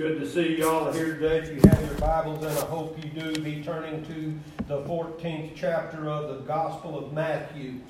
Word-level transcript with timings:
Good 0.00 0.18
to 0.20 0.26
see 0.26 0.56
y'all 0.56 0.90
here 0.92 1.18
today. 1.18 1.40
If 1.40 1.48
you 1.48 1.68
have 1.68 1.84
your 1.84 2.00
Bibles, 2.00 2.42
and 2.42 2.56
I 2.56 2.64
hope 2.64 2.96
you 3.04 3.10
do, 3.10 3.38
be 3.42 3.62
turning 3.62 4.02
to 4.06 4.64
the 4.66 4.80
14th 4.84 5.50
chapter 5.54 6.08
of 6.08 6.34
the 6.34 6.40
Gospel 6.46 6.98
of 6.98 7.12
Matthew. 7.12 7.80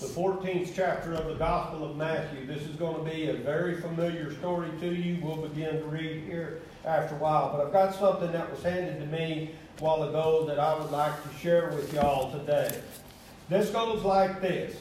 The 0.00 0.08
14th 0.08 0.72
chapter 0.74 1.14
of 1.14 1.28
the 1.28 1.36
Gospel 1.36 1.88
of 1.88 1.96
Matthew. 1.96 2.44
This 2.44 2.64
is 2.64 2.74
going 2.74 3.04
to 3.04 3.08
be 3.08 3.28
a 3.28 3.34
very 3.34 3.80
familiar 3.80 4.34
story 4.34 4.68
to 4.80 4.92
you. 4.92 5.24
We'll 5.24 5.46
begin 5.46 5.78
to 5.78 5.84
read 5.84 6.24
here 6.24 6.60
after 6.84 7.14
a 7.14 7.18
while. 7.18 7.52
But 7.52 7.64
I've 7.64 7.72
got 7.72 7.94
something 7.94 8.32
that 8.32 8.50
was 8.50 8.60
handed 8.60 8.98
to 8.98 9.06
me 9.06 9.52
a 9.78 9.84
while 9.84 10.02
ago 10.08 10.44
that 10.46 10.58
I 10.58 10.76
would 10.76 10.90
like 10.90 11.22
to 11.22 11.38
share 11.38 11.68
with 11.68 11.94
y'all 11.94 12.32
today. 12.32 12.80
This 13.48 13.70
goes 13.70 14.02
like 14.02 14.40
this. 14.40 14.74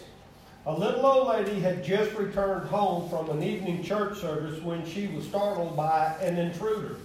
A 0.66 0.74
little 0.74 1.06
old 1.06 1.28
lady 1.28 1.60
had 1.60 1.84
just 1.84 2.14
returned 2.14 2.70
home 2.70 3.10
from 3.10 3.30
an 3.30 3.44
evening 3.44 3.84
church 3.84 4.20
service 4.20 4.62
when 4.64 4.86
she 4.86 5.08
was 5.08 5.26
startled 5.26 5.76
by 5.76 6.16
an 6.22 6.38
intruder. 6.38 6.96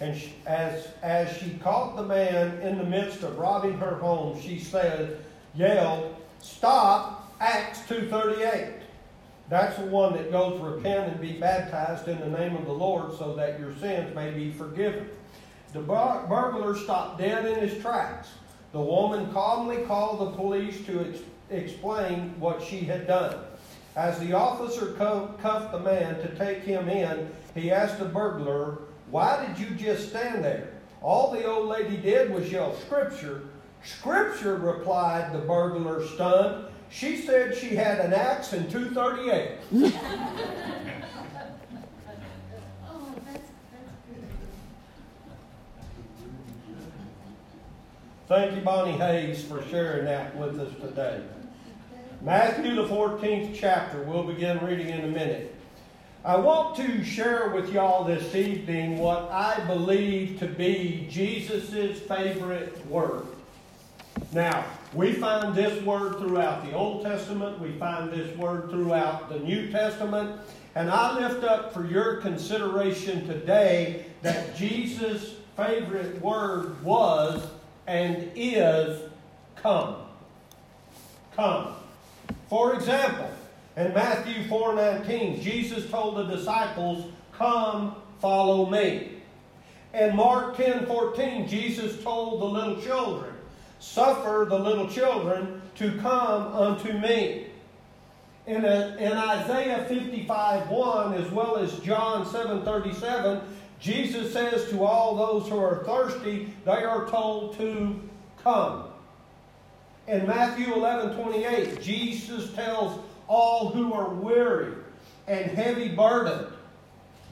And 0.00 0.16
she, 0.16 0.32
as, 0.46 0.88
as 1.02 1.36
she 1.36 1.58
caught 1.62 1.96
the 1.96 2.02
man 2.02 2.58
in 2.62 2.78
the 2.78 2.84
midst 2.84 3.22
of 3.22 3.38
robbing 3.38 3.76
her 3.78 3.96
home, 3.96 4.40
she 4.40 4.58
said, 4.58 5.22
yelled, 5.54 6.16
Stop, 6.40 7.30
Acts 7.40 7.80
2.38. 7.80 8.72
That's 9.50 9.76
the 9.76 9.84
one 9.84 10.14
that 10.14 10.32
goes 10.32 10.58
repent 10.58 11.12
and 11.12 11.20
be 11.20 11.32
baptized 11.32 12.08
in 12.08 12.18
the 12.20 12.38
name 12.38 12.56
of 12.56 12.64
the 12.64 12.72
Lord 12.72 13.18
so 13.18 13.34
that 13.34 13.60
your 13.60 13.76
sins 13.76 14.14
may 14.14 14.30
be 14.30 14.50
forgiven. 14.50 15.10
The 15.74 15.80
burglar 15.80 16.74
stopped 16.74 17.18
dead 17.18 17.44
in 17.44 17.68
his 17.68 17.82
tracks. 17.82 18.28
The 18.72 18.80
woman 18.80 19.30
calmly 19.32 19.82
called 19.82 20.20
the 20.20 20.36
police 20.36 20.84
to 20.86 21.00
explain 21.54 22.34
what 22.38 22.62
she 22.62 22.80
had 22.80 23.06
done. 23.06 23.36
As 23.96 24.18
the 24.18 24.32
officer 24.32 24.92
cuffed 24.94 25.72
the 25.72 25.78
man 25.78 26.16
to 26.20 26.34
take 26.36 26.62
him 26.62 26.88
in, 26.88 27.30
he 27.54 27.70
asked 27.70 27.98
the 27.98 28.06
burglar, 28.06 28.78
Why 29.10 29.46
did 29.46 29.58
you 29.58 29.74
just 29.76 30.08
stand 30.08 30.44
there? 30.44 30.72
All 31.00 31.30
the 31.30 31.44
old 31.44 31.68
lady 31.68 31.96
did 31.96 32.32
was 32.32 32.50
yell, 32.50 32.74
Scripture. 32.76 33.42
Scripture, 33.84 34.56
replied 34.56 35.32
the 35.32 35.38
burglar, 35.38 36.06
stunned. 36.06 36.66
She 36.90 37.18
said 37.18 37.56
she 37.56 37.76
had 37.76 38.00
an 38.00 38.12
axe 38.12 38.52
and 38.52 38.70
238. 38.70 39.58
Thank 48.26 48.56
you, 48.56 48.62
Bonnie 48.62 48.92
Hayes, 48.92 49.44
for 49.44 49.62
sharing 49.66 50.06
that 50.06 50.34
with 50.36 50.58
us 50.58 50.72
today. 50.80 51.20
Matthew, 52.24 52.74
the 52.74 52.86
14th 52.86 53.54
chapter. 53.54 54.00
We'll 54.00 54.22
begin 54.22 54.58
reading 54.64 54.88
in 54.88 55.04
a 55.04 55.08
minute. 55.08 55.54
I 56.24 56.36
want 56.36 56.74
to 56.76 57.04
share 57.04 57.50
with 57.50 57.70
y'all 57.70 58.02
this 58.02 58.34
evening 58.34 58.96
what 58.96 59.30
I 59.30 59.62
believe 59.66 60.38
to 60.38 60.46
be 60.46 61.06
Jesus' 61.10 62.00
favorite 62.00 62.86
word. 62.86 63.26
Now, 64.32 64.64
we 64.94 65.12
find 65.12 65.54
this 65.54 65.82
word 65.82 66.16
throughout 66.16 66.64
the 66.64 66.72
Old 66.72 67.04
Testament, 67.04 67.60
we 67.60 67.72
find 67.72 68.10
this 68.10 68.34
word 68.38 68.70
throughout 68.70 69.28
the 69.28 69.40
New 69.40 69.70
Testament, 69.70 70.40
and 70.76 70.90
I 70.90 71.28
lift 71.28 71.44
up 71.44 71.74
for 71.74 71.86
your 71.86 72.22
consideration 72.22 73.26
today 73.26 74.06
that 74.22 74.56
Jesus' 74.56 75.34
favorite 75.58 76.22
word 76.22 76.82
was 76.82 77.46
and 77.86 78.30
is 78.34 79.10
come. 79.56 79.96
Come. 81.36 81.74
For 82.48 82.74
example, 82.74 83.30
in 83.76 83.92
Matthew 83.94 84.44
4:19, 84.48 85.42
Jesus 85.42 85.90
told 85.90 86.16
the 86.16 86.24
disciples, 86.24 87.04
"Come, 87.32 87.96
follow 88.20 88.66
me." 88.66 89.08
In 89.92 90.14
Mark 90.14 90.56
10:14, 90.56 91.48
Jesus 91.48 92.02
told 92.02 92.40
the 92.40 92.46
little 92.46 92.80
children, 92.80 93.34
"Suffer 93.78 94.46
the 94.48 94.58
little 94.58 94.88
children 94.88 95.62
to 95.76 95.98
come 95.98 96.54
unto 96.54 96.92
me." 96.92 97.46
In, 98.46 98.64
a, 98.64 98.96
in 98.98 99.12
Isaiah 99.12 99.86
55:1 99.88 101.14
as 101.14 101.30
well 101.30 101.56
as 101.56 101.78
John 101.80 102.26
7:37, 102.26 103.40
Jesus 103.80 104.32
says 104.32 104.68
to 104.70 104.84
all 104.84 105.14
those 105.14 105.48
who 105.48 105.58
are 105.58 105.82
thirsty, 105.84 106.54
they 106.64 106.84
are 106.84 107.06
told 107.06 107.56
to 107.58 108.00
come. 108.42 108.84
In 110.06 110.26
Matthew 110.26 110.72
11 110.74 111.16
28, 111.16 111.80
Jesus 111.80 112.52
tells 112.54 113.00
all 113.26 113.70
who 113.70 113.92
are 113.94 114.10
weary 114.10 114.74
and 115.26 115.50
heavy 115.50 115.88
burdened, 115.88 116.46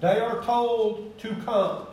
they 0.00 0.18
are 0.18 0.42
told 0.42 1.18
to 1.20 1.34
come. 1.44 1.86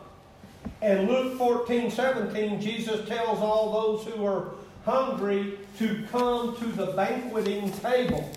In 0.81 1.07
Luke 1.07 1.37
14 1.37 1.91
17, 1.91 2.61
Jesus 2.61 3.07
tells 3.07 3.39
all 3.39 3.71
those 3.71 4.05
who 4.05 4.25
are 4.25 4.51
hungry 4.85 5.59
to 5.77 6.05
come 6.11 6.55
to 6.57 6.65
the 6.65 6.87
banqueting 6.87 7.71
table. 7.73 8.29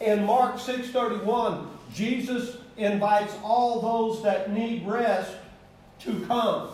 In 0.00 0.24
Mark 0.24 0.58
6 0.58 0.90
31, 0.90 1.68
Jesus 1.92 2.58
invites 2.76 3.34
all 3.42 3.80
those 3.80 4.22
that 4.22 4.52
need 4.52 4.86
rest 4.86 5.34
to 6.00 6.20
come. 6.26 6.68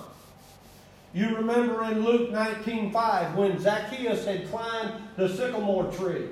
You 1.14 1.36
remember 1.36 1.84
in 1.84 2.04
Luke 2.04 2.32
19:5 2.32 3.36
when 3.36 3.60
Zacchaeus 3.60 4.26
had 4.26 4.50
climbed 4.50 4.94
the 5.16 5.28
sycamore 5.28 5.84
tree. 5.92 6.26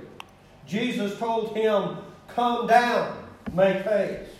Jesus 0.66 1.16
told 1.20 1.56
him, 1.56 1.98
"Come 2.26 2.66
down, 2.66 3.16
make 3.52 3.82
haste." 3.82 4.32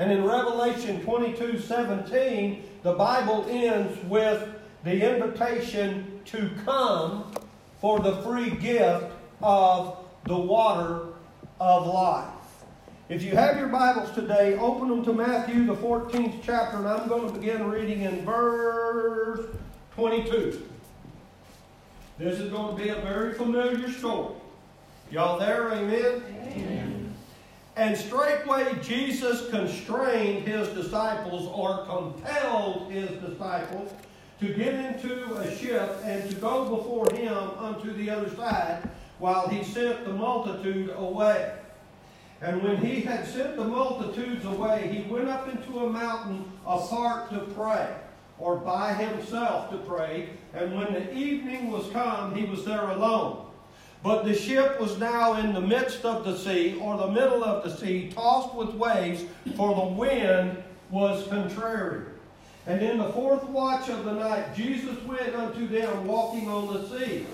And 0.00 0.10
in 0.10 0.24
Revelation 0.24 1.00
22:17, 1.04 2.64
the 2.82 2.94
Bible 2.94 3.46
ends 3.48 3.96
with 4.08 4.48
the 4.82 5.14
invitation 5.14 6.20
to 6.24 6.50
come 6.64 7.30
for 7.80 8.00
the 8.00 8.16
free 8.22 8.50
gift 8.50 9.12
of 9.40 9.96
the 10.24 10.38
water 10.38 11.02
of 11.60 11.86
life. 11.86 12.39
If 13.10 13.24
you 13.24 13.32
have 13.32 13.58
your 13.58 13.66
Bibles 13.66 14.12
today, 14.12 14.56
open 14.56 14.88
them 14.88 15.04
to 15.04 15.12
Matthew, 15.12 15.66
the 15.66 15.74
14th 15.74 16.44
chapter, 16.44 16.76
and 16.76 16.86
I'm 16.86 17.08
going 17.08 17.26
to 17.26 17.36
begin 17.36 17.68
reading 17.68 18.02
in 18.02 18.24
verse 18.24 19.46
22. 19.96 20.64
This 22.18 22.38
is 22.38 22.52
going 22.52 22.76
to 22.76 22.80
be 22.80 22.90
a 22.90 23.00
very 23.00 23.34
familiar 23.34 23.90
story. 23.90 24.36
Y'all 25.10 25.40
there? 25.40 25.72
Amen? 25.72 26.22
Amen. 26.52 27.14
And 27.74 27.96
straightway 27.96 28.78
Jesus 28.80 29.50
constrained 29.50 30.46
his 30.46 30.68
disciples 30.68 31.50
or 31.52 31.84
compelled 31.86 32.92
his 32.92 33.10
disciples 33.20 33.92
to 34.38 34.54
get 34.54 34.72
into 34.72 35.34
a 35.34 35.56
ship 35.56 35.98
and 36.04 36.30
to 36.30 36.36
go 36.36 36.76
before 36.76 37.12
him 37.12 37.36
unto 37.58 37.92
the 37.92 38.08
other 38.08 38.32
side 38.36 38.88
while 39.18 39.48
he 39.48 39.64
sent 39.64 40.04
the 40.04 40.12
multitude 40.12 40.90
away. 40.96 41.59
And 42.42 42.62
when 42.62 42.78
he 42.78 43.02
had 43.02 43.26
sent 43.26 43.56
the 43.56 43.64
multitudes 43.64 44.44
away, 44.44 44.88
he 44.88 45.10
went 45.12 45.28
up 45.28 45.48
into 45.48 45.80
a 45.80 45.90
mountain 45.90 46.44
apart 46.66 47.30
to 47.30 47.40
pray, 47.54 47.94
or 48.38 48.56
by 48.56 48.94
himself 48.94 49.70
to 49.70 49.76
pray. 49.78 50.30
And 50.54 50.74
when 50.74 50.92
the 50.94 51.12
evening 51.12 51.70
was 51.70 51.90
come, 51.90 52.34
he 52.34 52.44
was 52.44 52.64
there 52.64 52.88
alone. 52.90 53.46
But 54.02 54.24
the 54.24 54.34
ship 54.34 54.80
was 54.80 54.98
now 54.98 55.34
in 55.34 55.52
the 55.52 55.60
midst 55.60 56.06
of 56.06 56.24
the 56.24 56.38
sea, 56.38 56.78
or 56.80 56.96
the 56.96 57.08
middle 57.08 57.44
of 57.44 57.62
the 57.62 57.76
sea, 57.76 58.10
tossed 58.14 58.54
with 58.54 58.70
waves, 58.70 59.24
for 59.56 59.74
the 59.74 59.94
wind 59.94 60.62
was 60.90 61.26
contrary. 61.26 62.06
And 62.66 62.80
in 62.80 62.98
the 62.98 63.12
fourth 63.12 63.44
watch 63.44 63.90
of 63.90 64.06
the 64.06 64.12
night, 64.12 64.54
Jesus 64.54 65.02
went 65.04 65.34
unto 65.34 65.66
them 65.66 66.06
walking 66.06 66.48
on 66.48 66.72
the 66.72 66.88
sea. 66.88 67.26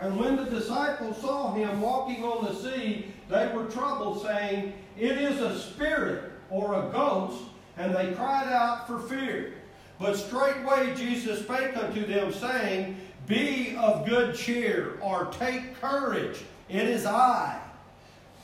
And 0.00 0.18
when 0.18 0.36
the 0.36 0.44
disciples 0.44 1.20
saw 1.20 1.52
him 1.52 1.80
walking 1.80 2.24
on 2.24 2.44
the 2.44 2.54
sea, 2.54 3.12
they 3.28 3.48
were 3.48 3.64
troubled, 3.66 4.22
saying, 4.22 4.72
It 4.98 5.18
is 5.18 5.40
a 5.40 5.58
spirit 5.58 6.32
or 6.50 6.74
a 6.74 6.90
ghost. 6.92 7.42
And 7.76 7.94
they 7.94 8.12
cried 8.12 8.48
out 8.48 8.86
for 8.86 8.98
fear. 8.98 9.54
But 10.00 10.16
straightway 10.16 10.94
Jesus 10.94 11.40
spake 11.40 11.76
unto 11.76 12.06
them, 12.06 12.32
saying, 12.32 12.96
Be 13.26 13.76
of 13.76 14.06
good 14.06 14.34
cheer, 14.34 14.98
or 15.00 15.26
take 15.26 15.80
courage, 15.80 16.38
it 16.68 16.84
is 16.84 17.06
I. 17.06 17.60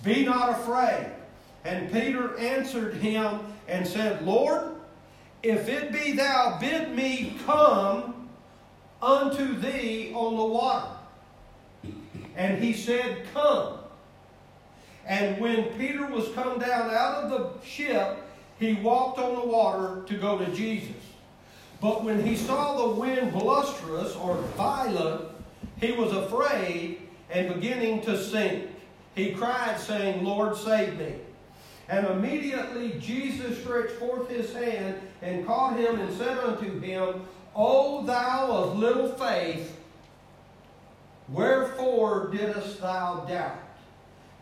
Be 0.03 0.25
not 0.25 0.51
afraid. 0.51 1.07
And 1.65 1.91
Peter 1.91 2.37
answered 2.39 2.95
him 2.95 3.41
and 3.69 3.87
said, 3.87 4.23
Lord, 4.25 4.75
if 5.43 5.69
it 5.69 5.93
be 5.93 6.13
thou, 6.13 6.59
bid 6.61 6.95
me 6.95 7.37
come 7.47 8.29
unto 9.01 9.59
thee 9.59 10.13
on 10.15 10.37
the 10.37 10.45
water. 10.45 10.91
And 12.37 12.63
he 12.63 12.73
said, 12.73 13.25
Come. 13.33 13.79
And 15.07 15.41
when 15.41 15.65
Peter 15.79 16.07
was 16.07 16.29
come 16.35 16.59
down 16.59 16.91
out 16.91 17.25
of 17.25 17.31
the 17.31 17.67
ship, 17.67 18.19
he 18.59 18.75
walked 18.75 19.19
on 19.19 19.35
the 19.35 19.47
water 19.47 20.03
to 20.07 20.15
go 20.17 20.39
to 20.39 20.51
Jesus. 20.53 20.97
But 21.81 22.05
when 22.05 22.25
he 22.25 22.37
saw 22.37 22.87
the 22.87 22.95
wind 22.95 23.33
blusterous 23.33 24.17
or 24.17 24.37
violent, 24.57 25.27
he 25.81 25.93
was 25.93 26.13
afraid 26.13 27.01
and 27.31 27.55
beginning 27.55 28.01
to 28.03 28.23
sink. 28.23 28.69
He 29.15 29.33
cried, 29.33 29.79
saying, 29.79 30.25
Lord, 30.25 30.57
save 30.57 30.99
me. 30.99 31.15
And 31.89 32.07
immediately 32.07 32.99
Jesus 32.99 33.61
stretched 33.61 33.93
forth 33.93 34.31
his 34.31 34.53
hand 34.55 34.97
and 35.21 35.47
caught 35.47 35.79
him 35.79 36.01
and 36.01 36.17
said 36.17 36.39
unto 36.39 36.81
him, 36.81 37.27
O 37.55 38.03
thou 38.05 38.51
of 38.51 38.79
little 38.79 39.09
faith, 39.09 39.79
wherefore 41.29 42.29
didst 42.29 42.81
thou 42.81 43.27
doubt? 43.29 43.64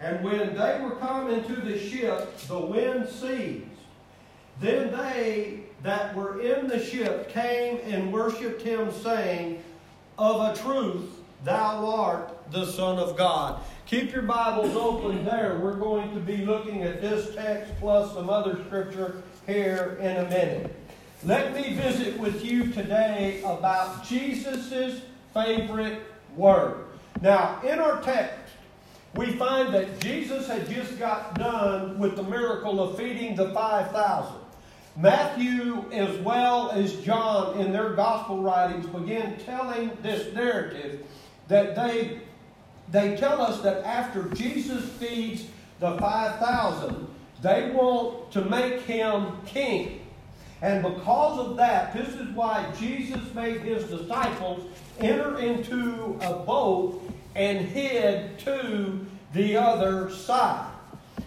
And 0.03 0.23
when 0.25 0.55
they 0.57 0.81
were 0.83 0.97
come 0.97 1.31
into 1.31 1.55
the 1.61 1.79
ship, 1.79 2.37
the 2.49 2.59
wind 2.59 3.09
ceased. 3.09 3.67
Then 4.61 4.91
they 4.91 5.61
that 5.85 6.15
were 6.15 6.41
in 6.41 6.67
the 6.69 6.85
ship 6.85 7.29
came 7.31 7.79
and 7.85 8.13
worshipped 8.13 8.63
him, 8.63 8.93
saying, 8.93 9.63
Of 10.19 10.41
a 10.41 10.61
truth, 10.61 11.09
thou 11.45 11.89
art 11.89 12.37
the 12.51 12.67
Son 12.67 12.99
of 12.99 13.17
God. 13.17 13.63
Keep 13.87 14.13
your 14.13 14.23
Bibles 14.23 14.75
open 14.77 15.25
there. 15.25 15.59
We're 15.59 15.77
going 15.77 16.13
to 16.15 16.21
be 16.21 16.39
looking 16.39 16.83
at 16.83 17.01
this 17.01 17.35
text 17.35 17.73
plus 17.79 18.13
some 18.15 18.31
other 18.31 18.65
scripture 18.67 19.23
here 19.47 19.99
in 20.01 20.17
a 20.17 20.29
minute. 20.29 20.75
Let 21.25 21.55
me 21.55 21.75
visit 21.75 22.19
with 22.19 22.45
you 22.45 22.73
today 22.73 23.41
about 23.45 24.05
Jesus' 24.05 25.03
favorite 25.33 26.03
word. 26.37 26.87
Now, 27.21 27.61
in 27.63 27.79
our 27.79 28.03
text, 28.03 28.42
we 29.15 29.33
find 29.33 29.75
that 29.75 30.01
Jesus 30.01 30.47
had 30.47 30.69
just 30.71 30.99
got 30.99 31.35
done 31.35 31.99
with 31.99 32.17
the 32.17 32.23
miracle 32.23 32.81
of 32.81 32.97
feeding 32.97 33.37
the 33.37 33.51
5,000. 33.51 34.35
Matthew, 34.97 35.85
as 35.93 36.17
well 36.19 36.71
as 36.71 36.97
John, 36.97 37.59
in 37.59 37.73
their 37.73 37.91
gospel 37.91 38.43
writings, 38.43 38.87
begin 38.87 39.37
telling 39.45 39.91
this 40.03 40.35
narrative 40.35 41.05
that 41.49 41.75
they, 41.75 42.21
they 42.91 43.17
tell 43.17 43.41
us 43.41 43.61
that 43.63 43.85
after 43.85 44.25
Jesus 44.35 44.89
feeds 44.93 45.47
the 45.81 45.97
5,000, 45.99 47.07
they 47.43 47.71
want 47.71 48.31
to 48.33 48.43
make 48.43 48.81
him 48.83 49.37
king. 49.47 50.01
And 50.63 50.83
because 50.83 51.39
of 51.41 51.57
that, 51.57 51.93
this 51.93 52.09
is 52.15 52.29
why 52.35 52.65
Jesus 52.79 53.21
made 53.35 53.63
his 53.63 53.85
disciples 53.85 54.63
enter 55.01 55.39
into 55.39 56.19
a 56.21 56.35
boat 56.35 57.03
and 57.35 57.67
head 57.69 58.39
to 58.41 59.07
the 59.33 59.57
other 59.57 60.11
side. 60.11 60.71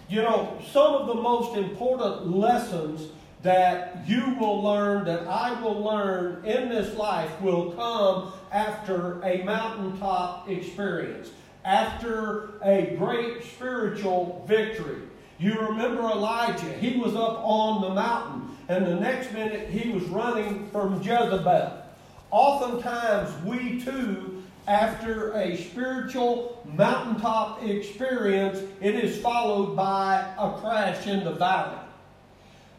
You 0.07 0.22
know, 0.22 0.60
some 0.72 0.94
of 0.94 1.07
the 1.07 1.16
most 1.16 1.57
important 1.57 2.36
lessons 2.36 3.10
that 3.42 4.07
you 4.07 4.36
will 4.40 4.62
learn, 4.63 5.06
that 5.06 5.28
I 5.28 5.60
will 5.62 5.81
learn 5.81 6.44
in 6.46 6.69
this 6.69 6.96
life, 6.96 7.30
will 7.42 7.72
come 7.72 8.34
after 8.52 9.22
a 9.24 9.44
mountaintop 9.44 10.50
experience, 10.50 11.30
after 11.63 12.60
a 12.63 12.96
great 12.98 13.44
spiritual 13.44 14.44
victory. 14.48 15.02
You 15.38 15.60
remember 15.60 16.02
Elijah, 16.04 16.74
he 16.74 16.98
was 16.98 17.16
up 17.16 17.40
on 17.44 17.81
the 17.81 17.90
mountain, 17.94 18.57
and 18.68 18.86
the 18.86 18.96
next 18.96 19.31
minute 19.34 19.69
he 19.69 19.90
was 19.90 20.04
running 20.06 20.69
from 20.69 21.02
Jezebel. 21.02 21.84
Oftentimes, 22.31 23.30
we 23.46 23.81
too 23.81 24.34
after 24.67 25.33
a 25.33 25.57
spiritual 25.57 26.62
mountaintop 26.75 27.63
experience, 27.63 28.59
it 28.81 28.95
is 28.95 29.21
followed 29.21 29.75
by 29.75 30.25
a 30.38 30.51
crash 30.59 31.07
in 31.07 31.23
the 31.23 31.31
valley. 31.31 31.77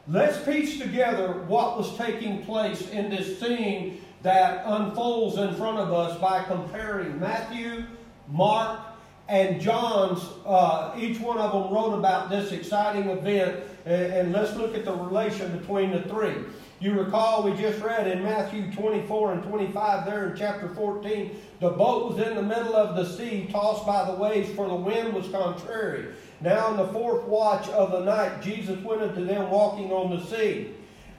Let's 0.08 0.42
piece 0.44 0.78
together 0.78 1.32
what 1.48 1.76
was 1.76 1.96
taking 1.96 2.44
place 2.44 2.90
in 2.90 3.10
this 3.10 3.40
scene 3.40 4.00
that 4.22 4.62
unfolds 4.66 5.36
in 5.36 5.54
front 5.54 5.78
of 5.78 5.92
us 5.92 6.18
by 6.20 6.42
comparing 6.44 7.18
Matthew, 7.20 7.84
Mark, 8.28 8.80
and 9.28 9.60
John's. 9.60 10.22
Uh, 10.44 10.94
each 10.98 11.18
one 11.20 11.38
of 11.38 11.52
them 11.52 11.72
wrote 11.72 11.96
about 11.96 12.30
this 12.30 12.52
exciting 12.52 13.08
event, 13.10 13.64
and, 13.84 14.12
and 14.12 14.32
let's 14.32 14.54
look 14.56 14.74
at 14.76 14.84
the 14.84 14.92
relation 14.92 15.56
between 15.58 15.90
the 15.90 16.02
three. 16.02 16.34
You 16.78 16.93
recall 16.93 17.43
we 17.43 17.55
just 17.55 17.82
read 17.82 18.06
in 18.06 18.23
Matthew 18.23 18.70
24 18.70 19.32
and 19.32 19.43
25 19.44 20.05
there 20.05 20.28
in 20.28 20.37
chapter 20.37 20.69
14, 20.69 21.34
the 21.58 21.70
boat 21.70 22.12
was 22.12 22.26
in 22.26 22.34
the 22.34 22.43
middle 22.43 22.76
of 22.76 22.94
the 22.96 23.06
sea, 23.17 23.49
tossed 23.50 23.87
by 23.87 24.05
the 24.05 24.17
waves, 24.17 24.50
for 24.50 24.69
the 24.69 24.75
wind 24.75 25.14
was 25.14 25.26
contrary. 25.28 26.08
Now 26.43 26.73
in 26.73 26.76
the 26.76 26.88
fourth 26.88 27.25
watch 27.25 27.67
of 27.70 27.93
the 27.93 28.00
night, 28.00 28.43
Jesus 28.43 28.78
went 28.84 29.00
unto 29.00 29.25
them 29.25 29.50
walking 29.50 29.90
on 29.90 30.14
the 30.14 30.26
sea. 30.26 30.75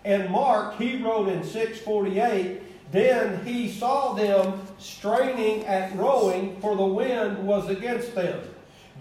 And 0.06 0.30
Mark, 0.30 0.78
he 0.78 1.02
wrote 1.02 1.28
in 1.28 1.44
648, 1.44 2.92
then 2.92 3.44
he 3.44 3.72
saw 3.72 4.14
them 4.14 4.62
straining 4.78 5.66
at 5.66 5.96
rowing, 5.96 6.62
for 6.62 6.76
the 6.76 6.86
wind 6.86 7.48
was 7.48 7.68
against 7.68 8.14
them. 8.14 8.40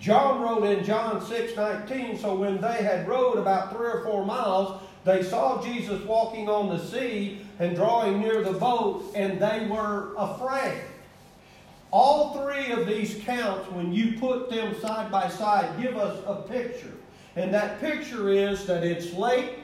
John 0.00 0.40
wrote 0.40 0.64
in 0.64 0.84
John 0.84 1.20
6:19, 1.20 2.18
so 2.18 2.34
when 2.34 2.60
they 2.60 2.82
had 2.82 3.06
rowed 3.06 3.38
about 3.38 3.74
three 3.74 3.86
or 3.86 4.04
four 4.04 4.24
miles, 4.24 4.80
they 5.06 5.22
saw 5.22 5.62
Jesus 5.62 6.02
walking 6.02 6.48
on 6.48 6.68
the 6.68 6.84
sea 6.84 7.38
and 7.60 7.76
drawing 7.76 8.20
near 8.20 8.42
the 8.42 8.52
boat, 8.52 9.12
and 9.14 9.40
they 9.40 9.68
were 9.70 10.12
afraid. 10.18 10.82
All 11.92 12.34
three 12.34 12.72
of 12.72 12.88
these 12.88 13.22
counts, 13.22 13.70
when 13.70 13.92
you 13.92 14.18
put 14.18 14.50
them 14.50 14.78
side 14.80 15.10
by 15.12 15.28
side, 15.28 15.80
give 15.80 15.96
us 15.96 16.20
a 16.26 16.42
picture. 16.42 16.92
And 17.36 17.54
that 17.54 17.80
picture 17.80 18.30
is 18.30 18.66
that 18.66 18.82
it's 18.82 19.12
late, 19.14 19.60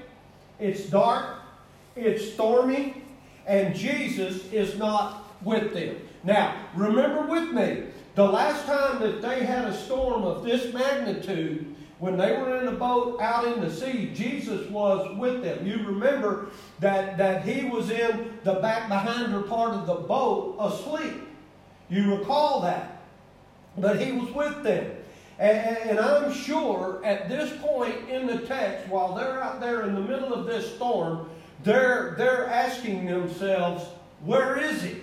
it's 0.61 0.85
dark, 0.89 1.41
it's 1.97 2.33
stormy, 2.35 3.03
and 3.45 3.75
Jesus 3.75 4.51
is 4.53 4.79
not 4.79 5.25
with 5.43 5.75
them. 5.75 5.97
Now, 6.23 6.55
remember 6.77 7.23
with 7.23 7.51
me, 7.51 7.83
the 8.15 8.25
last 8.25 8.65
time 8.67 9.01
that 9.01 9.21
they 9.21 9.45
had 9.45 9.65
a 9.65 9.77
storm 9.77 10.23
of 10.23 10.45
this 10.45 10.73
magnitude, 10.73 11.72
when 12.03 12.17
they 12.17 12.33
were 12.33 12.57
in 12.57 12.67
the 12.67 12.73
boat 12.73 13.21
out 13.21 13.45
in 13.45 13.61
the 13.61 13.71
sea, 13.71 14.11
Jesus 14.13 14.69
was 14.71 15.17
with 15.17 15.41
them. 15.41 15.65
You 15.65 15.87
remember 15.87 16.49
that, 16.81 17.17
that 17.17 17.45
he 17.45 17.69
was 17.69 17.91
in 17.91 18.41
the 18.43 18.55
back 18.55 18.89
behind 18.89 19.31
her 19.31 19.43
part 19.43 19.75
of 19.75 19.87
the 19.87 19.95
boat 19.95 20.57
asleep. 20.59 21.23
You 21.89 22.17
recall 22.17 22.63
that. 22.63 23.03
But 23.79 24.03
he 24.03 24.11
was 24.11 24.33
with 24.33 24.65
them. 24.65 24.91
And, 25.39 25.79
and, 25.91 26.01
I'm 26.01 26.33
sure 26.33 27.01
at 27.05 27.29
this 27.29 27.57
point 27.63 28.09
in 28.09 28.27
the 28.27 28.39
text, 28.39 28.89
while 28.89 29.15
they're 29.15 29.41
out 29.41 29.61
there 29.61 29.83
in 29.83 29.95
the 29.95 30.01
middle 30.01 30.35
of 30.35 30.45
this 30.45 30.75
storm, 30.75 31.31
they're, 31.63 32.17
they're 32.19 32.49
asking 32.49 33.07
themselves, 33.07 33.85
where 34.25 34.59
is 34.59 34.83
he? 34.83 34.97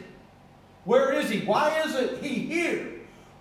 Where 0.84 1.14
is 1.14 1.30
he? 1.30 1.46
Why 1.46 1.82
isn't 1.86 2.22
he 2.22 2.40
here? 2.40 2.90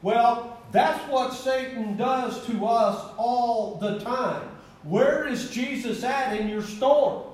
Well, 0.00 0.57
that's 0.70 1.00
what 1.11 1.32
Satan 1.32 1.97
does 1.97 2.44
to 2.47 2.67
us 2.67 3.12
all 3.17 3.76
the 3.76 3.99
time. 4.00 4.43
Where 4.82 5.26
is 5.26 5.50
Jesus 5.50 6.05
at 6.05 6.38
in 6.38 6.49
your 6.49 6.62
storm? 6.62 7.25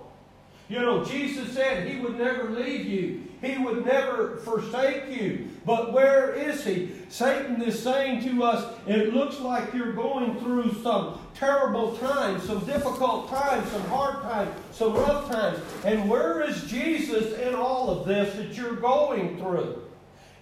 You 0.69 0.81
know, 0.81 1.05
Jesus 1.05 1.53
said 1.53 1.87
he 1.87 2.01
would 2.01 2.19
never 2.19 2.51
leave 2.51 2.87
you. 2.87 3.23
He 3.43 3.58
would 3.58 3.85
never 3.85 4.39
forsake 4.39 5.20
you. 5.20 5.49
But 5.67 5.93
where 5.93 6.32
is 6.32 6.65
he? 6.65 6.93
Satan 7.11 7.61
is 7.61 7.81
saying 7.82 8.25
to 8.25 8.43
us, 8.43 8.75
it 8.87 9.13
looks 9.13 9.39
like 9.41 9.75
you're 9.75 9.93
going 9.93 10.39
through 10.41 10.75
some 10.82 11.19
terrible 11.35 11.97
times, 11.99 12.44
some 12.44 12.65
difficult 12.65 13.29
times, 13.29 13.70
some 13.70 13.82
hard 13.82 14.23
times, 14.23 14.51
some 14.70 14.94
rough 14.94 15.31
times. 15.31 15.61
And 15.85 16.08
where 16.08 16.43
is 16.43 16.65
Jesus 16.65 17.39
in 17.39 17.55
all 17.55 17.91
of 17.91 18.06
this 18.06 18.35
that 18.37 18.56
you're 18.56 18.77
going 18.77 19.37
through? 19.37 19.82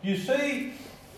You 0.02 0.16
see, 0.16 0.72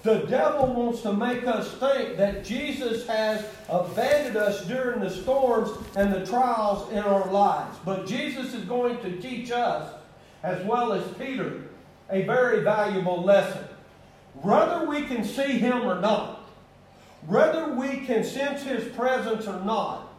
the 0.04 0.18
devil 0.26 0.66
wants 0.66 1.00
to 1.00 1.14
make 1.14 1.46
us 1.46 1.73
think 1.73 2.18
that 2.18 2.44
Jesus 2.44 3.06
has 3.06 3.42
abandoned 3.70 4.37
us 4.37 4.64
during 4.66 5.00
the 5.00 5.08
storms 5.08 5.70
and 5.96 6.12
the 6.12 6.26
trials 6.26 6.92
in 6.92 6.99
our 6.99 7.32
lives. 7.32 7.78
But 7.87 8.06
Jesus 8.06 8.52
is 8.52 8.64
going 8.64 8.99
to 8.99 9.18
teach 9.18 9.50
us, 9.50 9.94
as 10.42 10.62
well 10.66 10.92
as 10.92 11.02
Peter, 11.14 11.62
a 12.11 12.20
very 12.23 12.62
valuable 12.62 13.23
lesson. 13.23 13.64
Whether 14.42 14.87
we 14.87 15.06
can 15.06 15.25
see 15.25 15.58
him 15.58 15.82
or 15.82 15.99
not, 15.99 16.50
whether 17.26 17.73
we 17.73 18.04
can 18.04 18.25
sense 18.25 18.62
his 18.62 18.94
presence 18.94 19.46
or 19.46 19.64
not, 19.64 20.12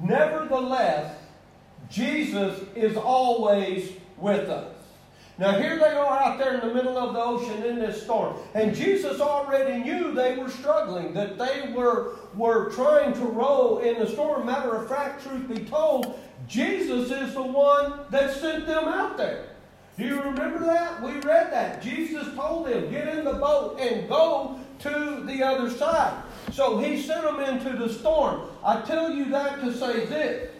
nevertheless, 0.00 1.16
Jesus 1.90 2.60
is 2.76 2.96
always 2.96 3.90
with 4.18 4.48
us. 4.48 4.79
Now, 5.40 5.58
here 5.58 5.78
they 5.78 5.96
are 5.96 6.18
out 6.22 6.38
there 6.38 6.52
in 6.56 6.60
the 6.60 6.74
middle 6.74 6.98
of 6.98 7.14
the 7.14 7.18
ocean 7.18 7.62
in 7.62 7.78
this 7.78 8.02
storm. 8.02 8.36
And 8.52 8.74
Jesus 8.74 9.22
already 9.22 9.82
knew 9.82 10.12
they 10.12 10.36
were 10.36 10.50
struggling, 10.50 11.14
that 11.14 11.38
they 11.38 11.72
were, 11.74 12.16
were 12.34 12.70
trying 12.72 13.14
to 13.14 13.24
row 13.24 13.78
in 13.78 13.98
the 13.98 14.06
storm. 14.06 14.44
Matter 14.44 14.76
of 14.76 14.86
fact, 14.86 15.26
truth 15.26 15.48
be 15.48 15.64
told, 15.64 16.20
Jesus 16.46 17.10
is 17.10 17.32
the 17.32 17.42
one 17.42 18.00
that 18.10 18.36
sent 18.36 18.66
them 18.66 18.84
out 18.84 19.16
there. 19.16 19.46
Do 19.96 20.04
you 20.04 20.20
remember 20.20 20.58
that? 20.58 21.02
We 21.02 21.12
read 21.12 21.50
that. 21.50 21.82
Jesus 21.82 22.34
told 22.34 22.66
them, 22.66 22.90
get 22.90 23.08
in 23.08 23.24
the 23.24 23.32
boat 23.32 23.80
and 23.80 24.06
go 24.10 24.60
to 24.80 25.24
the 25.26 25.42
other 25.42 25.70
side. 25.70 26.22
So 26.52 26.76
he 26.76 27.00
sent 27.00 27.22
them 27.22 27.40
into 27.40 27.78
the 27.78 27.90
storm. 27.90 28.42
I 28.62 28.82
tell 28.82 29.10
you 29.10 29.30
that 29.30 29.60
to 29.60 29.72
say 29.72 30.04
this 30.04 30.50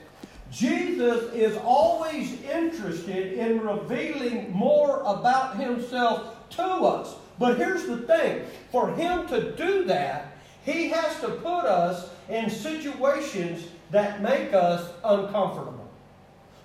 Jesus 0.51 1.33
is 1.33 1.57
always 1.59 2.43
interested 2.43 3.35
in 3.35 3.61
revealing 3.61 4.51
more 4.51 5.01
about 5.07 5.57
himself 5.57 6.49
to 6.51 6.63
us. 6.63 7.15
But 7.39 7.57
here's 7.57 7.87
the 7.87 7.99
thing 7.99 8.45
for 8.71 8.93
him 8.95 9.27
to 9.29 9.53
do 9.57 9.85
that, 9.85 10.37
he 10.65 10.89
has 10.91 11.21
to 11.21 11.29
put 11.29 11.65
us 11.65 12.11
in 12.29 12.51
situations 12.51 13.67
that 13.91 14.21
make 14.21 14.53
us 14.53 14.91
uncomfortable. 15.05 15.89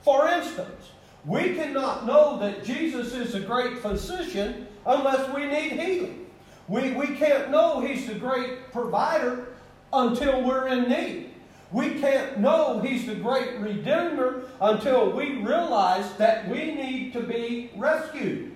For 0.03 0.27
instance, 0.27 0.91
we 1.25 1.55
cannot 1.55 2.05
know 2.05 2.37
that 2.39 2.63
Jesus 2.63 3.13
is 3.13 3.33
a 3.33 3.39
great 3.39 3.79
physician 3.79 4.67
unless 4.85 5.33
we 5.33 5.45
need 5.47 5.71
healing. 5.71 6.25
We, 6.67 6.91
we 6.91 7.07
can't 7.15 7.49
know 7.51 7.81
He's 7.81 8.07
the 8.07 8.15
great 8.15 8.71
provider 8.71 9.47
until 9.93 10.43
we're 10.43 10.67
in 10.67 10.89
need. 10.89 11.31
We 11.71 11.99
can't 11.99 12.39
know 12.39 12.79
He's 12.79 13.05
the 13.05 13.15
great 13.15 13.59
Redeemer 13.59 14.43
until 14.61 15.11
we 15.11 15.37
realize 15.37 16.13
that 16.17 16.47
we 16.47 16.73
need 16.73 17.13
to 17.13 17.21
be 17.21 17.71
rescued. 17.75 18.51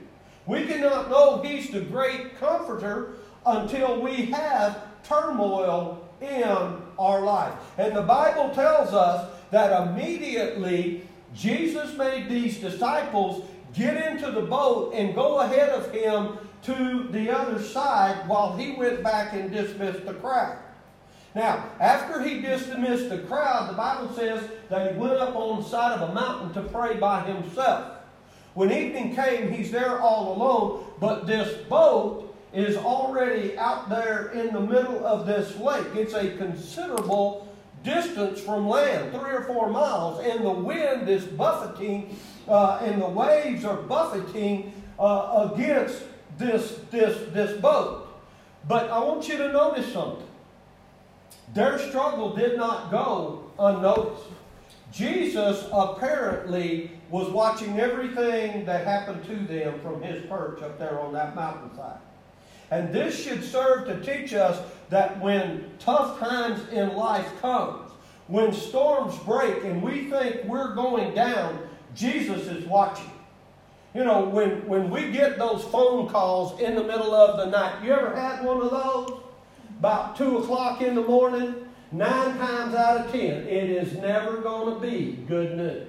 We 0.45 0.65
cannot 0.65 1.09
know 1.09 1.41
He's 1.41 1.69
the 1.69 1.81
great 1.81 2.39
Comforter 2.39 3.15
until 3.45 4.01
we 4.01 4.25
have 4.27 4.83
turmoil 5.03 6.07
in 6.21 6.43
our 6.97 7.21
life. 7.21 7.53
And 7.77 7.95
the 7.95 8.01
Bible 8.01 8.49
tells 8.53 8.93
us 8.93 9.29
that 9.51 9.87
immediately 9.87 11.07
Jesus 11.33 11.95
made 11.97 12.29
these 12.29 12.57
disciples 12.57 13.45
get 13.73 14.11
into 14.11 14.31
the 14.31 14.41
boat 14.41 14.93
and 14.93 15.15
go 15.15 15.39
ahead 15.39 15.69
of 15.69 15.91
him 15.91 16.37
to 16.63 17.07
the 17.11 17.29
other 17.29 17.61
side 17.61 18.27
while 18.27 18.57
he 18.57 18.73
went 18.73 19.03
back 19.03 19.33
and 19.33 19.51
dismissed 19.51 20.05
the 20.05 20.13
crowd. 20.13 20.57
Now, 21.35 21.69
after 21.79 22.23
he 22.23 22.41
dismissed 22.41 23.09
the 23.09 23.19
crowd, 23.19 23.69
the 23.69 23.77
Bible 23.77 24.11
says 24.15 24.43
that 24.69 24.93
he 24.93 24.99
went 24.99 25.13
up 25.13 25.35
on 25.35 25.61
the 25.61 25.67
side 25.67 25.99
of 25.99 26.09
a 26.09 26.13
mountain 26.13 26.53
to 26.53 26.69
pray 26.69 26.97
by 26.97 27.21
himself. 27.21 27.97
When 28.55 28.71
evening 28.71 29.15
came, 29.15 29.51
he's 29.51 29.71
there 29.71 29.99
all 29.99 30.35
alone, 30.35 30.85
but 30.99 31.27
this 31.27 31.65
boat 31.67 32.35
is 32.51 32.75
already 32.75 33.57
out 33.57 33.89
there 33.89 34.29
in 34.29 34.53
the 34.53 34.59
middle 34.59 35.05
of 35.05 35.27
this 35.27 35.55
lake. 35.57 35.85
It's 35.95 36.15
a 36.15 36.35
considerable 36.37 37.47
distance 37.83 38.41
from 38.41 38.67
land, 38.67 39.11
three 39.11 39.31
or 39.31 39.43
four 39.43 39.69
miles, 39.69 40.25
and 40.25 40.43
the 40.43 40.51
wind 40.51 41.07
is 41.07 41.25
buffeting, 41.25 42.17
uh, 42.47 42.79
and 42.81 43.01
the 43.01 43.07
waves 43.07 43.63
are 43.65 43.77
buffeting 43.77 44.73
uh, 44.97 45.51
against 45.53 46.03
this, 46.37 46.79
this, 46.89 47.31
this 47.33 47.59
boat. 47.61 48.07
But 48.67 48.89
I 48.89 48.99
want 48.99 49.27
you 49.27 49.37
to 49.37 49.51
notice 49.51 49.93
something. 49.93 50.25
Their 51.53 51.79
struggle 51.79 52.35
did 52.35 52.57
not 52.57 52.91
go 52.91 53.51
unnoticed. 53.57 54.25
Jesus 54.91 55.67
apparently 55.71 56.91
was 57.09 57.29
watching 57.29 57.79
everything 57.79 58.65
that 58.65 58.85
happened 58.85 59.23
to 59.25 59.35
them 59.35 59.79
from 59.81 60.01
his 60.01 60.25
perch 60.27 60.61
up 60.61 60.77
there 60.79 60.99
on 60.99 61.13
that 61.13 61.35
mountainside. 61.35 61.99
And 62.71 62.93
this 62.93 63.23
should 63.23 63.43
serve 63.43 63.87
to 63.87 63.99
teach 64.01 64.33
us 64.33 64.59
that 64.89 65.19
when 65.21 65.71
tough 65.79 66.19
times 66.19 66.67
in 66.69 66.95
life 66.95 67.27
comes, 67.41 67.91
when 68.27 68.53
storms 68.53 69.17
break 69.19 69.63
and 69.63 69.81
we 69.81 70.09
think 70.09 70.43
we're 70.45 70.75
going 70.75 71.15
down, 71.15 71.67
Jesus 71.95 72.47
is 72.47 72.65
watching. 72.65 73.11
You 73.95 74.03
know, 74.03 74.25
when, 74.25 74.67
when 74.67 74.91
we 74.91 75.11
get 75.11 75.39
those 75.39 75.63
phone 75.65 76.07
calls 76.07 76.59
in 76.59 76.75
the 76.75 76.83
middle 76.83 77.13
of 77.13 77.37
the 77.37 77.45
night, 77.47 77.83
you 77.83 77.91
ever 77.91 78.15
had 78.15 78.45
one 78.45 78.61
of 78.61 78.69
those? 78.69 79.19
About 79.79 80.17
2 80.17 80.39
o'clock 80.39 80.81
in 80.81 80.93
the 80.93 81.01
morning? 81.01 81.55
Nine 81.93 82.37
times 82.37 82.75
out 82.75 83.05
of 83.05 83.11
ten, 83.11 83.47
it 83.47 83.69
is 83.69 83.93
never 83.93 84.41
going 84.41 84.75
to 84.75 84.79
be 84.79 85.23
good 85.27 85.55
news. 85.55 85.87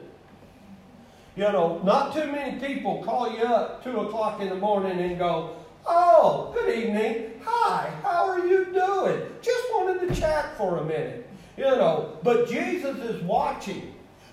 You 1.37 1.45
know, 1.45 1.81
not 1.83 2.15
too 2.15 2.31
many 2.31 2.59
people 2.65 3.03
call 3.03 3.37
you 3.37 3.43
up 3.43 3.83
2 3.83 4.01
o'clock 4.01 4.41
in 4.41 4.49
the 4.49 4.55
morning 4.55 4.99
and 4.99 5.19
go, 5.19 5.57
Oh, 5.87 6.53
good 6.55 6.79
evening. 6.79 7.33
Hi, 7.45 7.91
how 8.03 8.29
are 8.29 8.47
you 8.47 8.67
doing? 8.67 9.23
Just 9.43 9.65
wanted 9.73 10.09
to 10.09 10.21
chat 10.21 10.57
for 10.57 10.79
a 10.79 10.85
minute. 10.85 11.29
You 11.57 11.65
know, 11.65 12.17
but 12.23 12.49
Jesus 12.49 12.97
is 12.99 13.23
watching. 13.25 13.90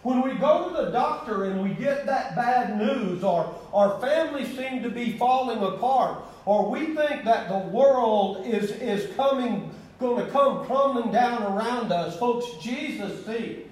When 0.08 0.22
we 0.22 0.36
go 0.36 0.70
to 0.70 0.86
the 0.86 0.92
doctor 0.92 1.44
and 1.44 1.62
we 1.62 1.72
get 1.72 2.06
that 2.06 2.34
bad 2.34 2.78
news, 2.78 3.26
or 3.26 3.54
our 3.74 4.00
family 4.00 4.46
seem 4.46 4.82
to 4.84 4.90
be 4.90 5.18
falling 5.18 5.62
apart, 5.62 6.24
or 6.46 6.70
we 6.70 6.96
think 6.96 7.26
that 7.26 7.50
the 7.50 7.58
world 7.58 8.46
is, 8.46 8.72
is 8.72 9.14
coming, 9.18 9.70
going 10.00 10.26
to 10.26 10.32
come 10.32 10.66
crumbling 10.66 11.12
down 11.12 11.44
around 11.44 11.92
us, 11.92 12.18
folks, 12.18 12.46
Jesus 12.64 13.26
sees. 13.26 13.66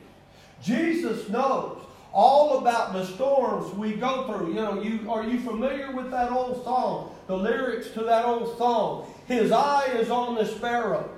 Jesus 0.61 1.29
knows 1.29 1.79
all 2.11 2.57
about 2.57 2.91
the 2.91 3.05
storms 3.05 3.73
we 3.73 3.93
go 3.93 4.27
through. 4.27 4.49
You 4.49 4.55
know, 4.55 4.81
you 4.81 5.09
are 5.09 5.23
you 5.23 5.39
familiar 5.39 5.93
with 5.93 6.11
that 6.11 6.33
old 6.33 6.65
song? 6.65 7.15
The 7.27 7.37
lyrics 7.37 7.91
to 7.91 8.03
that 8.03 8.25
old 8.25 8.57
song. 8.57 9.07
His 9.25 9.53
eye 9.53 9.87
is 9.93 10.09
on 10.09 10.35
the 10.35 10.45
sparrow, 10.45 11.09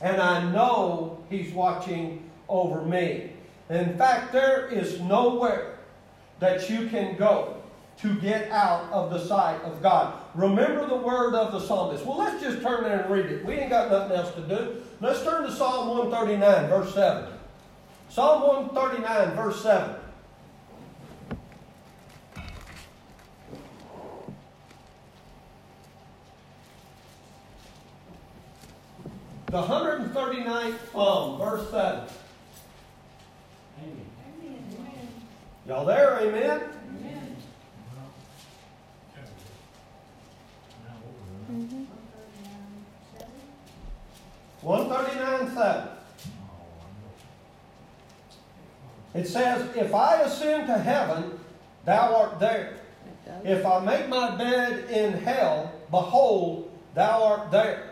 and 0.00 0.22
I 0.22 0.48
know 0.52 1.18
he's 1.28 1.52
watching 1.52 2.30
over 2.48 2.82
me. 2.82 3.32
In 3.70 3.96
fact, 3.96 4.32
there 4.32 4.66
is 4.66 5.00
nowhere 5.00 5.78
that 6.40 6.68
you 6.68 6.88
can 6.88 7.16
go 7.16 7.62
to 7.98 8.14
get 8.16 8.50
out 8.50 8.90
of 8.92 9.10
the 9.10 9.24
sight 9.24 9.60
of 9.62 9.80
God. 9.80 10.14
Remember 10.34 10.86
the 10.86 10.96
word 10.96 11.34
of 11.34 11.52
the 11.52 11.60
psalmist. 11.60 12.04
Well, 12.04 12.18
let's 12.18 12.42
just 12.42 12.62
turn 12.62 12.82
there 12.82 13.02
and 13.02 13.10
read 13.10 13.26
it. 13.26 13.44
We 13.44 13.54
ain't 13.54 13.70
got 13.70 13.90
nothing 13.90 14.16
else 14.16 14.34
to 14.34 14.40
do. 14.40 14.82
Let's 15.00 15.22
turn 15.22 15.44
to 15.44 15.52
Psalm 15.52 15.88
139, 15.88 16.68
verse 16.68 16.94
7. 16.94 17.32
Psalm 18.08 18.42
139, 18.42 19.36
verse 19.36 19.62
7. 19.62 19.94
The 29.46 29.62
139th 29.62 30.92
Psalm, 30.92 31.40
um, 31.40 31.48
verse 31.48 31.70
7. 31.70 32.04
Y'all 35.70 35.84
there? 35.84 36.18
Amen? 36.18 36.62
Amen. 36.98 37.36
Mm-hmm. 41.52 41.84
139 44.62 45.54
7. 45.54 45.88
It 49.14 49.28
says, 49.28 49.76
If 49.76 49.94
I 49.94 50.22
ascend 50.22 50.66
to 50.66 50.76
heaven, 50.76 51.38
thou 51.84 52.16
art 52.16 52.40
there. 52.40 52.74
If 53.44 53.64
I 53.64 53.78
make 53.78 54.08
my 54.08 54.36
bed 54.36 54.90
in 54.90 55.12
hell, 55.12 55.72
behold, 55.92 56.68
thou 56.96 57.22
art 57.22 57.52
there. 57.52 57.89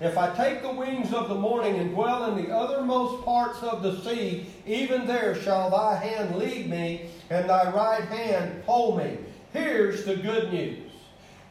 If 0.00 0.16
I 0.16 0.34
take 0.34 0.62
the 0.62 0.72
wings 0.72 1.12
of 1.12 1.28
the 1.28 1.34
morning 1.34 1.76
and 1.76 1.92
dwell 1.92 2.32
in 2.32 2.42
the 2.42 2.54
uttermost 2.54 3.22
parts 3.22 3.62
of 3.62 3.82
the 3.82 4.00
sea, 4.00 4.46
even 4.66 5.06
there 5.06 5.34
shall 5.34 5.68
thy 5.68 5.96
hand 5.96 6.36
lead 6.36 6.70
me, 6.70 7.10
and 7.28 7.48
thy 7.48 7.70
right 7.70 8.04
hand 8.04 8.62
hold 8.64 8.96
me. 8.96 9.18
Here's 9.52 10.04
the 10.04 10.16
good 10.16 10.52
news 10.52 10.90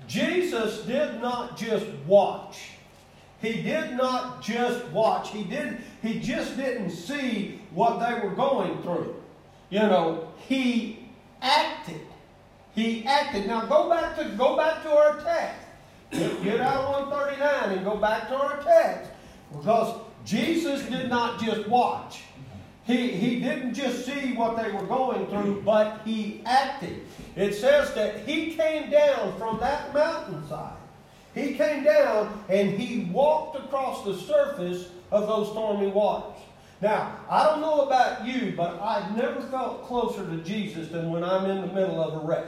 Jesus 0.07 0.81
did 0.81 1.21
not 1.21 1.57
just 1.57 1.85
watch. 2.07 2.71
He 3.39 3.61
did 3.61 3.95
not 3.95 4.41
just 4.41 4.83
watch. 4.87 5.29
He 5.29 5.43
did 5.43 5.77
he 6.01 6.19
just 6.19 6.57
didn't 6.57 6.89
see 6.89 7.61
what 7.71 7.99
they 7.99 8.19
were 8.19 8.33
going 8.33 8.81
through. 8.81 9.15
You 9.69 9.79
know, 9.79 10.27
he 10.47 11.07
acted. 11.41 12.01
He 12.73 13.05
acted. 13.05 13.45
Now 13.45 13.65
go 13.65 13.89
back 13.89 14.17
to 14.17 14.25
go 14.29 14.57
back 14.57 14.81
to 14.83 14.89
our 14.89 15.21
text. 15.21 15.58
Get 16.11 16.59
out 16.59 16.85
of 16.85 17.07
139 17.09 17.77
and 17.77 17.85
go 17.85 17.97
back 17.97 18.27
to 18.29 18.35
our 18.35 18.61
text. 18.63 19.11
Because 19.55 19.99
Jesus 20.25 20.83
did 20.83 21.09
not 21.09 21.39
just 21.39 21.67
watch. 21.67 22.21
He, 22.85 23.09
he 23.11 23.39
didn't 23.39 23.75
just 23.75 24.05
see 24.05 24.33
what 24.33 24.57
they 24.57 24.71
were 24.71 24.85
going 24.85 25.27
through, 25.27 25.61
but 25.63 26.01
he 26.05 26.41
acted. 26.45 27.05
It 27.35 27.53
says 27.53 27.93
that 27.93 28.27
he 28.27 28.55
came 28.55 28.89
down 28.89 29.37
from 29.37 29.59
that 29.59 29.93
mountainside. 29.93 30.77
He 31.35 31.53
came 31.53 31.83
down 31.83 32.43
and 32.49 32.71
he 32.71 33.11
walked 33.11 33.57
across 33.57 34.03
the 34.03 34.15
surface 34.15 34.89
of 35.11 35.27
those 35.27 35.49
stormy 35.51 35.87
waters. 35.87 36.41
Now, 36.81 37.15
I 37.29 37.43
don't 37.43 37.61
know 37.61 37.81
about 37.81 38.25
you, 38.25 38.53
but 38.55 38.81
I've 38.81 39.15
never 39.15 39.41
felt 39.41 39.85
closer 39.85 40.25
to 40.25 40.37
Jesus 40.37 40.87
than 40.87 41.11
when 41.11 41.23
I'm 41.23 41.45
in 41.45 41.61
the 41.61 41.67
middle 41.67 42.01
of 42.01 42.23
a 42.23 42.25
wreck, 42.25 42.47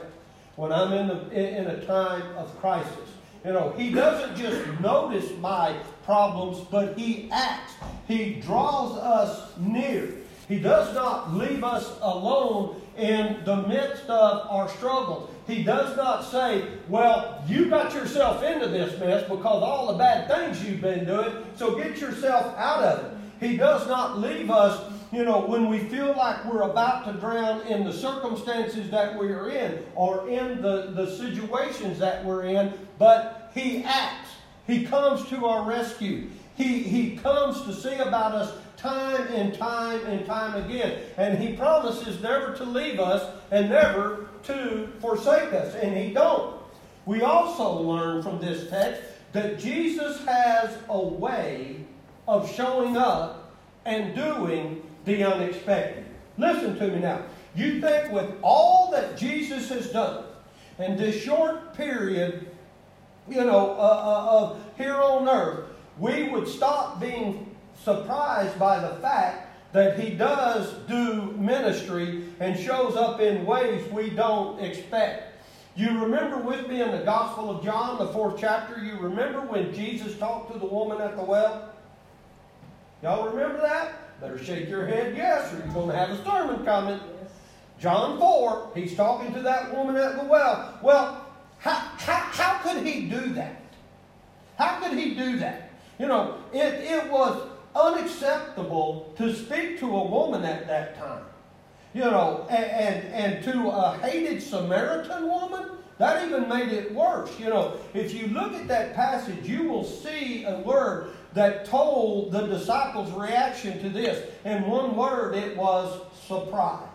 when 0.56 0.72
I'm 0.72 0.92
in, 0.92 1.08
the, 1.08 1.58
in 1.58 1.66
a 1.66 1.84
time 1.84 2.22
of 2.36 2.58
crisis. 2.58 3.11
You 3.44 3.52
know, 3.52 3.74
he 3.76 3.90
doesn't 3.90 4.36
just 4.36 4.80
notice 4.80 5.30
my 5.38 5.76
problems, 6.04 6.64
but 6.70 6.96
he 6.96 7.28
acts. 7.32 7.74
He 8.06 8.34
draws 8.34 8.96
us 8.98 9.52
near. 9.58 10.14
He 10.48 10.58
does 10.58 10.94
not 10.94 11.34
leave 11.34 11.64
us 11.64 11.98
alone 12.02 12.80
in 12.96 13.42
the 13.44 13.56
midst 13.68 14.04
of 14.04 14.46
our 14.48 14.68
struggles. 14.68 15.30
He 15.46 15.62
does 15.64 15.96
not 15.96 16.24
say, 16.24 16.64
Well, 16.88 17.42
you 17.48 17.68
got 17.68 17.94
yourself 17.94 18.42
into 18.42 18.68
this 18.68 18.98
mess 19.00 19.22
because 19.22 19.62
all 19.62 19.92
the 19.92 19.98
bad 19.98 20.28
things 20.28 20.64
you've 20.64 20.80
been 20.80 21.04
doing, 21.04 21.32
so 21.56 21.76
get 21.76 21.98
yourself 21.98 22.54
out 22.56 22.82
of 22.84 23.04
it. 23.06 23.12
He 23.48 23.56
does 23.56 23.88
not 23.88 24.18
leave 24.20 24.50
us, 24.50 24.91
you 25.12 25.24
know, 25.24 25.40
when 25.40 25.68
we 25.68 25.78
feel 25.78 26.14
like 26.16 26.44
we're 26.46 26.62
about 26.62 27.04
to 27.04 27.12
drown 27.20 27.60
in 27.66 27.84
the 27.84 27.92
circumstances 27.92 28.90
that 28.90 29.18
we 29.18 29.28
are 29.28 29.50
in 29.50 29.84
or 29.94 30.28
in 30.28 30.62
the, 30.62 30.92
the 30.94 31.14
situations 31.16 31.98
that 31.98 32.24
we're 32.24 32.44
in, 32.44 32.72
but 32.98 33.50
He 33.54 33.84
acts. 33.84 34.30
He 34.66 34.84
comes 34.84 35.28
to 35.28 35.46
our 35.46 35.68
rescue. 35.68 36.28
He, 36.56 36.82
he 36.82 37.16
comes 37.16 37.62
to 37.62 37.74
see 37.74 37.94
about 37.96 38.32
us 38.32 38.56
time 38.76 39.26
and 39.28 39.54
time 39.54 40.04
and 40.06 40.24
time 40.26 40.62
again. 40.64 41.00
And 41.16 41.38
he 41.38 41.56
promises 41.56 42.20
never 42.20 42.54
to 42.56 42.64
leave 42.64 43.00
us 43.00 43.38
and 43.50 43.70
never 43.70 44.28
to 44.44 44.88
forsake 45.00 45.52
us. 45.52 45.74
And 45.74 45.96
he 45.96 46.12
don't. 46.12 46.60
We 47.06 47.22
also 47.22 47.80
learn 47.80 48.22
from 48.22 48.40
this 48.40 48.68
text 48.68 49.02
that 49.32 49.58
Jesus 49.58 50.24
has 50.24 50.76
a 50.88 50.98
way 50.98 51.84
of 52.28 52.52
showing 52.54 52.96
up 52.96 53.52
and 53.84 54.14
doing 54.14 54.82
the 55.04 55.24
unexpected. 55.24 56.04
Listen 56.38 56.78
to 56.78 56.88
me 56.88 57.00
now. 57.00 57.22
You 57.54 57.80
think 57.80 58.12
with 58.12 58.32
all 58.42 58.90
that 58.92 59.16
Jesus 59.16 59.68
has 59.68 59.90
done 59.90 60.24
in 60.78 60.96
this 60.96 61.22
short 61.22 61.74
period, 61.74 62.48
you 63.28 63.44
know, 63.44 63.72
uh, 63.72 63.74
uh, 63.74 64.38
of 64.38 64.60
here 64.76 64.94
on 64.94 65.28
earth, 65.28 65.68
we 65.98 66.28
would 66.28 66.48
stop 66.48 67.00
being 67.00 67.54
surprised 67.84 68.58
by 68.58 68.80
the 68.80 68.96
fact 68.96 69.48
that 69.72 69.98
he 69.98 70.10
does 70.10 70.72
do 70.86 71.32
ministry 71.32 72.24
and 72.40 72.58
shows 72.58 72.96
up 72.96 73.20
in 73.20 73.44
ways 73.46 73.90
we 73.90 74.10
don't 74.10 74.58
expect. 74.60 75.32
You 75.74 76.02
remember 76.02 76.36
with 76.38 76.68
me 76.68 76.82
in 76.82 76.90
the 76.90 76.98
Gospel 76.98 77.50
of 77.50 77.64
John, 77.64 77.98
the 77.98 78.08
fourth 78.08 78.38
chapter, 78.38 78.78
you 78.84 78.98
remember 78.98 79.40
when 79.40 79.72
Jesus 79.72 80.18
talked 80.18 80.52
to 80.52 80.58
the 80.58 80.66
woman 80.66 81.00
at 81.00 81.16
the 81.16 81.22
well? 81.22 81.70
Y'all 83.02 83.28
remember 83.28 83.60
that? 83.62 84.01
Better 84.22 84.38
shake 84.38 84.68
your 84.68 84.86
head 84.86 85.16
yes, 85.16 85.52
or 85.52 85.56
you're 85.56 85.74
going 85.74 85.88
to 85.88 85.96
have 85.96 86.10
a 86.10 86.24
sermon 86.24 86.64
coming. 86.64 87.00
John 87.80 88.20
4, 88.20 88.70
he's 88.72 88.94
talking 88.94 89.34
to 89.34 89.42
that 89.42 89.76
woman 89.76 89.96
at 89.96 90.16
the 90.16 90.24
well. 90.24 90.78
Well, 90.80 91.26
how, 91.58 91.72
how, 91.72 92.18
how 92.30 92.58
could 92.58 92.86
he 92.86 93.08
do 93.08 93.32
that? 93.34 93.60
How 94.56 94.78
could 94.78 94.96
he 94.96 95.16
do 95.16 95.40
that? 95.40 95.72
You 95.98 96.06
know, 96.06 96.36
it, 96.52 96.60
it 96.60 97.10
was 97.10 97.48
unacceptable 97.74 99.12
to 99.18 99.34
speak 99.34 99.80
to 99.80 99.86
a 99.86 100.06
woman 100.06 100.44
at 100.44 100.68
that 100.68 100.96
time. 100.96 101.24
You 101.92 102.02
know, 102.02 102.46
and, 102.48 102.64
and, 102.64 103.12
and 103.12 103.44
to 103.44 103.70
a 103.70 103.98
hated 103.98 104.40
Samaritan 104.40 105.26
woman, 105.26 105.68
that 105.98 106.24
even 106.24 106.48
made 106.48 106.68
it 106.68 106.94
worse. 106.94 107.36
You 107.40 107.46
know, 107.46 107.76
if 107.92 108.14
you 108.14 108.28
look 108.28 108.54
at 108.54 108.68
that 108.68 108.94
passage, 108.94 109.48
you 109.48 109.64
will 109.64 109.84
see 109.84 110.44
a 110.44 110.60
word 110.60 111.10
that 111.34 111.64
told 111.64 112.32
the 112.32 112.46
disciples' 112.46 113.10
reaction 113.12 113.80
to 113.82 113.88
this. 113.88 114.28
In 114.44 114.66
one 114.66 114.96
word, 114.96 115.34
it 115.34 115.56
was 115.56 116.00
surprise. 116.26 116.88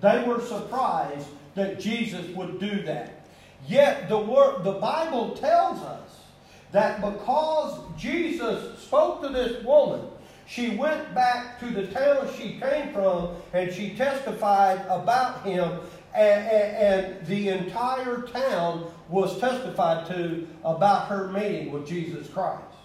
They 0.00 0.22
were 0.24 0.40
surprised 0.40 1.28
that 1.54 1.80
Jesus 1.80 2.26
would 2.36 2.60
do 2.60 2.82
that. 2.82 3.26
Yet 3.66 4.08
the 4.08 4.18
word, 4.18 4.62
the 4.62 4.72
Bible 4.72 5.30
tells 5.30 5.80
us 5.80 6.20
that 6.72 7.00
because 7.00 7.80
Jesus 7.98 8.78
spoke 8.82 9.22
to 9.22 9.28
this 9.28 9.64
woman, 9.64 10.06
she 10.46 10.76
went 10.76 11.12
back 11.14 11.58
to 11.60 11.70
the 11.70 11.86
town 11.88 12.28
she 12.38 12.60
came 12.60 12.92
from 12.92 13.30
and 13.52 13.72
she 13.72 13.96
testified 13.96 14.80
about 14.88 15.42
him, 15.44 15.80
and, 16.14 16.46
and, 16.46 16.76
and, 16.76 17.26
the 17.26 17.48
entire 17.48 18.22
town 18.22 18.90
was 19.08 19.38
testified 19.40 20.06
to 20.06 20.46
about 20.64 21.08
her 21.08 21.28
meeting 21.28 21.72
with 21.72 21.86
Jesus 21.86 22.28
Christ. 22.28 22.75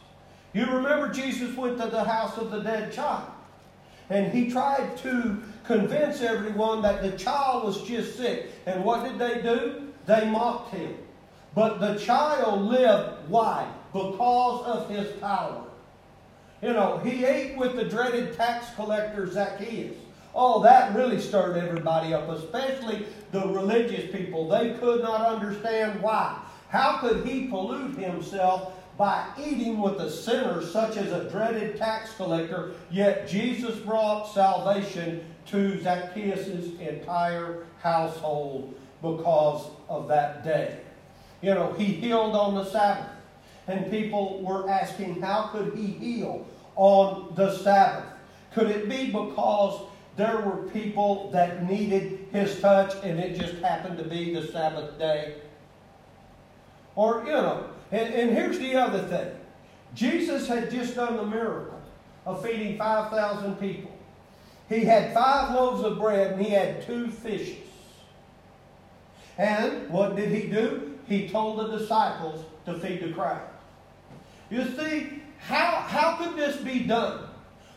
You 0.54 0.66
remember 0.66 1.10
Jesus 1.10 1.56
went 1.56 1.80
to 1.80 1.88
the 1.88 2.04
house 2.04 2.38
of 2.38 2.52
the 2.52 2.60
dead 2.60 2.92
child, 2.92 3.30
and 4.10 4.32
he 4.32 4.52
tried 4.52 4.98
to 4.98 5.42
convince 5.64 6.22
everyone 6.22 6.82
that 6.82 7.02
the 7.02 7.12
child 7.18 7.64
was 7.64 7.84
just 7.84 8.18
sick. 8.18 8.52
And 8.66 8.84
what 8.84 9.04
did 9.04 9.18
they 9.18 9.42
do? 9.42 9.88
They 10.06 10.30
mocked 10.30 10.74
him. 10.74 10.98
But 11.56 11.80
the 11.80 11.96
child 11.96 12.64
lived. 12.64 13.30
Why? 13.30 13.72
Because 13.94 14.66
of 14.66 14.90
his 14.90 15.12
power. 15.20 15.64
You 16.62 16.74
know, 16.74 16.98
he 17.00 17.26
ate 17.26 17.58
with 17.58 17.76
the 17.76 17.86
dreaded 17.86 18.36
tax 18.36 18.68
collector 18.76 19.30
Zacchaeus. 19.32 19.96
Oh, 20.34 20.62
that 20.64 20.96
really 20.96 21.20
stirred 21.20 21.58
everybody 21.58 22.14
up, 22.14 22.30
especially 22.30 23.06
the 23.32 23.48
religious 23.48 24.12
people. 24.12 24.48
They 24.48 24.74
could 24.76 25.02
not 25.02 25.22
understand 25.22 26.02
why. 26.02 26.40
How 26.70 27.00
could 27.00 27.26
he 27.26 27.48
pollute 27.48 27.98
himself 27.98 28.74
by 28.98 29.26
eating 29.40 29.80
with 29.80 30.00
a 30.00 30.10
sinner 30.10 30.62
such 30.62 30.98
as 30.98 31.12
a 31.12 31.30
dreaded 31.30 31.78
tax 31.78 32.14
collector? 32.16 32.74
Yet 32.90 33.28
Jesus 33.28 33.80
brought 33.80 34.26
salvation 34.26 35.26
to 35.48 35.82
Zacchaeus' 35.82 36.80
entire 36.80 37.66
household 37.82 38.74
because 39.02 39.68
of 39.90 40.08
that 40.08 40.44
day. 40.44 40.80
You 41.42 41.56
know, 41.56 41.74
he 41.74 41.86
healed 41.86 42.36
on 42.36 42.56
the 42.56 42.66
Sabbath. 42.66 43.10
And 43.68 43.90
people 43.90 44.42
were 44.42 44.70
asking, 44.70 45.22
how 45.22 45.50
could 45.52 45.74
he 45.76 45.88
heal 45.88 46.46
on 46.76 47.34
the 47.36 47.56
Sabbath? 47.58 48.06
Could 48.54 48.70
it 48.70 48.90
be 48.90 49.08
because 49.08 49.88
there 50.18 50.42
were 50.42 50.64
people 50.70 51.32
that 51.32 51.68
needed 51.70 52.28
his 52.32 52.60
touch 52.60 52.94
and 53.04 53.20
it 53.20 53.40
just 53.40 53.56
happened 53.64 53.98
to 53.98 54.04
be 54.04 54.34
the 54.34 54.48
Sabbath 54.48 54.98
day? 55.00 55.36
Or, 56.96 57.24
you 57.26 57.32
know, 57.32 57.70
and, 57.92 58.14
and 58.14 58.32
here's 58.32 58.60
the 58.60 58.76
other 58.76 59.04
thing 59.04 59.32
Jesus 59.94 60.48
had 60.48 60.72
just 60.72 60.96
done 60.96 61.18
the 61.18 61.26
miracle 61.26 61.80
of 62.26 62.44
feeding 62.44 62.78
5,000 62.78 63.56
people. 63.56 63.92
He 64.70 64.86
had 64.86 65.14
five 65.14 65.54
loaves 65.54 65.84
of 65.84 66.00
bread 66.00 66.34
and 66.34 66.42
he 66.42 66.52
had 66.52 66.86
two 66.86 67.10
fishes. 67.10 67.58
And 69.38 69.90
what 69.90 70.16
did 70.16 70.30
he 70.30 70.48
do? 70.48 71.00
He 71.08 71.28
told 71.28 71.60
the 71.60 71.78
disciples 71.78 72.46
to 72.66 72.80
feed 72.80 73.02
the 73.02 73.12
crowd. 73.12 73.42
You 74.50 74.66
see, 74.78 75.22
how, 75.40 75.84
how 75.88 76.16
could 76.18 76.38
this 76.38 76.58
be 76.58 76.82
done? 76.82 77.26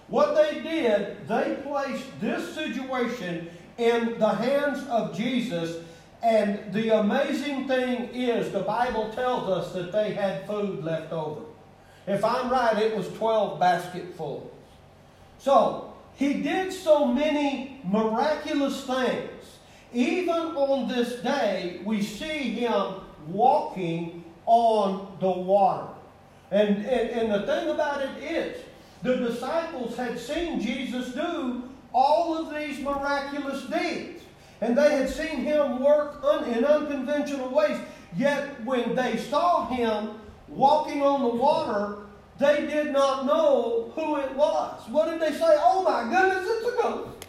What 0.09 0.35
they 0.35 0.61
did, 0.61 1.27
they 1.27 1.59
placed 1.64 2.05
this 2.20 2.55
situation 2.55 3.48
in 3.79 4.18
the 4.18 4.29
hands 4.29 4.87
of 4.88 5.16
Jesus. 5.16 5.83
And 6.24 6.72
the 6.72 7.00
amazing 7.00 7.68
thing 7.68 8.08
is, 8.14 8.50
the 8.50 8.60
Bible 8.60 9.10
tells 9.10 9.50
us 9.50 9.74
that 9.74 9.92
they 9.92 10.14
had 10.14 10.46
food 10.46 10.82
left 10.82 11.12
over. 11.12 11.42
If 12.06 12.24
I'm 12.24 12.50
right, 12.50 12.78
it 12.78 12.96
was 12.96 13.08
12 13.12 13.60
basketfuls. 13.60 14.50
So, 15.38 15.92
he 16.14 16.40
did 16.40 16.72
so 16.72 17.04
many 17.04 17.78
miraculous 17.84 18.84
things. 18.84 19.58
Even 19.92 20.56
on 20.56 20.88
this 20.88 21.20
day, 21.20 21.82
we 21.84 22.02
see 22.02 22.52
him 22.54 22.94
walking 23.28 24.24
on 24.46 25.18
the 25.20 25.30
water. 25.30 25.88
And, 26.50 26.87
and, 26.87 27.10
and 27.10 27.32
the 27.32 27.46
thing 27.46 27.68
about 27.68 28.00
it 28.00 28.22
is, 28.22 28.62
the 29.02 29.16
disciples 29.16 29.94
had 29.96 30.18
seen 30.18 30.58
Jesus 30.58 31.12
do 31.12 31.64
all 31.92 32.38
of 32.38 32.54
these 32.54 32.80
miraculous 32.80 33.64
deeds. 33.64 34.13
And 34.60 34.76
they 34.76 34.96
had 34.96 35.10
seen 35.10 35.40
him 35.40 35.82
work 35.82 36.22
un, 36.24 36.44
in 36.44 36.64
unconventional 36.64 37.48
ways. 37.48 37.78
Yet 38.16 38.64
when 38.64 38.94
they 38.94 39.16
saw 39.16 39.66
him 39.66 40.10
walking 40.48 41.02
on 41.02 41.22
the 41.22 41.28
water, 41.28 41.98
they 42.38 42.66
did 42.66 42.92
not 42.92 43.26
know 43.26 43.92
who 43.94 44.16
it 44.16 44.34
was. 44.34 44.80
What 44.88 45.10
did 45.10 45.20
they 45.20 45.36
say? 45.36 45.56
Oh 45.58 45.82
my 45.82 46.02
goodness, 46.10 46.48
it's 46.48 46.78
a 46.78 46.82
ghost. 46.82 47.26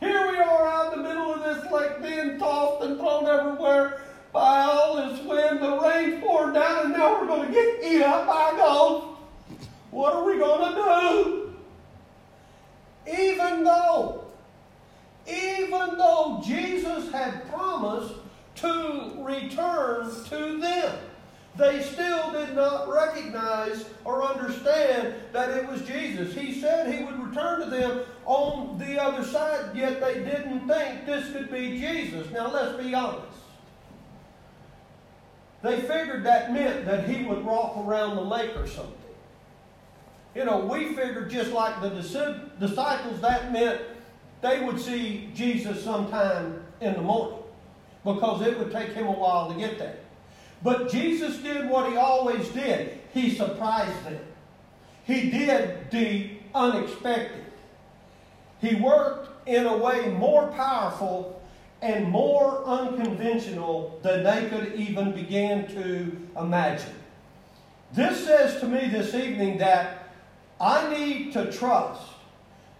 Here 0.00 0.30
we 0.30 0.38
are 0.38 0.66
out 0.66 0.92
in 0.92 1.02
the 1.02 1.08
middle 1.08 1.32
of 1.32 1.44
this 1.44 1.70
lake 1.70 2.02
being 2.02 2.38
tossed 2.38 2.84
and 2.84 2.98
thrown 2.98 3.26
everywhere 3.26 4.00
by 4.32 4.62
all 4.62 4.96
this 4.96 5.20
wind. 5.24 5.62
The 5.62 5.78
rain 5.78 6.20
poured 6.20 6.54
down 6.54 6.86
and 6.86 6.92
now 6.92 7.20
we're 7.20 7.26
going 7.26 7.46
to 7.48 7.52
get 7.52 7.84
eaten 7.84 8.02
up 8.02 8.26
by 8.26 8.50
a 8.52 8.56
ghost. 8.56 9.06
What 9.90 10.14
are 10.14 10.24
we 10.24 10.38
going 10.38 10.72
to 10.72 10.76
do? 10.76 11.54
Even 13.22 13.64
though, 13.64 14.21
even 15.26 15.98
though 15.98 16.42
Jesus 16.44 17.10
had 17.12 17.48
promised 17.50 18.14
to 18.56 19.14
return 19.18 20.10
to 20.28 20.58
them 20.60 20.98
they 21.56 21.82
still 21.82 22.32
did 22.32 22.54
not 22.54 22.88
recognize 22.88 23.84
or 24.04 24.22
understand 24.22 25.14
that 25.32 25.50
it 25.50 25.68
was 25.68 25.82
Jesus. 25.82 26.34
He 26.34 26.58
said 26.58 26.92
he 26.92 27.04
would 27.04 27.22
return 27.22 27.60
to 27.60 27.66
them 27.66 28.00
on 28.24 28.78
the 28.78 29.02
other 29.02 29.22
side, 29.22 29.76
yet 29.76 30.00
they 30.00 30.14
didn't 30.14 30.66
think 30.66 31.04
this 31.04 31.30
could 31.32 31.50
be 31.50 31.78
Jesus. 31.78 32.30
Now, 32.30 32.50
let's 32.50 32.82
be 32.82 32.94
honest. 32.94 33.26
They 35.62 35.80
figured 35.80 36.24
that 36.24 36.52
meant 36.52 36.86
that 36.86 37.08
he 37.08 37.24
would 37.24 37.44
walk 37.44 37.76
around 37.76 38.16
the 38.16 38.22
lake 38.22 38.56
or 38.56 38.66
something. 38.66 38.96
You 40.34 40.46
know, 40.46 40.60
we 40.60 40.94
figured 40.94 41.30
just 41.30 41.52
like 41.52 41.82
the 41.82 41.90
disciples, 41.90 43.20
that 43.20 43.52
meant 43.52 43.82
they 44.42 44.60
would 44.60 44.78
see 44.78 45.30
Jesus 45.34 45.82
sometime 45.82 46.62
in 46.80 46.94
the 46.94 47.00
morning 47.00 47.38
because 48.04 48.42
it 48.46 48.58
would 48.58 48.72
take 48.72 48.92
him 48.92 49.06
a 49.06 49.12
while 49.12 49.52
to 49.52 49.58
get 49.58 49.78
there. 49.78 49.96
But 50.62 50.90
Jesus 50.90 51.38
did 51.38 51.68
what 51.68 51.90
he 51.90 51.96
always 51.96 52.48
did. 52.48 52.98
He 53.14 53.30
surprised 53.30 54.04
them. 54.04 54.18
He 55.04 55.30
did 55.30 55.90
the 55.90 56.30
unexpected. 56.54 57.44
He 58.60 58.74
worked 58.76 59.48
in 59.48 59.66
a 59.66 59.76
way 59.76 60.08
more 60.10 60.48
powerful 60.48 61.40
and 61.80 62.08
more 62.08 62.64
unconventional 62.64 63.98
than 64.02 64.22
they 64.22 64.48
could 64.48 64.74
even 64.74 65.12
begin 65.12 65.66
to 65.68 66.16
imagine. 66.40 66.94
This 67.92 68.24
says 68.24 68.60
to 68.60 68.68
me 68.68 68.88
this 68.88 69.14
evening 69.14 69.58
that 69.58 70.08
I 70.60 70.94
need 70.94 71.32
to 71.32 71.50
trust 71.50 72.02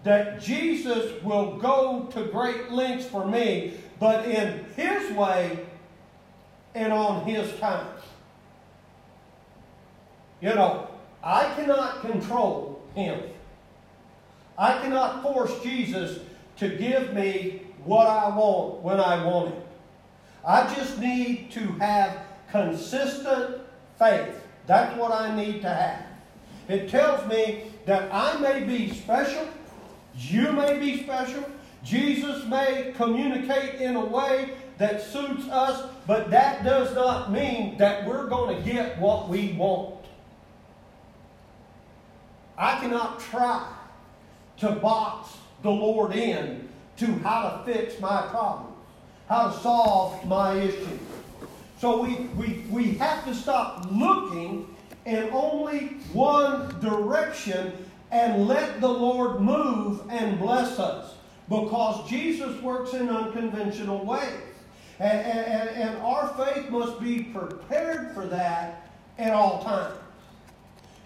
that 0.03 0.41
Jesus 0.41 1.21
will 1.23 1.57
go 1.57 2.09
to 2.13 2.25
great 2.25 2.71
lengths 2.71 3.05
for 3.05 3.25
me, 3.25 3.73
but 3.99 4.25
in 4.25 4.65
His 4.75 5.11
way 5.13 5.59
and 6.75 6.91
on 6.91 7.25
His 7.25 7.57
time. 7.59 7.87
You 10.41 10.55
know, 10.55 10.89
I 11.23 11.53
cannot 11.55 12.01
control 12.01 12.81
Him. 12.95 13.21
I 14.57 14.77
cannot 14.79 15.23
force 15.23 15.51
Jesus 15.63 16.19
to 16.57 16.69
give 16.69 17.13
me 17.13 17.61
what 17.85 18.07
I 18.07 18.35
want 18.35 18.81
when 18.81 18.99
I 18.99 19.25
want 19.25 19.55
it. 19.55 19.67
I 20.45 20.73
just 20.75 20.99
need 20.99 21.51
to 21.51 21.59
have 21.79 22.17
consistent 22.51 23.61
faith. 23.97 24.41
That's 24.67 24.97
what 24.97 25.11
I 25.11 25.35
need 25.35 25.61
to 25.61 25.69
have. 25.69 26.05
It 26.67 26.89
tells 26.89 27.27
me 27.27 27.71
that 27.85 28.13
I 28.13 28.37
may 28.39 28.63
be 28.63 28.93
special, 28.93 29.47
you 30.15 30.51
may 30.51 30.79
be 30.79 31.03
special, 31.03 31.43
Jesus 31.83 32.45
may 32.45 32.93
communicate 32.95 33.81
in 33.81 33.95
a 33.95 34.05
way 34.05 34.51
that 34.77 35.01
suits 35.01 35.47
us, 35.49 35.89
but 36.07 36.29
that 36.31 36.63
does 36.63 36.93
not 36.95 37.31
mean 37.31 37.77
that 37.77 38.07
we're 38.07 38.27
going 38.27 38.55
to 38.55 38.69
get 38.69 38.97
what 38.99 39.29
we 39.29 39.53
want. 39.53 40.05
I 42.57 42.79
cannot 42.79 43.19
try 43.19 43.67
to 44.57 44.71
box 44.71 45.35
the 45.61 45.71
Lord 45.71 46.13
in 46.13 46.69
to 46.97 47.05
how 47.19 47.49
to 47.49 47.73
fix 47.73 47.99
my 47.99 48.21
problems, 48.27 48.75
how 49.27 49.49
to 49.49 49.59
solve 49.59 50.25
my 50.27 50.55
issues. 50.55 50.99
So 51.79 52.01
we, 52.01 52.15
we, 52.37 52.63
we 52.69 52.93
have 52.93 53.25
to 53.25 53.33
stop 53.33 53.87
looking 53.91 54.73
in 55.05 55.29
only 55.31 55.97
one 56.13 56.79
direction 56.79 57.73
and 58.13 58.47
let 58.47 58.79
the 58.79 58.87
Lord 58.87 59.41
move 59.41 60.01
and 60.09 60.37
bless 60.37 60.77
us 60.77 61.15
because 61.49 62.07
Jesus 62.07 62.61
works 62.61 62.93
in 62.93 63.09
unconventional 63.09 64.05
ways. 64.05 64.39
And, 64.99 65.19
and, 65.19 65.69
and 65.69 65.97
our 65.97 66.27
faith 66.35 66.69
must 66.69 66.99
be 67.01 67.23
prepared 67.23 68.13
for 68.13 68.27
that 68.27 68.87
at 69.17 69.33
all 69.33 69.63
times. 69.63 69.95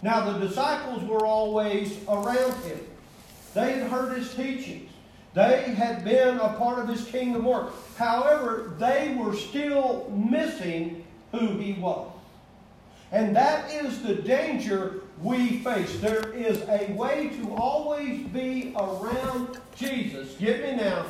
Now, 0.01 0.31
the 0.31 0.45
disciples 0.45 1.01
were 1.03 1.25
always 1.25 1.97
around 2.09 2.53
him. 2.63 2.79
They 3.53 3.79
had 3.79 3.89
heard 3.89 4.17
his 4.17 4.33
teachings. 4.35 4.91
They 5.33 5.73
had 5.75 6.03
been 6.03 6.37
a 6.39 6.49
part 6.57 6.77
of 6.77 6.89
his 6.89 7.05
kingdom 7.05 7.45
work. 7.45 7.71
However, 7.95 8.75
they 8.77 9.15
were 9.17 9.33
still 9.33 10.11
missing 10.13 11.05
who 11.31 11.57
he 11.57 11.73
was. 11.73 12.11
And 13.13 13.33
that 13.37 13.71
is 13.71 14.03
the 14.03 14.15
danger 14.15 15.03
we 15.21 15.59
face. 15.59 15.99
There 15.99 16.31
is 16.33 16.61
a 16.69 16.91
way 16.93 17.29
to 17.39 17.55
always 17.55 18.27
be 18.27 18.73
around 18.77 19.59
Jesus, 19.75 20.33
get 20.35 20.61
me 20.63 20.75
now, 20.83 21.05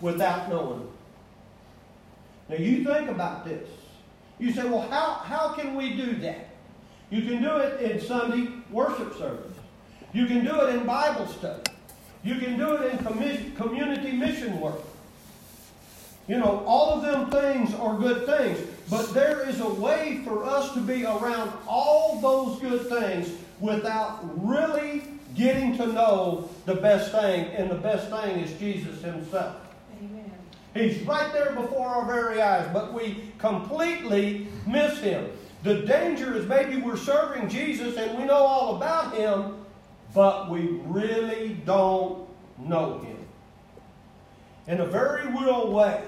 without 0.00 0.48
knowing. 0.48 0.88
Now 2.48 2.56
you 2.56 2.84
think 2.84 3.08
about 3.08 3.44
this. 3.44 3.68
You 4.38 4.52
say, 4.52 4.64
well, 4.64 4.86
how, 4.88 5.14
how 5.24 5.54
can 5.54 5.74
we 5.74 5.94
do 5.94 6.16
that? 6.16 6.48
You 7.10 7.22
can 7.22 7.42
do 7.42 7.56
it 7.58 7.80
in 7.80 8.00
Sunday 8.00 8.50
worship 8.70 9.16
service. 9.16 9.56
You 10.12 10.26
can 10.26 10.44
do 10.44 10.60
it 10.62 10.74
in 10.74 10.84
Bible 10.84 11.26
study. 11.28 11.62
You 12.22 12.36
can 12.36 12.58
do 12.58 12.74
it 12.76 12.92
in 12.92 13.54
community 13.54 14.12
mission 14.12 14.60
work. 14.60 14.80
You 16.26 16.38
know, 16.38 16.62
all 16.66 16.94
of 16.94 17.02
them 17.02 17.30
things 17.30 17.74
are 17.74 17.98
good 17.98 18.24
things, 18.24 18.58
but 18.88 19.12
there 19.12 19.48
is 19.48 19.60
a 19.60 19.68
way 19.68 20.22
for 20.24 20.44
us 20.44 20.72
to 20.72 20.80
be 20.80 21.04
around 21.04 21.52
all 21.66 22.18
those 22.20 22.60
good 22.60 22.88
things 22.88 23.30
without 23.60 24.20
really 24.42 25.02
getting 25.34 25.76
to 25.76 25.86
know 25.86 26.48
the 26.64 26.76
best 26.76 27.12
thing, 27.12 27.46
and 27.54 27.70
the 27.70 27.74
best 27.74 28.08
thing 28.08 28.38
is 28.38 28.58
Jesus 28.58 29.02
Himself. 29.02 29.56
Amen. 30.02 30.32
He's 30.74 31.02
right 31.02 31.30
there 31.32 31.52
before 31.52 31.88
our 31.88 32.06
very 32.06 32.40
eyes, 32.40 32.68
but 32.72 32.94
we 32.94 33.24
completely 33.38 34.46
miss 34.66 34.98
Him. 35.00 35.30
The 35.62 35.80
danger 35.82 36.34
is 36.36 36.46
maybe 36.46 36.80
we're 36.80 36.96
serving 36.96 37.48
Jesus 37.48 37.96
and 37.96 38.18
we 38.18 38.24
know 38.24 38.34
all 38.34 38.76
about 38.76 39.14
Him, 39.14 39.56
but 40.14 40.50
we 40.50 40.80
really 40.84 41.56
don't 41.66 42.28
know 42.58 43.00
Him. 43.00 43.16
In 44.66 44.80
a 44.80 44.86
very 44.86 45.26
real 45.28 45.70
way, 45.70 46.02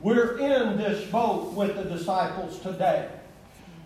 we're 0.00 0.38
in 0.38 0.76
this 0.76 1.10
boat 1.10 1.52
with 1.54 1.76
the 1.76 1.84
disciples 1.84 2.60
today, 2.60 3.08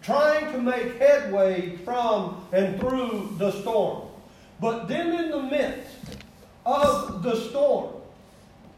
trying 0.02 0.52
to 0.52 0.58
make 0.58 0.98
headway 0.98 1.76
from 1.78 2.46
and 2.52 2.78
through 2.78 3.34
the 3.38 3.50
storm. 3.62 4.08
But 4.60 4.88
then, 4.88 5.24
in 5.24 5.30
the 5.30 5.42
midst 5.42 5.96
of 6.66 7.22
the 7.22 7.36
storm, 7.48 7.94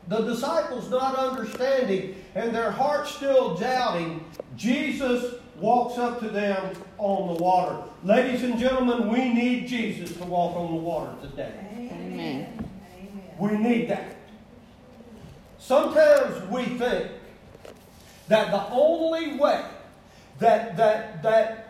the 0.08 0.20
disciples 0.20 0.90
not 0.90 1.16
understanding 1.16 2.14
and 2.34 2.54
their 2.54 2.70
hearts 2.70 3.10
still 3.10 3.56
doubting, 3.56 4.24
Jesus 4.56 5.34
walks 5.56 5.98
up 5.98 6.20
to 6.20 6.28
them 6.28 6.74
on 6.98 7.34
the 7.34 7.42
water. 7.42 7.82
Ladies 8.02 8.42
and 8.42 8.58
gentlemen, 8.58 9.08
we 9.08 9.32
need 9.32 9.66
Jesus 9.66 10.16
to 10.16 10.24
walk 10.24 10.56
on 10.56 10.74
the 10.74 10.80
water 10.80 11.14
today. 11.22 11.52
Amen. 11.74 12.70
We 13.38 13.56
need 13.56 13.88
that. 13.88 14.16
Sometimes 15.58 16.50
we 16.50 16.64
think 16.64 17.10
that 18.28 18.50
the 18.50 18.68
only 18.70 19.36
way 19.36 19.64
that 20.38 20.76
that 20.76 21.22
that 21.22 21.60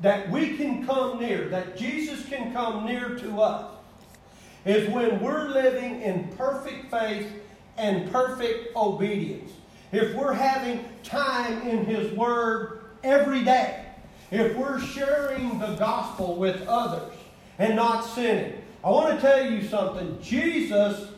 that 0.00 0.30
we 0.30 0.56
can 0.56 0.84
come 0.86 1.20
near, 1.20 1.48
that 1.48 1.76
Jesus 1.76 2.24
can 2.26 2.52
come 2.52 2.86
near 2.86 3.16
to 3.16 3.40
us, 3.40 3.70
is 4.64 4.88
when 4.90 5.20
we're 5.20 5.48
living 5.48 6.02
in 6.02 6.28
perfect 6.36 6.90
faith 6.90 7.30
and 7.76 8.10
perfect 8.10 8.74
obedience. 8.76 9.52
If 9.92 10.14
we're 10.14 10.32
having 10.32 10.84
time 11.02 11.62
in 11.62 11.84
His 11.84 12.12
Word 12.12 12.82
every 13.04 13.44
day. 13.44 13.84
If 14.30 14.56
we're 14.56 14.80
sharing 14.80 15.58
the 15.58 15.74
gospel 15.74 16.36
with 16.36 16.66
others 16.66 17.12
and 17.58 17.76
not 17.76 18.02
sinning, 18.02 18.62
I 18.82 18.90
want 18.90 19.14
to 19.14 19.20
tell 19.20 19.50
you 19.50 19.66
something. 19.66 20.18
Jesus 20.22 21.08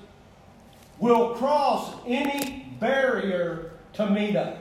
will 0.99 1.35
cross 1.35 1.95
any 2.07 2.77
barrier 2.81 3.73
to 3.95 4.11
meet 4.11 4.37
us. 4.37 4.59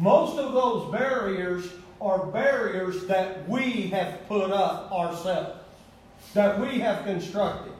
Most 0.00 0.38
of 0.38 0.54
those 0.54 0.90
barriers 0.90 1.66
are 2.00 2.24
barriers 2.24 3.04
that 3.06 3.46
we 3.46 3.88
have 3.88 4.26
put 4.28 4.50
up 4.50 4.90
ourselves, 4.90 5.60
that 6.32 6.58
we 6.58 6.78
have 6.78 7.04
constructed. 7.04 7.74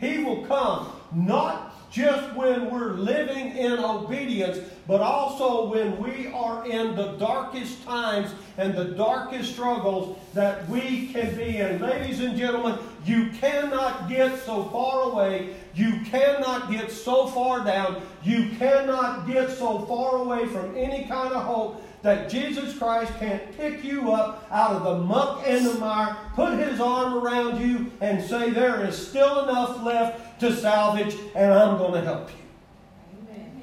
He 0.00 0.24
will 0.24 0.44
come 0.46 0.90
not 1.12 1.69
just 1.90 2.34
when 2.36 2.70
we're 2.70 2.92
living 2.92 3.56
in 3.56 3.72
obedience, 3.78 4.58
but 4.86 5.00
also 5.00 5.68
when 5.68 6.00
we 6.00 6.28
are 6.28 6.66
in 6.68 6.94
the 6.94 7.12
darkest 7.12 7.84
times 7.84 8.32
and 8.56 8.74
the 8.74 8.84
darkest 8.84 9.52
struggles 9.52 10.16
that 10.34 10.68
we 10.68 11.08
can 11.08 11.34
be 11.36 11.56
in. 11.56 11.80
Ladies 11.80 12.20
and 12.20 12.36
gentlemen, 12.36 12.78
you 13.04 13.30
cannot 13.40 14.08
get 14.08 14.38
so 14.44 14.64
far 14.64 15.10
away. 15.10 15.56
You 15.74 16.00
cannot 16.06 16.70
get 16.70 16.90
so 16.90 17.26
far 17.26 17.64
down. 17.64 18.02
You 18.22 18.50
cannot 18.58 19.26
get 19.26 19.50
so 19.50 19.80
far 19.80 20.16
away 20.16 20.46
from 20.46 20.76
any 20.76 21.06
kind 21.06 21.32
of 21.32 21.42
hope 21.42 21.82
that 22.02 22.30
Jesus 22.30 22.76
Christ 22.78 23.12
can't 23.18 23.56
pick 23.56 23.84
you 23.84 24.12
up 24.12 24.46
out 24.50 24.72
of 24.72 24.84
the 24.84 25.04
muck 25.04 25.42
and 25.46 25.66
the 25.66 25.74
mire, 25.74 26.16
put 26.34 26.58
his 26.58 26.80
arm 26.80 27.14
around 27.14 27.60
you, 27.60 27.90
and 28.00 28.22
say, 28.22 28.50
There 28.50 28.84
is 28.86 29.08
still 29.08 29.48
enough 29.48 29.82
left 29.82 30.40
to 30.40 30.54
salvage, 30.54 31.16
and 31.34 31.52
I'm 31.52 31.76
going 31.76 31.92
to 31.92 32.00
help 32.00 32.30
you. 32.30 32.36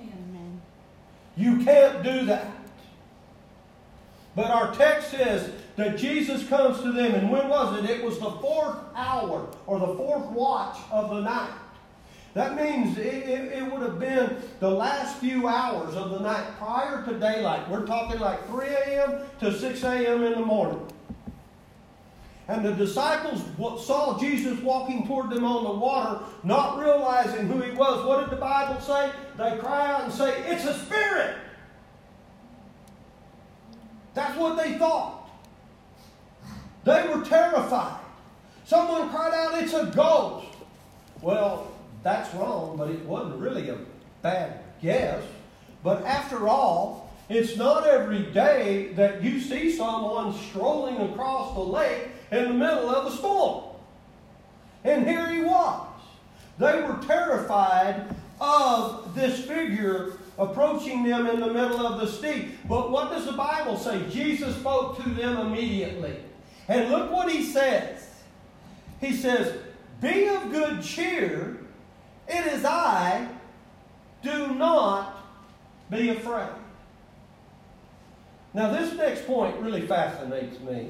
Amen. 0.06 0.62
You 1.36 1.64
can't 1.64 2.04
do 2.04 2.26
that. 2.26 2.52
But 4.36 4.52
our 4.52 4.74
text 4.76 5.10
says 5.10 5.52
that 5.78 5.98
Jesus 5.98 6.48
comes 6.48 6.80
to 6.82 6.92
them, 6.92 7.16
and 7.16 7.32
when 7.32 7.50
was 7.50 7.84
it? 7.84 7.90
It 7.90 8.04
was 8.04 8.20
the 8.20 8.30
fourth 8.30 8.78
hour 8.96 9.48
or 9.66 9.80
the 9.80 9.96
fourth 9.96 10.28
watch 10.28 10.78
of 10.92 11.10
the 11.10 11.22
night. 11.22 11.54
That 12.38 12.56
means 12.56 12.96
it, 13.00 13.04
it, 13.04 13.52
it, 13.52 13.72
would 13.72 13.82
have 13.82 14.00
been 14.00 14.38
the 14.60 14.70
last 14.70 15.18
few 15.18 15.48
hours 15.48 15.96
of 15.96 16.12
the 16.12 16.20
night 16.20 16.46
prior 16.60 17.04
to 17.04 17.20
daylight. 17.20 17.68
We're 17.68 17.88
talking 17.88 18.20
like 18.20 18.48
3 18.48 18.68
a.m. 18.68 19.22
to 19.40 19.58
6 19.58 19.84
a.m. 19.84 20.24
in 20.24 20.34
the 20.34 20.46
morning. 20.46 20.80
And 22.48 22.64
the 22.64 22.74
disciples 22.74 23.42
saw 23.84 24.20
Jesus 24.20 24.60
walking 24.60 25.08
toward 25.08 25.32
them 25.32 25.46
on 25.46 25.64
the 25.64 25.72
water, 25.72 26.24
not 26.44 26.78
realizing 26.78 27.48
who 27.48 27.60
he 27.60 27.72
was. 27.72 28.06
What 28.06 28.20
did 28.20 28.30
the 28.30 28.40
Bible 28.40 28.80
say? 28.82 29.12
They 29.36 29.58
cry 29.58 29.94
out 29.94 30.04
and 30.04 30.14
say, 30.14 30.44
It's 30.46 30.66
a 30.66 30.78
spirit. 30.78 31.38
That's 34.14 34.38
what 34.38 34.58
they 34.58 34.78
thought. 34.78 35.28
They 36.84 37.08
were 37.08 37.26
terrified. 37.26 38.00
Someone 38.64 39.10
cried 39.10 39.34
out, 39.34 39.64
It's 39.64 39.74
a 39.74 39.88
ghost. 39.88 40.56
Well, 41.20 41.74
that's 42.04 42.34
wrong, 42.36 42.78
but 42.78 42.90
it 42.90 43.04
wasn't 43.06 43.40
really 43.40 43.70
a 43.70 43.78
bad 44.22 44.60
guess. 44.82 45.24
But 45.84 46.06
after 46.06 46.48
all, 46.48 47.08
It's 47.30 47.58
not 47.58 47.86
every 47.86 48.24
day 48.32 48.94
that 48.94 49.22
you 49.22 49.42
see 49.42 49.76
someone 49.76 50.34
strolling 50.50 50.98
across 51.12 51.54
the 51.56 51.62
lake 51.62 52.08
in 52.32 52.44
the 52.46 52.54
middle 52.54 52.90
of 52.90 53.12
a 53.12 53.18
storm. 53.18 53.66
And 54.84 55.06
here 55.06 55.30
he 55.30 55.42
was. 55.42 55.88
They 56.58 56.82
were 56.82 56.98
terrified 57.06 58.16
of 58.40 59.14
this 59.14 59.44
figure 59.44 60.14
approaching 60.38 61.04
them 61.04 61.28
in 61.28 61.40
the 61.40 61.48
middle 61.48 61.86
of 61.86 62.00
the 62.00 62.08
sea. 62.08 62.52
But 62.70 62.92
what 62.92 63.10
does 63.10 63.26
the 63.26 63.34
Bible 63.34 63.78
say? 63.78 64.08
Jesus 64.10 64.56
spoke 64.56 65.04
to 65.04 65.10
them 65.10 65.38
immediately. 65.38 66.16
And 66.70 66.90
look 66.90 67.12
what 67.12 67.30
he 67.30 67.44
says. 67.44 68.08
He 69.02 69.14
says, 69.14 69.54
Be 70.00 70.28
of 70.28 70.50
good 70.52 70.82
cheer. 70.82 71.58
It 72.28 72.46
is 72.54 72.66
I. 72.66 73.28
Do 74.24 74.54
not 74.56 75.16
be 75.90 76.10
afraid. 76.10 76.50
Now, 78.54 78.72
this 78.72 78.94
next 78.96 79.26
point 79.28 79.56
really 79.58 79.86
fascinates 79.86 80.60
me. 80.60 80.90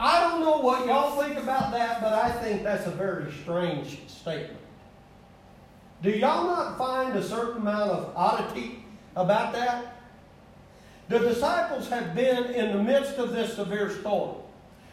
I 0.00 0.20
don't 0.20 0.40
know 0.40 0.58
what 0.58 0.86
y'all 0.86 1.20
think 1.20 1.36
about 1.36 1.72
that, 1.72 2.00
but 2.00 2.12
I 2.12 2.30
think 2.30 2.62
that's 2.62 2.86
a 2.86 2.92
very 2.92 3.32
strange 3.32 3.98
statement. 4.06 4.60
Do 6.02 6.10
y'all 6.10 6.46
not 6.46 6.78
find 6.78 7.16
a 7.16 7.22
certain 7.22 7.62
amount 7.62 7.90
of 7.90 8.12
oddity 8.16 8.84
about 9.16 9.52
that? 9.54 9.96
The 11.08 11.18
disciples 11.18 11.88
have 11.88 12.14
been 12.14 12.44
in 12.54 12.76
the 12.76 12.82
midst 12.82 13.18
of 13.18 13.32
this 13.32 13.54
severe 13.54 13.90
storm. 13.90 14.36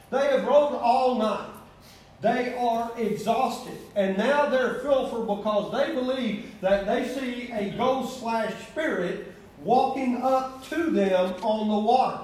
They 0.09 0.27
have 0.29 0.45
rowed 0.45 0.75
all 0.75 1.15
night. 1.15 1.49
They 2.21 2.55
are 2.55 2.91
exhausted. 2.97 3.77
And 3.95 4.17
now 4.17 4.47
they're 4.47 4.75
fearful 4.75 5.35
because 5.35 5.71
they 5.71 5.93
believe 5.93 6.59
that 6.61 6.85
they 6.85 7.07
see 7.07 7.51
a 7.51 7.71
ghost 7.77 8.19
slash 8.19 8.53
spirit 8.67 9.33
walking 9.63 10.21
up 10.21 10.67
to 10.69 10.89
them 10.89 11.33
on 11.41 11.67
the 11.67 11.79
water. 11.79 12.23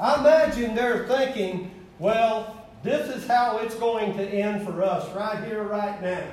I 0.00 0.20
imagine 0.20 0.74
they're 0.74 1.06
thinking, 1.06 1.70
well, 1.98 2.68
this 2.82 3.08
is 3.14 3.26
how 3.26 3.58
it's 3.58 3.74
going 3.76 4.16
to 4.16 4.22
end 4.22 4.66
for 4.66 4.82
us 4.82 5.10
right 5.14 5.42
here, 5.44 5.62
right 5.62 6.00
now. 6.02 6.24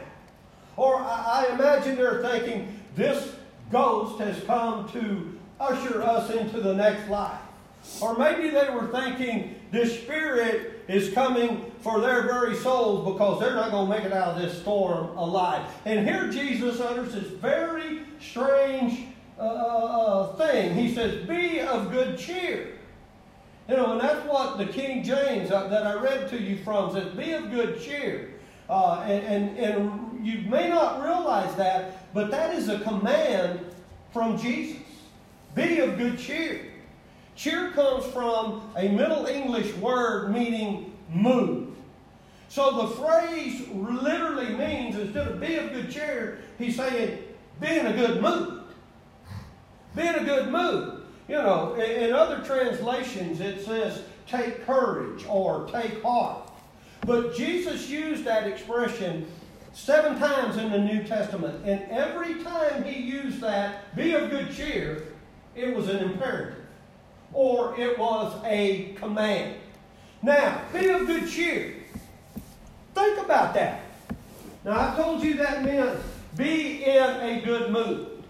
Or 0.77 0.97
I, 0.97 1.47
imagine 1.53 1.95
they're 1.95 2.21
thinking, 2.21 2.79
this 2.95 3.35
ghost 3.71 4.19
has 4.19 4.41
come 4.43 4.89
to 4.91 5.37
usher 5.59 6.01
us 6.01 6.29
into 6.31 6.59
the 6.59 6.73
next 6.73 7.09
life. 7.09 7.40
Or 7.99 8.17
maybe 8.17 8.49
they 8.49 8.69
were 8.69 8.87
thinking, 8.87 9.55
this 9.71 10.01
spirit 10.01 10.83
is 10.87 11.13
coming 11.13 11.71
for 11.81 11.99
their 11.99 12.23
very 12.23 12.55
souls 12.55 13.11
because 13.13 13.39
they're 13.39 13.55
not 13.55 13.71
going 13.71 13.89
to 13.89 13.97
make 13.97 14.05
it 14.05 14.13
out 14.13 14.35
of 14.35 14.41
this 14.41 14.59
storm 14.61 15.17
alive. 15.17 15.65
And 15.85 16.07
here 16.07 16.29
Jesus 16.29 16.79
utters 16.79 17.13
this 17.13 17.27
very 17.27 18.01
strange 18.19 19.05
uh, 19.39 19.41
uh, 19.41 19.45
uh 19.45 20.35
thing. 20.35 20.75
He 20.75 20.93
says, 20.93 21.27
Be 21.27 21.61
of 21.61 21.91
good 21.91 22.17
cheer. 22.17 22.73
You 23.67 23.77
know, 23.77 23.93
and 23.93 24.01
that's 24.01 24.27
what 24.27 24.57
the 24.57 24.65
King 24.65 25.03
James 25.03 25.51
uh, 25.51 25.67
that 25.67 25.87
I 25.87 25.93
read 25.93 26.29
to 26.29 26.41
you 26.41 26.57
from 26.63 26.93
says, 26.93 27.13
Be 27.15 27.31
of 27.31 27.51
good 27.51 27.81
cheer. 27.81 28.31
Uh, 28.69 29.03
and, 29.07 29.23
and, 29.25 29.57
and 29.57 30.25
you 30.25 30.49
may 30.49 30.69
not 30.69 31.03
realize 31.03 31.55
that, 31.55 32.13
but 32.13 32.31
that 32.31 32.53
is 32.55 32.69
a 32.69 32.79
command 32.79 33.59
from 34.13 34.37
Jesus. 34.37 34.77
Be 35.55 35.79
of 35.79 35.97
good 35.97 36.17
cheer. 36.17 36.70
Cheer 37.35 37.71
comes 37.71 38.05
from 38.05 38.69
a 38.75 38.89
Middle 38.89 39.25
English 39.25 39.73
word 39.77 40.31
meaning 40.31 40.93
move. 41.09 41.69
So 42.49 42.87
the 42.87 42.95
phrase 42.95 43.67
literally 43.69 44.49
means 44.49 44.97
instead 44.97 45.27
of 45.27 45.39
be 45.39 45.55
of 45.55 45.71
good 45.71 45.89
cheer, 45.89 46.39
he's 46.57 46.75
saying 46.75 47.19
be 47.59 47.79
in 47.79 47.87
a 47.87 47.93
good 47.93 48.21
mood. 48.21 48.63
Be 49.95 50.07
in 50.07 50.15
a 50.15 50.23
good 50.23 50.49
mood. 50.49 51.03
You 51.27 51.35
know, 51.35 51.75
in, 51.75 52.11
other 52.13 52.43
translations 52.43 53.39
it 53.39 53.63
says 53.63 54.03
take 54.27 54.65
courage 54.65 55.25
or 55.27 55.67
take 55.67 56.01
heart. 56.03 56.51
But 57.05 57.35
Jesus 57.35 57.89
used 57.89 58.25
that 58.25 58.47
expression 58.47 59.25
seven 59.73 60.19
times 60.19 60.57
in 60.57 60.71
the 60.71 60.77
New 60.77 61.03
Testament. 61.03 61.65
And 61.65 61.83
every 61.89 62.43
time 62.43 62.83
he 62.83 63.01
used 63.01 63.39
that, 63.41 63.95
be 63.95 64.13
of 64.13 64.29
good 64.29 64.53
cheer, 64.53 65.07
it 65.55 65.75
was 65.75 65.87
an 65.87 65.99
imperative 65.99 66.60
or 67.33 67.79
it 67.79 67.97
was 67.97 68.33
a 68.45 68.93
command. 68.93 69.55
Now, 70.21 70.61
be 70.73 70.89
of 70.89 71.07
good 71.07 71.29
cheer. 71.29 71.75
Think 72.93 73.19
about 73.19 73.53
that. 73.53 73.81
Now, 74.63 74.91
I 74.91 74.95
told 74.95 75.23
you 75.23 75.35
that 75.35 75.63
meant 75.63 75.99
be 76.35 76.83
in 76.83 77.03
a 77.03 77.41
good 77.43 77.71
mood. 77.71 78.23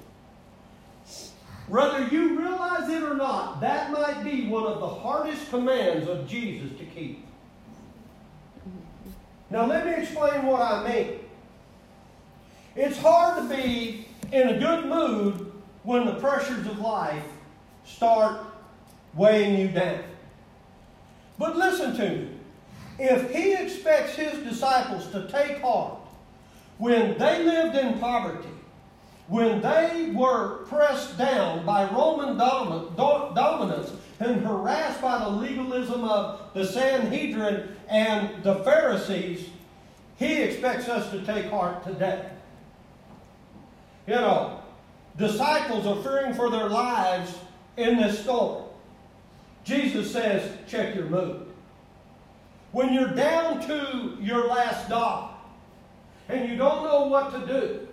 Whether 1.68 2.08
you 2.08 2.40
realize 2.40 2.90
it 2.90 3.04
or 3.04 3.16
not, 3.16 3.62
that 3.62 3.92
might 3.92 4.24
be 4.24 4.48
one 4.48 4.66
of 4.66 4.80
the 4.80 4.88
hardest 4.88 5.50
commands 5.50 6.08
of 6.08 6.28
Jesus 6.28 6.70
to 6.78 6.86
keep. 6.86 7.26
Now, 9.50 9.66
let 9.66 9.86
me 9.86 9.94
explain 9.94 10.46
what 10.46 10.62
I 10.62 10.88
mean. 10.88 11.20
It's 12.76 12.98
hard 12.98 13.50
to 13.50 13.56
be 13.56 14.08
in 14.32 14.48
a 14.50 14.60
good 14.60 14.86
mood 14.86 15.52
when 15.84 16.06
the 16.06 16.14
pressures 16.16 16.66
of 16.68 16.80
life 16.80 17.24
start 17.86 18.40
weighing 19.14 19.60
you 19.60 19.68
down. 19.70 20.04
But 21.38 21.58
listen 21.58 21.96
to 21.98 22.10
me. 22.10 22.30
If 23.00 23.32
he 23.32 23.54
expects 23.54 24.16
his 24.16 24.44
disciples 24.44 25.08
to 25.12 25.28
take 25.28 25.60
heart 25.62 26.00
when 26.78 27.18
they 27.18 27.44
lived 27.44 27.76
in 27.76 28.00
poverty, 28.00 28.50
when 29.28 29.62
they 29.62 30.12
were 30.14 30.66
pressed 30.66 31.18
down 31.18 31.66
by 31.66 31.90
Roman 31.90 32.38
dominance 32.38 33.92
and 34.20 34.46
harassed 34.46 35.02
by 35.02 35.20
the 35.20 35.30
legalism 35.30 36.04
of 36.04 36.42
the 36.54 36.66
Sanhedrin 36.66 37.76
and 37.88 38.44
the 38.44 38.56
Pharisees, 38.64 39.50
he 40.18 40.42
expects 40.42 40.88
us 40.90 41.10
to 41.12 41.26
take 41.26 41.46
heart 41.46 41.84
today. 41.84 42.30
You 44.06 44.16
know, 44.16 44.60
disciples 45.18 45.88
are 45.88 46.04
fearing 46.04 46.34
for 46.34 46.50
their 46.50 46.70
lives 46.70 47.34
in 47.78 47.98
this 47.98 48.20
story. 48.20 48.64
Jesus 49.64 50.12
says, 50.12 50.58
check 50.68 50.96
your 50.96 51.06
mood. 51.06 51.48
When 52.72 52.94
you're 52.94 53.14
down 53.14 53.66
to 53.68 54.18
your 54.20 54.48
last 54.48 54.90
dollar 54.90 55.30
and 56.30 56.50
you 56.50 56.56
don't 56.56 56.84
know 56.84 57.08
what 57.08 57.32
to 57.34 57.46
do, 57.46 57.88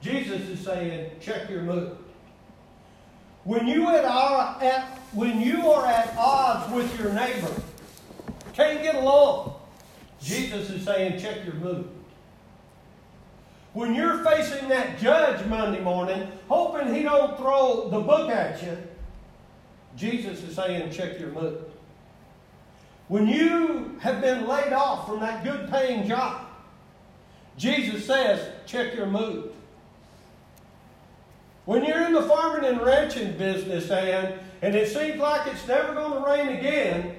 Jesus 0.00 0.40
is 0.48 0.60
saying, 0.60 1.10
check 1.20 1.48
your 1.48 1.62
mood. 1.62 1.96
When 3.44 3.66
you, 3.66 3.86
are 3.86 4.62
at, 4.62 4.98
when 5.12 5.40
you 5.40 5.70
are 5.70 5.86
at 5.86 6.14
odds 6.16 6.72
with 6.72 6.98
your 6.98 7.12
neighbor, 7.12 7.52
can't 8.52 8.82
get 8.82 8.94
along, 8.94 9.54
Jesus 10.20 10.70
is 10.70 10.84
saying, 10.84 11.20
check 11.20 11.44
your 11.44 11.54
mood. 11.54 11.88
When 13.72 13.94
you're 13.94 14.22
facing 14.22 14.68
that 14.68 14.98
judge 14.98 15.44
Monday 15.46 15.80
morning, 15.80 16.28
hoping 16.48 16.94
he 16.94 17.02
don't 17.02 17.36
throw 17.38 17.88
the 17.90 18.00
book 18.00 18.30
at 18.30 18.62
you, 18.62 18.76
Jesus 19.96 20.42
is 20.42 20.56
saying, 20.56 20.90
check 20.90 21.18
your 21.20 21.30
mood. 21.30 21.64
When 23.08 23.26
you 23.28 23.96
have 24.00 24.20
been 24.20 24.46
laid 24.46 24.72
off 24.72 25.06
from 25.06 25.20
that 25.20 25.44
good 25.44 25.70
paying 25.70 26.08
job, 26.08 26.46
Jesus 27.56 28.06
says, 28.06 28.48
check 28.66 28.94
your 28.94 29.06
mood. 29.06 29.52
When 31.64 31.84
you're 31.84 32.06
in 32.06 32.12
the 32.12 32.22
farming 32.22 32.64
and 32.64 32.80
ranching 32.80 33.36
business, 33.36 33.90
and, 33.90 34.34
and 34.62 34.74
it 34.74 34.88
seems 34.88 35.18
like 35.18 35.46
it's 35.46 35.66
never 35.68 35.94
going 35.94 36.22
to 36.22 36.28
rain 36.28 36.58
again, 36.58 37.16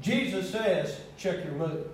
Jesus 0.00 0.50
says, 0.50 1.00
check 1.16 1.42
your 1.44 1.54
mood. 1.54 1.90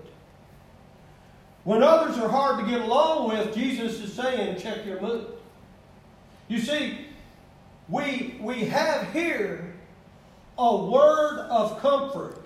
When 1.64 1.82
others 1.82 2.18
are 2.18 2.28
hard 2.28 2.64
to 2.64 2.70
get 2.70 2.80
along 2.80 3.28
with, 3.28 3.54
Jesus 3.54 4.00
is 4.00 4.12
saying, 4.12 4.60
check 4.60 4.84
your 4.84 5.00
mood. 5.00 5.26
You 6.48 6.58
see, 6.58 7.06
we, 7.88 8.38
we 8.40 8.64
have 8.66 9.12
here 9.12 9.74
a 10.58 10.76
word 10.76 11.40
of 11.50 11.80
comfort 11.80 12.38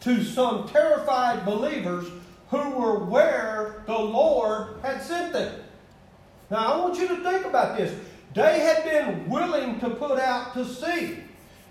to 0.00 0.22
some 0.22 0.68
terrified 0.68 1.44
believers 1.44 2.06
who 2.50 2.70
were 2.70 3.04
where 3.04 3.82
the 3.86 3.98
Lord 3.98 4.76
had 4.82 5.02
sent 5.02 5.32
them. 5.32 5.60
Now, 6.50 6.74
I 6.74 6.76
want 6.76 6.98
you 6.98 7.08
to 7.08 7.16
think 7.16 7.46
about 7.46 7.76
this. 7.76 7.98
They 8.34 8.60
had 8.60 8.84
been 8.84 9.28
willing 9.28 9.80
to 9.80 9.90
put 9.90 10.18
out 10.18 10.52
to 10.54 10.64
sea. 10.64 11.18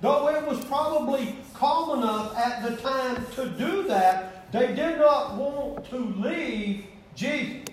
Though 0.01 0.29
it 0.29 0.45
was 0.45 0.63
probably 0.65 1.35
calm 1.53 1.99
enough 1.99 2.35
at 2.37 2.63
the 2.63 2.75
time 2.77 3.25
to 3.35 3.49
do 3.49 3.83
that, 3.83 4.51
they 4.51 4.67
did 4.67 4.97
not 4.97 5.35
want 5.35 5.85
to 5.89 5.97
leave 5.97 6.85
Jesus. 7.15 7.67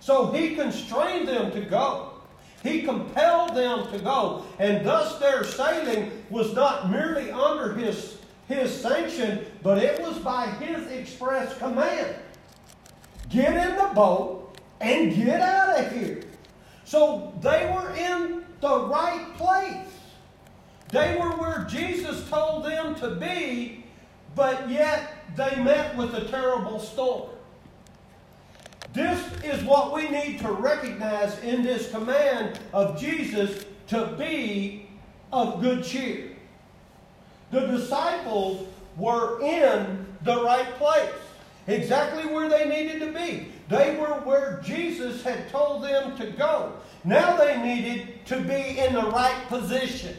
So 0.00 0.32
he 0.32 0.54
constrained 0.54 1.28
them 1.28 1.52
to 1.52 1.60
go. 1.60 2.17
He 2.62 2.82
compelled 2.82 3.54
them 3.54 3.90
to 3.92 3.98
go. 3.98 4.44
And 4.58 4.84
thus 4.84 5.18
their 5.18 5.44
sailing 5.44 6.24
was 6.30 6.54
not 6.54 6.90
merely 6.90 7.30
under 7.30 7.74
his, 7.74 8.18
his 8.48 8.74
sanction, 8.74 9.46
but 9.62 9.78
it 9.78 10.00
was 10.00 10.18
by 10.18 10.46
his 10.46 10.90
express 10.90 11.56
command. 11.58 12.16
Get 13.30 13.54
in 13.54 13.76
the 13.76 13.90
boat 13.94 14.58
and 14.80 15.14
get 15.14 15.40
out 15.40 15.78
of 15.78 15.92
here. 15.92 16.22
So 16.84 17.32
they 17.40 17.70
were 17.72 17.90
in 17.94 18.44
the 18.60 18.86
right 18.86 19.26
place. 19.36 19.86
They 20.90 21.16
were 21.16 21.36
where 21.36 21.66
Jesus 21.68 22.26
told 22.30 22.64
them 22.64 22.94
to 22.96 23.10
be, 23.10 23.84
but 24.34 24.70
yet 24.70 25.12
they 25.36 25.56
met 25.62 25.94
with 25.96 26.14
a 26.14 26.24
terrible 26.24 26.80
storm. 26.80 27.28
This 28.92 29.20
is 29.44 29.62
what 29.64 29.94
we 29.94 30.08
need 30.08 30.40
to 30.40 30.50
recognize 30.50 31.38
in 31.40 31.62
this 31.62 31.90
command 31.90 32.58
of 32.72 32.98
Jesus 32.98 33.64
to 33.88 34.06
be 34.18 34.88
of 35.32 35.60
good 35.60 35.84
cheer. 35.84 36.30
The 37.50 37.66
disciples 37.66 38.66
were 38.96 39.40
in 39.40 40.06
the 40.22 40.42
right 40.42 40.74
place, 40.74 41.12
exactly 41.66 42.32
where 42.32 42.48
they 42.48 42.68
needed 42.68 43.00
to 43.00 43.12
be. 43.12 43.48
They 43.68 43.96
were 43.96 44.20
where 44.24 44.60
Jesus 44.64 45.22
had 45.22 45.48
told 45.50 45.84
them 45.84 46.16
to 46.16 46.30
go. 46.32 46.72
Now 47.04 47.36
they 47.36 47.60
needed 47.60 48.26
to 48.26 48.40
be 48.40 48.78
in 48.78 48.94
the 48.94 49.10
right 49.10 49.46
position. 49.48 50.16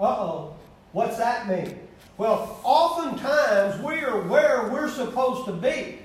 Uh 0.00 0.04
oh. 0.04 0.56
What's 0.92 1.18
that 1.18 1.48
mean? 1.48 1.80
Well, 2.18 2.60
oftentimes 2.62 3.82
we 3.82 4.00
are 4.00 4.20
where 4.28 4.68
we're 4.68 4.88
supposed 4.88 5.46
to 5.46 5.52
be. 5.52 5.98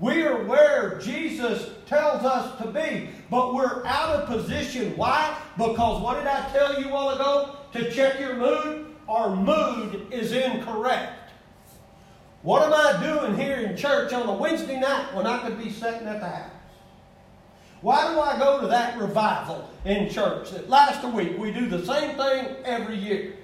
We 0.00 0.22
are 0.22 0.44
where 0.44 0.98
Jesus 1.00 1.70
tells 1.86 2.24
us 2.24 2.56
to 2.62 2.68
be, 2.68 3.08
but 3.30 3.54
we're 3.54 3.84
out 3.84 4.14
of 4.14 4.26
position. 4.28 4.96
Why? 4.96 5.36
Because 5.56 6.00
what 6.02 6.18
did 6.18 6.26
I 6.26 6.48
tell 6.50 6.80
you 6.80 6.90
all 6.94 7.10
ago? 7.10 7.56
To 7.72 7.90
check 7.90 8.20
your 8.20 8.36
mood? 8.36 8.94
Our 9.08 9.34
mood 9.34 10.06
is 10.12 10.32
incorrect. 10.32 11.32
What 12.42 12.62
am 12.62 12.72
I 12.72 13.02
doing 13.02 13.36
here 13.36 13.56
in 13.56 13.76
church 13.76 14.12
on 14.12 14.28
a 14.28 14.32
Wednesday 14.32 14.78
night 14.78 15.12
when 15.14 15.26
I 15.26 15.38
could 15.38 15.58
be 15.58 15.70
sitting 15.70 16.06
at 16.06 16.20
the 16.20 16.28
house? 16.28 16.50
Why 17.80 18.12
do 18.12 18.20
I 18.20 18.38
go 18.38 18.60
to 18.60 18.66
that 18.68 18.98
revival 18.98 19.68
in 19.84 20.10
church 20.10 20.50
that 20.50 20.68
lasts 20.68 21.04
a 21.04 21.08
week? 21.08 21.38
We 21.38 21.50
do 21.50 21.66
the 21.66 21.84
same 21.84 22.16
thing 22.16 22.56
every 22.64 22.96
year. 22.96 23.34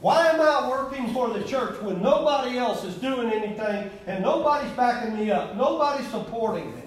Why 0.00 0.28
am 0.28 0.40
I 0.40 0.68
working 0.68 1.12
for 1.12 1.28
the 1.28 1.44
church 1.44 1.80
when 1.82 2.02
nobody 2.02 2.56
else 2.56 2.84
is 2.84 2.94
doing 2.94 3.30
anything 3.30 3.90
and 4.06 4.22
nobody's 4.22 4.72
backing 4.72 5.16
me 5.18 5.30
up? 5.30 5.56
Nobody's 5.56 6.08
supporting 6.08 6.74
me. 6.74 6.82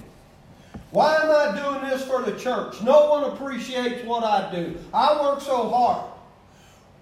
Why 0.90 1.18
am 1.18 1.30
I 1.30 1.60
doing 1.60 1.90
this 1.90 2.06
for 2.06 2.24
the 2.24 2.38
church? 2.40 2.82
No 2.82 3.10
one 3.10 3.32
appreciates 3.32 4.04
what 4.06 4.24
I 4.24 4.52
do. 4.52 4.78
I 4.94 5.22
work 5.22 5.42
so 5.42 5.70
hard. 5.70 6.10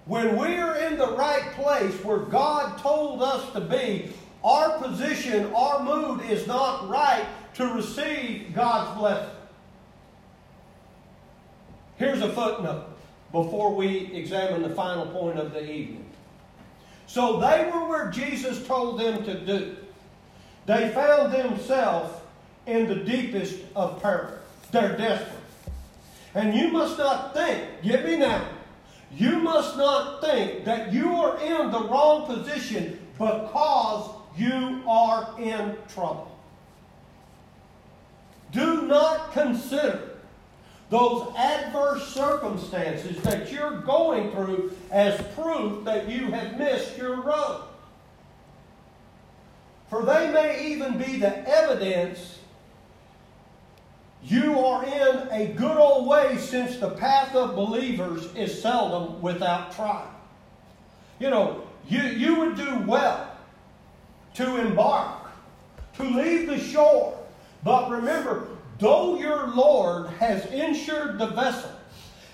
When 0.05 0.37
we 0.37 0.55
are 0.57 0.77
in 0.77 0.97
the 0.97 1.11
right 1.13 1.51
place 1.53 1.93
where 2.03 2.19
God 2.19 2.77
told 2.79 3.21
us 3.21 3.51
to 3.53 3.61
be, 3.61 4.11
our 4.43 4.79
position, 4.79 5.53
our 5.53 5.83
mood 5.83 6.29
is 6.29 6.47
not 6.47 6.89
right 6.89 7.25
to 7.55 7.67
receive 7.67 8.53
God's 8.53 8.99
blessing. 8.99 9.35
Here's 11.97 12.21
a 12.21 12.29
footnote 12.33 12.90
before 13.31 13.73
we 13.73 14.11
examine 14.13 14.61
the 14.61 14.75
final 14.75 15.05
point 15.07 15.39
of 15.39 15.53
the 15.53 15.63
evening. 15.69 16.05
So 17.07 17.39
they 17.39 17.65
were 17.65 17.87
where 17.87 18.11
Jesus 18.11 18.65
told 18.65 18.99
them 18.99 19.23
to 19.25 19.39
do. 19.39 19.75
They 20.65 20.89
found 20.89 21.33
themselves 21.33 22.13
in 22.65 22.87
the 22.87 22.95
deepest 22.95 23.59
of 23.75 24.01
peril. 24.01 24.33
They're 24.71 24.97
desperate. 24.97 25.37
And 26.33 26.53
you 26.55 26.69
must 26.69 26.97
not 26.97 27.33
think, 27.33 27.81
get 27.83 28.05
me 28.05 28.17
now, 28.17 28.47
you 29.13 29.39
must 29.39 29.75
not 29.75 30.21
think 30.21 30.63
that 30.63 30.93
you 30.93 31.13
are 31.13 31.37
in 31.41 31.71
the 31.71 31.83
wrong 31.83 32.25
position 32.25 32.99
because 33.17 34.09
you 34.37 34.81
are 34.87 35.35
in 35.37 35.75
trouble. 35.89 36.39
Do 38.51 38.83
not 38.83 39.33
consider 39.33 40.10
those 40.91 41.33
adverse 41.37 42.05
circumstances 42.13 43.15
that 43.23 43.49
you're 43.49 43.79
going 43.79 44.29
through 44.31 44.73
as 44.91 45.19
proof 45.35 45.85
that 45.85 46.09
you 46.09 46.25
have 46.31 46.57
missed 46.57 46.97
your 46.97 47.21
road. 47.21 47.63
For 49.89 50.03
they 50.03 50.29
may 50.31 50.67
even 50.67 50.97
be 50.97 51.17
the 51.17 51.47
evidence 51.47 52.39
you 54.21 54.59
are 54.59 54.83
in 54.83 55.29
a 55.31 55.53
good 55.53 55.77
old 55.77 56.07
way 56.07 56.37
since 56.37 56.77
the 56.77 56.89
path 56.89 57.35
of 57.35 57.55
believers 57.55 58.25
is 58.35 58.61
seldom 58.61 59.21
without 59.21 59.73
trial. 59.73 60.13
You 61.19 61.29
know, 61.29 61.63
you, 61.87 62.01
you 62.01 62.35
would 62.35 62.57
do 62.57 62.79
well 62.85 63.31
to 64.35 64.57
embark, 64.57 65.31
to 65.95 66.03
leave 66.03 66.47
the 66.47 66.59
shore. 66.59 67.17
But 67.63 67.89
remember, 67.89 68.47
though 68.81 69.17
your 69.17 69.47
Lord 69.47 70.07
has 70.19 70.45
insured 70.47 71.19
the 71.19 71.27
vessel 71.27 71.71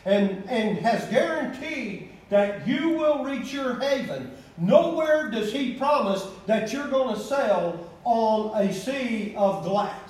and, 0.06 0.44
and 0.50 0.78
has 0.80 1.06
guaranteed 1.10 2.10
that 2.30 2.66
you 2.66 2.90
will 2.92 3.24
reach 3.24 3.54
your 3.54 3.76
haven, 3.80 4.32
nowhere 4.58 5.30
does 5.30 5.52
he 5.52 5.74
promise 5.74 6.26
that 6.46 6.72
you're 6.72 6.88
going 6.88 7.14
to 7.14 7.22
sail 7.22 7.94
on 8.06 8.60
a 8.64 8.74
sea 8.74 9.36
of 9.38 9.66
glass. 9.66 10.08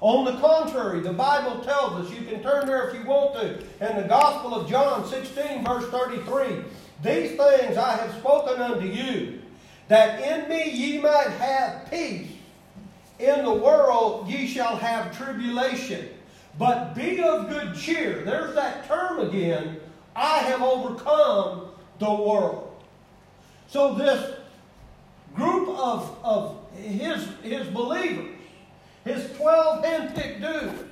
On 0.00 0.26
the 0.26 0.38
contrary, 0.38 1.00
the 1.00 1.14
Bible 1.14 1.64
tells 1.64 2.06
us, 2.06 2.12
you 2.12 2.26
can 2.26 2.42
turn 2.42 2.66
there 2.66 2.88
if 2.88 2.94
you 2.94 3.06
want 3.06 3.34
to, 3.40 3.58
in 3.80 3.96
the 3.96 4.06
Gospel 4.06 4.54
of 4.54 4.68
John 4.68 5.08
16, 5.08 5.64
verse 5.64 5.88
33, 5.88 6.64
These 7.02 7.38
things 7.38 7.78
I 7.78 7.96
have 7.96 8.14
spoken 8.18 8.60
unto 8.60 8.86
you, 8.86 9.40
that 9.88 10.20
in 10.20 10.50
me 10.50 10.70
ye 10.70 11.00
might 11.00 11.30
have 11.38 11.90
peace. 11.90 12.35
In 13.18 13.44
the 13.44 13.52
world 13.52 14.28
ye 14.28 14.46
shall 14.46 14.76
have 14.76 15.16
tribulation. 15.16 16.08
But 16.58 16.94
be 16.94 17.22
of 17.22 17.48
good 17.48 17.74
cheer. 17.74 18.22
There's 18.24 18.54
that 18.54 18.86
term 18.86 19.20
again. 19.20 19.78
I 20.14 20.38
have 20.38 20.62
overcome 20.62 21.68
the 21.98 22.12
world. 22.12 22.72
So 23.68 23.94
this 23.94 24.36
group 25.34 25.68
of, 25.68 26.16
of 26.22 26.58
his, 26.76 27.28
his 27.42 27.66
believers, 27.68 28.36
his 29.04 29.30
12 29.36 29.84
handpicked 29.84 30.40
dudes, 30.40 30.82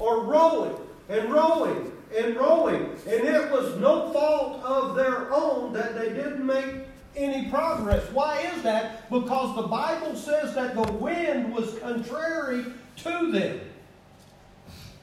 are 0.00 0.20
rowing 0.20 0.76
and 1.08 1.32
rowing 1.32 1.92
and 2.16 2.36
rowing. 2.36 2.96
And 3.06 3.24
it 3.24 3.50
was 3.50 3.78
no 3.78 4.12
fault 4.12 4.62
of 4.62 4.96
their 4.96 5.32
own 5.32 5.72
that 5.74 5.94
they 5.94 6.08
didn't 6.08 6.44
make 6.44 6.86
any 7.16 7.48
progress. 7.48 8.10
Why 8.12 8.40
is 8.40 8.62
that? 8.62 9.10
Because 9.10 9.54
the 9.56 9.68
Bible 9.68 10.16
says 10.16 10.54
that 10.54 10.74
the 10.74 10.92
wind 10.92 11.54
was 11.54 11.78
contrary 11.78 12.64
to 12.96 13.32
them. 13.32 13.60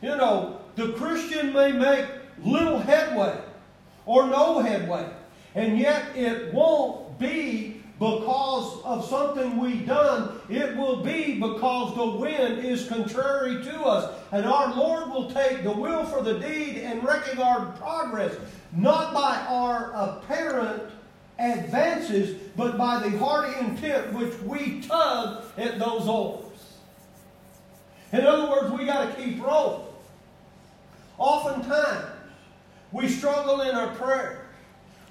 You 0.02 0.18
know, 0.18 0.62
the 0.76 0.94
Christian 0.94 1.54
may 1.54 1.72
make 1.72 2.06
little 2.44 2.80
headway 2.80 3.40
or 4.06 4.28
no 4.28 4.60
headway, 4.60 5.10
and 5.56 5.78
yet 5.78 6.16
it 6.16 6.54
won't 6.54 7.20
be 7.20 7.82
because 8.02 8.82
of 8.84 9.06
something 9.08 9.60
we've 9.60 9.86
done. 9.86 10.40
It 10.50 10.76
will 10.76 11.04
be 11.04 11.36
because 11.36 11.96
the 11.96 12.18
wind 12.18 12.66
is 12.66 12.88
contrary 12.88 13.64
to 13.64 13.82
us. 13.84 14.12
And 14.32 14.44
our 14.48 14.74
Lord 14.76 15.12
will 15.12 15.30
take 15.30 15.62
the 15.62 15.72
will 15.72 16.04
for 16.06 16.24
the 16.24 16.40
deed 16.40 16.78
and 16.78 17.04
reckon 17.04 17.38
our 17.38 17.68
progress, 17.74 18.36
not 18.76 19.14
by 19.14 19.38
our 19.48 19.94
apparent 19.94 20.82
advances, 21.42 22.38
but 22.56 22.78
by 22.78 23.00
the 23.00 23.18
hearty 23.18 23.58
intent 23.60 24.14
which 24.14 24.38
we 24.42 24.82
tug 24.82 25.44
at 25.58 25.80
those 25.80 26.08
oars. 26.08 26.46
In 28.14 28.26
other 28.26 28.50
words, 28.50 28.72
we 28.78 28.86
got 28.86 29.16
to 29.16 29.22
keep 29.22 29.42
rolling. 29.42 29.88
Oftentimes, 31.18 32.06
we 32.92 33.08
struggle 33.08 33.62
in 33.62 33.76
our 33.76 33.94
prayer. 33.96 34.48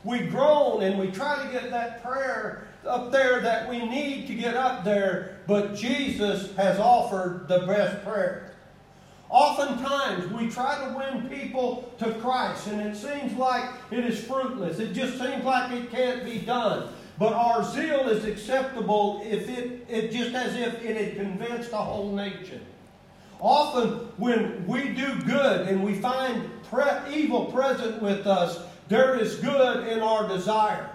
We 0.05 0.21
groan 0.21 0.83
and 0.83 0.99
we 0.99 1.11
try 1.11 1.45
to 1.45 1.53
get 1.53 1.71
that 1.71 2.03
prayer 2.03 2.67
up 2.87 3.13
there 3.13 3.41
that 3.41 3.69
we 3.69 3.87
need 3.87 4.27
to 4.29 4.35
get 4.35 4.57
up 4.57 4.85
there, 4.85 5.39
but 5.47 5.75
Jesus 5.75 6.55
has 6.57 6.79
offered 6.79 7.47
the 7.49 7.61
best 7.61 8.03
prayer. 8.05 8.50
Oftentimes, 9.31 10.33
we 10.33 10.49
try 10.49 10.85
to 10.85 10.99
win 10.99 11.29
people 11.29 11.95
to 11.99 12.13
Christ, 12.15 12.67
and 12.67 12.81
it 12.81 12.97
seems 12.97 13.33
like 13.35 13.65
it 13.93 14.05
is 14.05 14.25
fruitless. 14.25 14.81
It 14.81 14.93
just 14.93 15.19
seems 15.19 15.45
like 15.45 15.71
it 15.73 15.91
can't 15.93 16.25
be 16.25 16.39
done. 16.39 16.89
But 17.17 17.35
our 17.35 17.63
zeal 17.63 18.09
is 18.09 18.25
acceptable 18.25 19.23
if 19.25 19.49
it, 19.49 19.87
it 19.89 20.11
just 20.11 20.35
as 20.35 20.57
if 20.57 20.83
it 20.83 20.97
had 20.97 21.17
convinced 21.17 21.71
a 21.73 21.77
whole 21.77 22.13
nation. 22.13 22.61
Often, 23.39 23.91
when 24.17 24.67
we 24.67 24.89
do 24.89 25.15
good 25.23 25.69
and 25.69 25.85
we 25.85 25.95
find 25.95 26.43
pre- 26.65 27.15
evil 27.15 27.47
present 27.47 28.03
with 28.03 28.27
us, 28.27 28.59
there 28.89 29.17
is 29.17 29.37
good 29.37 29.87
in 29.87 30.01
our 30.01 30.27
desire. 30.27 30.91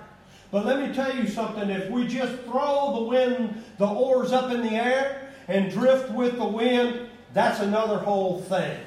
But 0.51 0.65
let 0.65 0.79
me 0.79 0.93
tell 0.93 1.15
you 1.15 1.27
something. 1.27 1.69
If 1.69 1.89
we 1.89 2.05
just 2.05 2.33
throw 2.43 2.95
the 2.95 3.03
wind, 3.03 3.63
the 3.77 3.87
oars 3.87 4.33
up 4.33 4.51
in 4.51 4.61
the 4.61 4.73
air 4.73 5.31
and 5.47 5.71
drift 5.71 6.11
with 6.11 6.37
the 6.37 6.45
wind, 6.45 7.07
that's 7.35 7.59
another 7.59 7.97
whole 7.97 8.41
thing. 8.43 8.79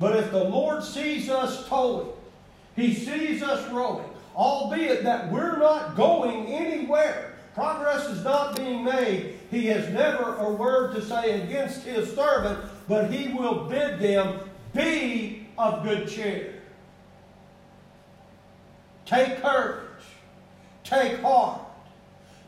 But 0.00 0.16
if 0.16 0.32
the 0.32 0.42
Lord 0.42 0.82
sees 0.82 1.30
us 1.30 1.66
towing, 1.68 2.08
He 2.74 2.92
sees 2.92 3.44
us 3.44 3.70
rowing, 3.70 4.10
albeit 4.34 5.04
that 5.04 5.30
we're 5.30 5.56
not 5.56 5.94
going 5.94 6.48
anywhere, 6.48 7.36
progress 7.54 8.06
is 8.08 8.24
not 8.24 8.56
being 8.56 8.84
made, 8.84 9.38
He 9.52 9.66
has 9.66 9.88
never 9.90 10.34
a 10.34 10.52
word 10.52 10.96
to 10.96 11.02
say 11.02 11.42
against 11.42 11.84
His 11.84 12.12
servant, 12.12 12.58
but 12.88 13.12
He 13.12 13.32
will 13.32 13.66
bid 13.66 14.00
them 14.00 14.40
be 14.74 15.46
of 15.56 15.84
good 15.84 16.08
cheer. 16.08 16.60
Take 19.06 19.40
courage. 19.40 19.80
Take 20.82 21.20
heart. 21.20 21.60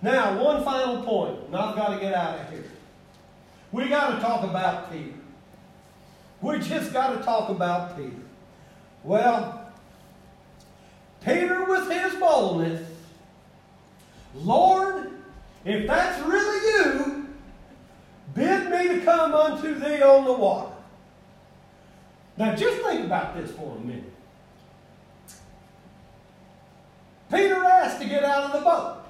Now, 0.03 0.43
one 0.43 0.65
final 0.65 1.05
point, 1.05 1.39
and 1.47 1.57
I've 1.57 1.77
got 1.77 1.95
to 1.95 2.01
get 2.01 2.13
out 2.13 2.41
of 2.41 2.51
here. 2.51 2.65
We 3.73 3.89
got 3.89 4.15
to 4.15 4.21
talk 4.21 4.45
about 4.45 4.91
Peter. 4.93 5.15
We 6.41 6.59
just 6.61 6.93
got 6.93 7.17
to 7.17 7.23
talk 7.25 7.49
about 7.49 7.97
Peter. 7.97 8.23
Well, 9.03 9.73
Peter 11.25 11.65
with 11.65 11.91
his 11.91 12.15
boldness, 12.15 12.89
Lord, 14.35 15.11
if 15.65 15.87
that's 15.87 16.23
really 16.25 16.67
you, 16.73 17.29
bid 18.35 18.71
me 18.71 18.89
to 18.99 19.05
come 19.05 19.35
unto 19.35 19.75
thee 19.75 20.03
on 20.03 20.25
the 20.25 20.33
water. 20.33 20.73
Now 22.37 22.55
just 22.55 22.83
think 22.83 23.05
about 23.05 23.35
this 23.35 23.51
for 23.51 23.77
a 23.77 23.81
minute. 23.81 24.13
Peter 27.31 27.65
asked 27.65 28.01
to 28.01 28.09
get 28.09 28.23
out 28.23 28.45
of 28.45 28.53
the 28.53 28.61
boat. 28.61 29.06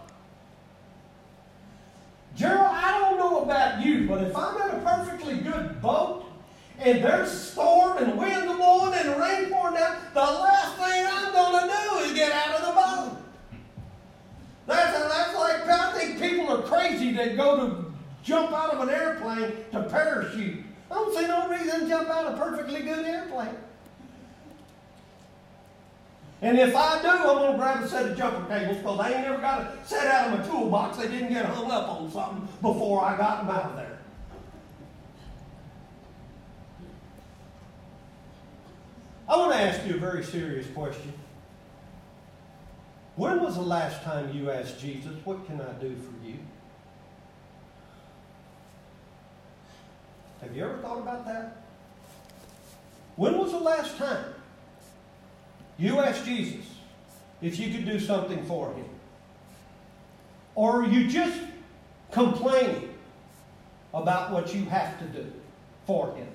Gerald, 2.37 2.66
I 2.66 2.99
don't 2.99 3.18
know 3.18 3.43
about 3.43 3.84
you, 3.84 4.07
but 4.07 4.22
if 4.22 4.37
I'm 4.37 4.61
in 4.61 4.76
a 4.76 4.82
perfectly 4.82 5.39
good 5.39 5.80
boat 5.80 6.26
and 6.78 7.03
there's 7.03 7.32
a 7.32 7.37
storm 7.37 7.97
and 7.97 8.18
wind 8.18 8.45
blowing 8.45 8.93
and 8.93 9.18
rain 9.18 9.51
pouring 9.51 9.76
down, 9.76 9.97
the 10.12 10.20
last 10.20 10.76
thing 10.76 11.07
I'm 11.11 11.32
going 11.32 11.66
to 11.66 11.74
do 11.74 11.97
is 12.05 12.12
get 12.12 12.32
out 12.32 12.61
of 12.61 12.66
the 12.66 12.72
boat. 12.74 13.22
That's, 14.66 14.99
that's 14.99 15.34
like, 15.34 15.66
I 15.66 15.99
think 15.99 16.20
people 16.20 16.55
are 16.55 16.62
crazy 16.62 17.12
that 17.12 17.39
go 17.39 17.66
to 17.66 17.95
jump 18.22 18.53
out 18.53 18.74
of 18.74 18.87
an 18.87 18.95
airplane 18.95 19.53
to 19.72 19.84
parachute. 19.84 20.62
I 20.91 20.95
don't 20.95 21.16
see 21.16 21.26
no 21.26 21.49
reason 21.49 21.80
to 21.80 21.89
jump 21.89 22.11
out 22.11 22.26
of 22.26 22.34
a 22.34 22.37
perfectly 22.37 22.82
good 22.82 23.07
airplane. 23.07 23.57
And 26.47 26.61
if 26.61 26.76
I 26.76 27.03
do, 27.03 27.09
I'm 27.09 27.22
going 27.24 27.51
to 27.51 27.59
grab 27.59 27.82
a 27.82 27.88
set 27.88 28.09
of 28.09 28.16
jumper 28.16 28.47
cables 28.47 28.76
because 28.76 29.01
I 29.01 29.11
ain't 29.11 29.22
never 29.22 29.38
got 29.38 29.62
a 29.62 29.84
set 29.84 30.07
out 30.07 30.32
of 30.32 30.38
my 30.38 30.47
toolbox. 30.47 30.97
They 30.97 31.09
didn't 31.09 31.30
get 31.30 31.44
hung 31.44 31.68
up 31.72 31.88
on 31.88 32.09
something 32.12 32.47
before 32.62 33.05
I 33.05 33.16
got 33.16 33.38
them 33.44 33.57
out 33.57 33.70
of 33.70 33.74
there. 33.74 33.99
I 39.28 39.36
want 39.36 39.55
to 39.55 39.59
ask 39.59 39.84
you 39.88 39.97
a 39.97 39.99
very 39.99 40.22
serious 40.22 40.68
question. 40.68 41.14
When 43.16 43.42
was 43.42 43.57
the 43.57 43.62
last 43.62 44.05
time 44.05 44.32
you 44.32 44.49
asked 44.49 44.78
Jesus, 44.78 45.16
What 45.24 45.44
can 45.49 45.61
I 45.61 45.72
do 45.80 45.97
for 45.97 46.24
you? 46.24 46.38
Have 50.42 50.57
you 50.57 50.62
ever 50.62 50.78
thought 50.78 50.99
about 50.99 51.26
that? 51.26 51.57
When 53.16 53.36
was 53.36 53.51
the 53.51 53.59
last 53.59 53.97
time 53.99 54.36
you 55.79 56.01
ask 56.01 56.24
Jesus 56.24 56.64
if 57.43 57.59
you 57.59 57.72
could 57.72 57.85
do 57.85 58.01
something 58.01 58.45
for 58.47 58.72
him? 58.72 58.87
Or 60.55 60.83
are 60.83 60.87
you 60.87 61.07
just 61.07 61.39
complaining 62.12 62.95
about 63.93 64.33
what 64.33 64.55
you 64.55 64.64
have 64.66 64.99
to 64.99 65.05
do 65.07 65.31
for 65.87 66.14
him? 66.14 66.29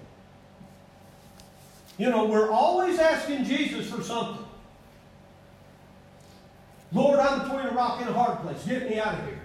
You 1.98 2.10
know, 2.10 2.26
we're 2.26 2.52
always 2.52 3.00
asking 3.00 3.46
Jesus 3.46 3.90
for 3.90 4.02
something. 4.02 4.46
Lord, 6.92 7.20
I'm 7.20 7.42
between 7.42 7.66
a 7.68 7.72
rock 7.72 8.00
and 8.02 8.10
a 8.10 8.14
hard 8.14 8.40
place. 8.40 8.64
Get 8.66 8.90
me 8.90 9.00
out 9.00 9.14
of 9.14 9.26
here. 9.26 9.42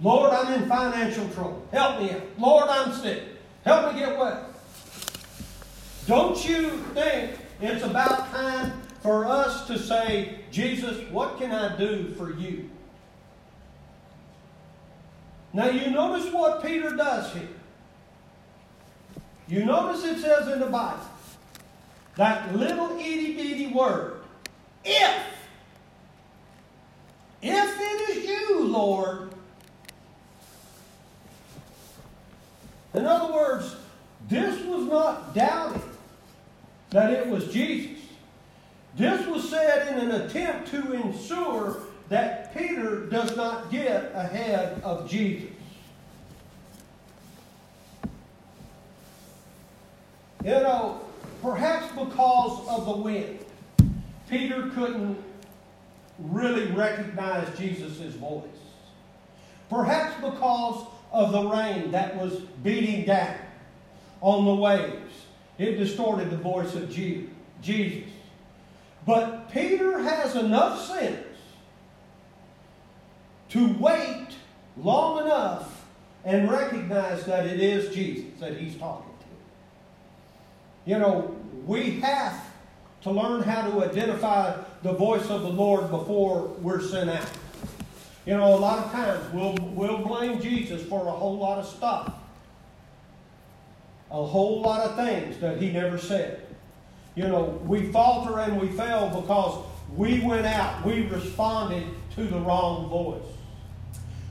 Lord, 0.00 0.32
I'm 0.32 0.60
in 0.60 0.68
financial 0.68 1.28
trouble. 1.28 1.66
Help 1.70 2.00
me 2.00 2.10
out. 2.10 2.22
Lord, 2.38 2.68
I'm 2.68 2.92
sick. 2.92 3.22
Help 3.64 3.94
me 3.94 4.00
get 4.00 4.18
well. 4.18 4.46
Don't 6.06 6.48
you 6.48 6.70
think 6.94 7.38
it's 7.62 7.84
about 7.84 8.30
time 8.30 8.72
for 9.02 9.24
us 9.24 9.66
to 9.66 9.78
say, 9.78 10.40
Jesus, 10.50 11.08
what 11.10 11.38
can 11.38 11.52
I 11.52 11.76
do 11.76 12.12
for 12.16 12.32
you? 12.32 12.68
Now, 15.52 15.68
you 15.68 15.90
notice 15.90 16.32
what 16.32 16.62
Peter 16.62 16.96
does 16.96 17.32
here. 17.34 17.48
You 19.48 19.64
notice 19.64 20.04
it 20.04 20.18
says 20.20 20.48
in 20.48 20.60
the 20.60 20.66
Bible 20.66 21.04
that 22.16 22.54
little 22.54 22.98
itty 22.98 23.34
bitty 23.34 23.66
word, 23.68 24.22
if. 24.84 25.22
If 27.42 27.80
it 27.80 28.16
is 28.16 28.24
you, 28.24 28.68
Lord. 28.68 29.30
In 32.94 33.04
other 33.04 33.32
words, 33.32 33.76
this 34.28 34.64
was 34.64 34.86
not 34.86 35.34
doubting 35.34 35.91
that 36.92 37.10
it 37.10 37.26
was 37.26 37.52
Jesus. 37.52 37.98
This 38.96 39.26
was 39.26 39.48
said 39.48 39.88
in 39.88 40.10
an 40.10 40.20
attempt 40.22 40.70
to 40.70 40.92
ensure 40.92 41.78
that 42.08 42.54
Peter 42.54 43.06
does 43.06 43.34
not 43.36 43.70
get 43.70 44.12
ahead 44.14 44.80
of 44.84 45.08
Jesus. 45.08 45.48
You 50.44 50.50
know, 50.50 51.00
perhaps 51.40 51.88
because 51.92 52.68
of 52.68 52.84
the 52.84 52.96
wind, 52.96 53.38
Peter 54.28 54.70
couldn't 54.74 55.16
really 56.18 56.66
recognize 56.72 57.56
Jesus' 57.56 58.14
voice. 58.14 58.44
Perhaps 59.70 60.16
because 60.16 60.84
of 61.12 61.32
the 61.32 61.46
rain 61.46 61.92
that 61.92 62.16
was 62.16 62.40
beating 62.62 63.06
down 63.06 63.36
on 64.20 64.44
the 64.44 64.54
waves, 64.54 65.12
it 65.62 65.76
distorted 65.76 66.30
the 66.30 66.36
voice 66.36 66.74
of 66.74 66.90
Jesus. 66.90 68.08
But 69.06 69.50
Peter 69.50 69.98
has 69.98 70.36
enough 70.36 70.86
sense 70.86 71.26
to 73.50 73.72
wait 73.78 74.28
long 74.76 75.24
enough 75.24 75.84
and 76.24 76.50
recognize 76.50 77.24
that 77.26 77.46
it 77.46 77.60
is 77.60 77.94
Jesus 77.94 78.38
that 78.40 78.56
he's 78.56 78.76
talking 78.76 79.12
to. 79.20 80.90
You 80.90 80.98
know, 80.98 81.36
we 81.66 82.00
have 82.00 82.40
to 83.02 83.10
learn 83.10 83.42
how 83.42 83.68
to 83.68 83.84
identify 83.84 84.56
the 84.82 84.92
voice 84.92 85.28
of 85.28 85.42
the 85.42 85.48
Lord 85.48 85.90
before 85.90 86.42
we're 86.60 86.80
sent 86.80 87.10
out. 87.10 87.30
You 88.24 88.36
know, 88.36 88.54
a 88.54 88.56
lot 88.56 88.86
of 88.86 88.92
times 88.92 89.32
we'll, 89.32 89.56
we'll 89.72 89.98
blame 89.98 90.40
Jesus 90.40 90.82
for 90.86 91.08
a 91.08 91.10
whole 91.10 91.36
lot 91.36 91.58
of 91.58 91.66
stuff, 91.66 92.14
a 94.12 94.24
whole 94.24 94.60
lot 94.60 94.80
of 94.80 94.96
things 94.96 95.38
that 95.38 95.60
he 95.60 95.72
never 95.72 95.96
said. 95.96 96.46
You 97.14 97.24
know, 97.24 97.60
we 97.66 97.90
falter 97.90 98.38
and 98.40 98.60
we 98.60 98.68
fail 98.68 99.08
because 99.08 99.64
we 99.96 100.20
went 100.20 100.46
out, 100.46 100.84
we 100.84 101.06
responded 101.06 101.84
to 102.14 102.24
the 102.24 102.38
wrong 102.38 102.88
voice. 102.88 103.22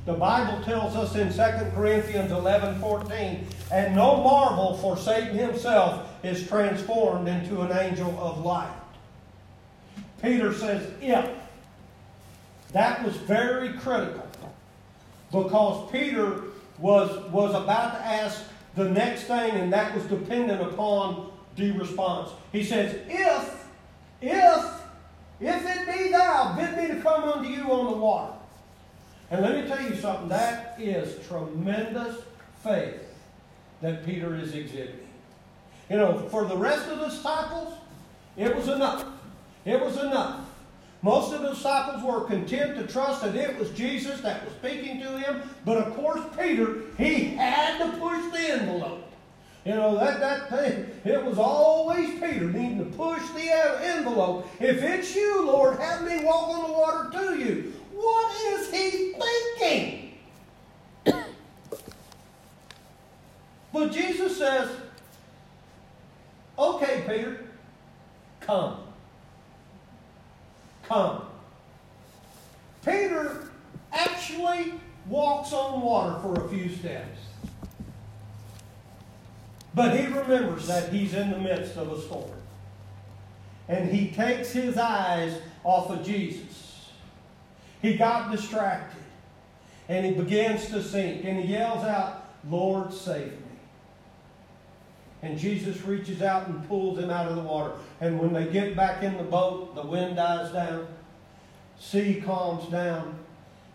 The 0.05 0.13
Bible 0.13 0.63
tells 0.63 0.95
us 0.95 1.15
in 1.15 1.31
2 1.31 1.71
Corinthians 1.75 2.31
11 2.31 2.79
14, 2.79 3.47
and 3.71 3.95
no 3.95 4.17
marvel, 4.17 4.77
for 4.77 4.97
Satan 4.97 5.37
himself 5.37 6.07
is 6.23 6.47
transformed 6.47 7.27
into 7.27 7.61
an 7.61 7.71
angel 7.71 8.17
of 8.19 8.43
light. 8.43 8.73
Peter 10.21 10.53
says, 10.53 10.87
if. 11.01 11.27
That 12.71 13.03
was 13.03 13.15
very 13.17 13.73
critical 13.73 14.25
because 15.31 15.91
Peter 15.91 16.43
was, 16.79 17.29
was 17.29 17.53
about 17.53 17.93
to 17.93 18.05
ask 18.05 18.43
the 18.75 18.89
next 18.89 19.23
thing, 19.23 19.51
and 19.51 19.73
that 19.73 19.93
was 19.95 20.05
dependent 20.05 20.61
upon 20.61 21.31
the 21.55 21.71
response. 21.71 22.31
He 22.51 22.63
says, 22.63 22.95
If, 23.07 23.65
if, 24.21 24.65
if 25.39 25.65
it 25.65 25.87
be 25.87 26.11
thou, 26.11 26.55
bid 26.57 26.77
me 26.77 26.95
to 26.95 27.01
come 27.01 27.23
unto 27.23 27.49
you 27.49 27.63
on 27.71 27.91
the 27.91 27.97
water. 27.97 28.33
And 29.29 29.41
let 29.41 29.55
me 29.55 29.67
tell 29.67 29.81
you 29.81 29.95
something, 29.95 30.29
that 30.29 30.75
is 30.79 31.25
tremendous 31.27 32.17
faith 32.63 33.01
that 33.81 34.05
Peter 34.05 34.35
is 34.35 34.53
exhibiting. 34.53 35.07
You 35.89 35.97
know, 35.97 36.27
for 36.29 36.45
the 36.45 36.55
rest 36.55 36.87
of 36.89 36.99
the 36.99 37.07
disciples, 37.07 37.73
it 38.37 38.55
was 38.55 38.67
enough. 38.67 39.05
It 39.65 39.79
was 39.79 39.97
enough. 39.97 40.45
Most 41.03 41.33
of 41.33 41.41
the 41.41 41.49
disciples 41.49 42.03
were 42.03 42.27
content 42.27 42.77
to 42.77 42.85
trust 42.85 43.23
that 43.23 43.35
it 43.35 43.57
was 43.57 43.71
Jesus 43.71 44.21
that 44.21 44.45
was 44.45 44.53
speaking 44.53 44.99
to 44.99 45.17
him. 45.17 45.41
But 45.65 45.77
of 45.77 45.95
course, 45.95 46.21
Peter, 46.37 46.81
he 46.97 47.25
had 47.25 47.79
to 47.79 47.97
push 47.97 48.31
the 48.31 48.51
envelope. 48.51 49.07
You 49.65 49.73
know, 49.75 49.95
that, 49.97 50.19
that 50.19 50.49
thing, 50.49 50.87
it 51.03 51.23
was 51.23 51.37
always 51.37 52.19
Peter 52.19 52.45
needing 52.45 52.79
to 52.79 52.97
push 52.97 53.21
the 53.29 53.51
envelope. 53.83 54.47
If 54.59 54.81
it's 54.83 55.15
you, 55.15 55.45
Lord, 55.45 55.79
have 55.79 56.03
me 56.03 56.23
walk 56.23 56.49
on 56.49 56.67
the 56.67 56.73
water 56.73 57.09
to 57.11 57.39
you. 57.39 57.73
What 57.93 58.35
is 58.53 58.71
he 58.71 59.13
thinking? 59.59 60.17
but 63.73 63.91
Jesus 63.91 64.37
says, 64.37 64.69
okay, 66.57 67.03
Peter, 67.07 67.45
come 68.39 68.90
come. 70.91 71.21
Peter 72.83 73.49
actually 73.93 74.73
walks 75.07 75.53
on 75.53 75.81
water 75.81 76.19
for 76.21 76.45
a 76.45 76.49
few 76.49 76.69
steps. 76.69 77.19
But 79.73 79.97
he 79.97 80.07
remembers 80.07 80.67
that 80.67 80.91
he's 80.91 81.13
in 81.13 81.31
the 81.31 81.39
midst 81.39 81.77
of 81.77 81.91
a 81.91 82.01
storm. 82.01 82.31
And 83.69 83.89
he 83.89 84.11
takes 84.11 84.51
his 84.51 84.77
eyes 84.77 85.39
off 85.63 85.89
of 85.89 86.05
Jesus. 86.05 86.89
He 87.81 87.95
got 87.95 88.31
distracted. 88.31 89.01
And 89.87 90.05
he 90.05 90.11
begins 90.11 90.67
to 90.69 90.83
sink. 90.83 91.23
And 91.23 91.39
he 91.39 91.53
yells 91.53 91.85
out, 91.85 92.33
Lord, 92.49 92.93
save 92.93 93.31
me. 93.31 93.50
And 95.23 95.37
Jesus 95.37 95.81
reaches 95.83 96.21
out 96.21 96.47
and 96.47 96.67
pulls 96.67 96.97
him 96.97 97.09
out 97.09 97.27
of 97.27 97.35
the 97.35 97.43
water. 97.43 97.73
And 97.99 98.19
when 98.19 98.33
they 98.33 98.45
get 98.51 98.75
back 98.75 99.03
in 99.03 99.17
the 99.17 99.23
boat, 99.23 99.75
the 99.75 99.85
wind 99.85 100.15
dies 100.15 100.51
down, 100.51 100.87
sea 101.79 102.21
calms 102.25 102.69
down, 102.71 103.19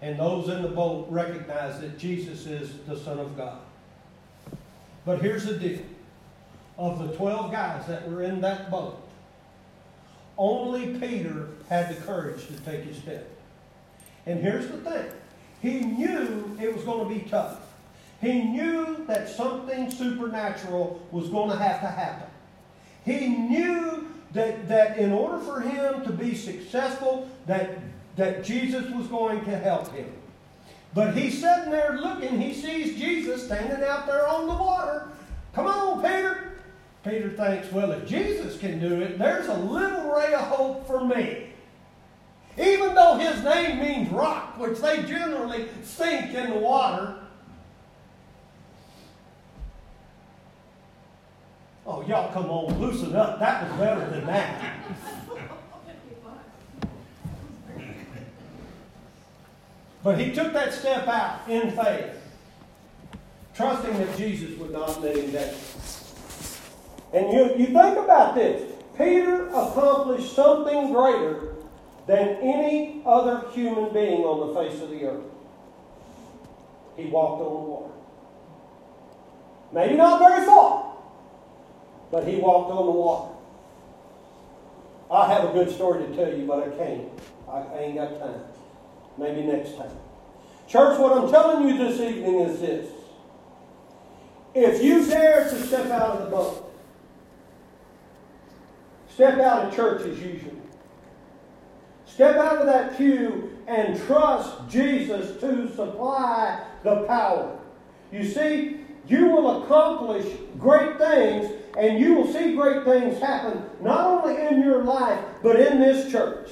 and 0.03 0.19
those 0.19 0.49
in 0.49 0.63
the 0.63 0.69
boat 0.69 1.07
recognize 1.09 1.81
that 1.81 1.99
Jesus 1.99 2.47
is 2.47 2.79
the 2.87 2.99
Son 2.99 3.19
of 3.19 3.37
God. 3.37 3.61
But 5.05 5.23
here's 5.23 5.47
the 5.47 5.55
deal 5.55 5.83
of 6.79 6.99
the 6.99 7.17
12 7.17 7.51
guys 7.53 7.87
that 7.87 8.11
were 8.11 8.23
in 8.23 8.41
that 8.43 8.71
boat, 8.71 9.01
only 10.37 10.99
Peter 10.99 11.49
had 11.69 11.97
the 11.97 12.01
courage 12.03 12.47
to 12.49 12.53
take 12.61 12.83
his 12.85 12.99
step. 12.99 13.27
And 14.27 14.41
here's 14.41 14.69
the 14.69 14.79
thing 14.79 15.07
he 15.63 15.81
knew 15.81 16.57
it 16.61 16.75
was 16.75 16.85
going 16.85 17.09
to 17.09 17.15
be 17.15 17.29
tough. 17.29 17.61
He 18.21 18.43
knew 18.43 19.05
that 19.07 19.29
something 19.29 19.91
supernatural 19.91 21.07
was 21.11 21.29
going 21.29 21.51
to 21.51 21.57
have 21.57 21.81
to 21.81 21.87
happen. 21.87 22.29
He 23.05 23.29
knew 23.29 24.09
that, 24.33 24.69
that 24.69 24.99
in 24.99 25.13
order 25.13 25.39
for 25.39 25.61
him 25.61 26.05
to 26.05 26.13
be 26.13 26.35
successful, 26.35 27.29
that, 27.47 27.79
that 28.17 28.45
Jesus 28.45 28.91
was 28.91 29.07
going 29.09 29.45
to 29.45 29.57
help 29.59 29.93
him. 29.93 30.11
But 30.95 31.15
he's 31.17 31.41
sitting 31.41 31.71
there 31.71 31.99
looking, 31.99 32.41
he 32.41 32.55
sees 32.55 32.99
Jesus 32.99 33.45
standing 33.45 33.87
out 33.87 34.07
there 34.07 34.27
on 34.27 34.47
the 34.47 34.55
water. 34.55 35.09
Come 35.53 35.67
on, 35.67 36.03
Peter. 36.03 36.53
Peter 37.05 37.31
thinks, 37.31 37.71
well, 37.71 37.93
if 37.93 38.07
Jesus 38.09 38.59
can 38.59 38.81
do 38.81 39.01
it, 39.03 39.19
there's 39.19 39.47
a 39.47 39.55
little 39.55 40.11
ray 40.11 40.35
of 40.35 40.41
hope 40.41 40.87
for 40.87 41.05
me. 41.05 41.51
Even 42.59 42.95
though 42.95 43.17
his 43.17 43.45
name 43.45 43.79
means 43.79 44.11
rock, 44.11 44.59
which 44.59 44.79
they 44.79 45.03
generally 45.03 45.69
sink 45.85 46.35
in 46.35 46.51
the 46.51 46.59
water, 46.59 47.19
Oh, 51.89 52.05
y'all 52.09 52.33
come 52.33 52.51
on, 52.51 52.81
loosen 52.81 53.15
up. 53.15 53.39
That 53.39 53.71
was 53.71 53.79
better 53.79 54.11
than 54.11 54.27
that. 54.27 54.75
but 60.03 60.19
he 60.19 60.33
took 60.33 60.53
that 60.53 60.75
step 60.75 61.07
out 61.07 61.49
in 61.49 61.71
faith, 61.71 62.11
trusting 63.55 63.97
that 63.99 64.17
Jesus 64.17 64.59
would 64.59 64.73
not 64.73 65.01
let 65.01 65.17
him 65.17 65.31
down. 65.31 65.55
And 67.13 67.33
you, 67.33 67.55
you 67.57 67.67
think 67.67 67.99
about 67.99 68.35
this 68.35 68.73
Peter 68.99 69.47
accomplished 69.49 70.35
something 70.35 70.93
greater 70.93 71.55
than 72.09 72.37
any 72.43 73.01
other 73.07 73.49
human 73.53 73.93
being 73.93 74.23
on 74.23 74.49
the 74.49 74.61
face 74.61 74.81
of 74.83 74.91
the 74.91 75.05
earth. 75.05 75.25
He 76.97 77.05
walked 77.07 77.43
on 77.43 77.53
the 77.53 77.61
water. 77.61 77.93
Maybe 79.73 79.97
not 79.97 80.19
very 80.19 80.45
far 80.45 80.96
but 82.11 82.27
he 82.27 82.37
walked 82.37 82.71
on 82.71 82.87
the 82.87 82.93
water. 82.93 83.33
I 85.11 85.33
have 85.33 85.51
a 85.51 85.53
good 85.53 85.71
story 85.71 86.07
to 86.07 86.17
tell 86.17 86.37
you, 86.37 86.47
but 86.47 86.65
I 86.65 86.77
can't. 86.77 87.09
I 87.49 87.79
ain't 87.79 87.95
got 87.95 88.19
time. 88.19 88.41
Maybe 89.19 89.43
next 89.43 89.77
time. 89.77 89.91
Church, 90.69 90.99
what 90.99 91.17
I'm 91.17 91.31
telling 91.31 91.69
you 91.69 91.79
this 91.79 92.01
evening 92.01 92.41
is 92.41 92.61
this. 92.61 92.91
If 94.55 94.83
you 94.83 95.07
dare 95.07 95.45
to 95.45 95.67
step 95.67 95.91
out 95.91 96.17
of 96.17 96.25
the 96.25 96.31
boat, 96.31 96.75
step 99.09 99.39
out 99.39 99.67
of 99.67 99.77
church 99.77 100.03
as 100.03 100.19
usual. 100.21 100.53
Step 102.07 102.37
out 102.37 102.59
of 102.59 102.67
that 102.67 102.97
pew 102.97 103.57
and 103.67 104.01
trust 104.07 104.69
Jesus 104.69 105.39
to 105.41 105.69
supply 105.75 106.65
the 106.83 107.03
power. 107.03 107.59
You 108.11 108.25
see, 108.25 108.81
you 109.07 109.27
will 109.27 109.63
accomplish 109.63 110.27
great 110.59 110.99
things 110.99 111.53
and 111.77 111.99
you 111.99 112.15
will 112.15 112.33
see 112.33 112.55
great 112.55 112.85
things 112.85 113.21
happen 113.21 113.63
not 113.81 114.07
only 114.07 114.47
in 114.47 114.63
your 114.63 114.83
life, 114.83 115.23
but 115.43 115.61
in 115.61 115.81
this 115.81 116.11
church. 116.11 116.51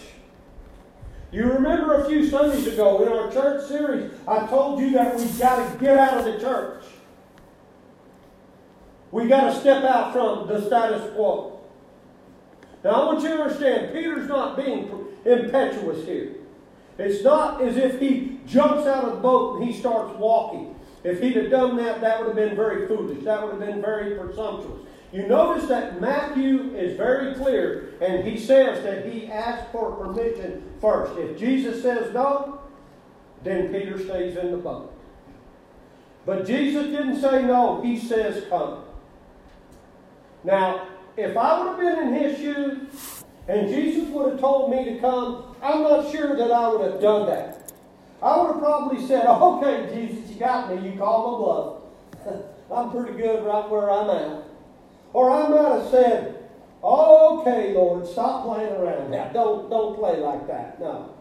You 1.33 1.45
remember 1.45 1.95
a 1.95 2.09
few 2.09 2.29
Sundays 2.29 2.67
ago 2.67 3.03
in 3.03 3.09
our 3.09 3.33
church 3.33 3.67
series, 3.67 4.13
I 4.29 4.47
told 4.47 4.81
you 4.81 4.91
that 4.93 5.17
we've 5.17 5.39
got 5.39 5.73
to 5.73 5.79
get 5.79 5.97
out 5.97 6.19
of 6.19 6.25
the 6.25 6.39
church. 6.39 6.85
We've 9.11 9.29
got 9.29 9.53
to 9.53 9.61
step 9.61 9.83
out 9.85 10.13
from 10.13 10.47
the 10.47 10.65
status 10.67 11.13
quo. 11.15 11.61
Now, 12.85 12.91
I 12.91 13.05
want 13.07 13.23
you 13.23 13.29
to 13.29 13.43
understand, 13.43 13.95
Peter's 13.95 14.29
not 14.29 14.57
being 14.57 15.07
impetuous 15.25 16.05
here. 16.05 16.35
It's 16.99 17.25
not 17.25 17.63
as 17.63 17.77
if 17.77 17.99
he 17.99 18.41
jumps 18.47 18.87
out 18.87 19.05
of 19.05 19.15
the 19.15 19.21
boat 19.21 19.57
and 19.57 19.69
he 19.69 19.79
starts 19.79 20.17
walking. 20.19 20.77
If 21.03 21.21
he'd 21.21 21.37
have 21.37 21.51
done 21.51 21.77
that, 21.79 22.01
that 22.01 22.21
would 22.21 22.29
have 22.29 22.37
been 22.37 22.55
very 22.55 22.87
foolish. 22.87 23.25
That 23.25 23.43
would 23.43 23.53
have 23.53 23.61
been 23.61 23.81
very 23.81 24.17
presumptuous. 24.17 24.87
You 25.15 25.29
notice 25.29 25.69
that 25.69 26.01
Matthew 26.01 26.75
is 26.75 26.97
very 26.97 27.37
clear, 27.37 27.95
and 28.01 28.27
he 28.27 28.37
says 28.37 28.83
that 28.83 29.07
he 29.07 29.31
asked 29.31 29.71
for 29.71 29.93
permission 29.93 30.69
first. 30.81 31.17
If 31.17 31.39
Jesus 31.39 31.83
says 31.83 32.13
no, 32.13 32.61
then 33.45 33.73
Peter 33.73 33.97
stays 33.97 34.37
in 34.37 34.51
the 34.51 34.57
boat. 34.57 34.93
But 36.27 36.45
Jesus 36.45 36.87
didn't 36.87 37.21
say 37.21 37.45
no, 37.45 37.81
he 37.81 37.97
says 37.97 38.45
come. 38.49 38.83
Now, 40.43 40.89
if 41.17 41.37
I 41.37 41.61
would 41.61 41.69
have 41.69 41.79
been 41.79 42.09
in 42.09 42.15
his 42.15 42.37
shoes 42.37 43.25
and 43.47 43.69
Jesus 43.69 44.09
would 44.09 44.33
have 44.33 44.41
told 44.41 44.73
me 44.73 44.85
to 44.85 44.99
come, 44.99 45.55
I'm 45.63 45.85
not 45.85 46.11
sure 46.11 46.37
that 46.37 46.51
I 46.51 46.69
would 46.71 46.91
have 46.91 47.01
done 47.01 47.27
that. 47.27 47.73
I 48.21 48.37
would 48.37 48.55
have 48.55 48.59
probably 48.59 49.07
said, 49.07 49.27
okay, 49.27 49.95
Jesus, 49.95 50.29
you 50.29 50.41
got 50.41 50.75
me. 50.75 50.91
You 50.91 50.99
called 50.99 51.81
my 52.25 52.27
bluff. 52.27 52.45
I'm 52.75 52.91
pretty 52.91 53.17
good 53.17 53.45
right 53.45 53.71
where 53.71 53.89
I'm 53.89 54.11
at. 54.11 54.54
Or 55.15 55.31
I 55.31 55.49
might 55.49 55.81
have 55.81 55.91
said, 55.91 56.45
oh, 56.83 57.41
okay, 57.41 57.73
Lord, 57.73 58.07
stop 58.07 58.45
playing 58.45 58.73
around 58.73 59.13
now. 59.13 59.31
Don't, 59.33 59.71
don't 59.71 59.97
play 59.97 60.19
like 60.19 60.47
that. 60.49 60.79
No. 60.81 61.15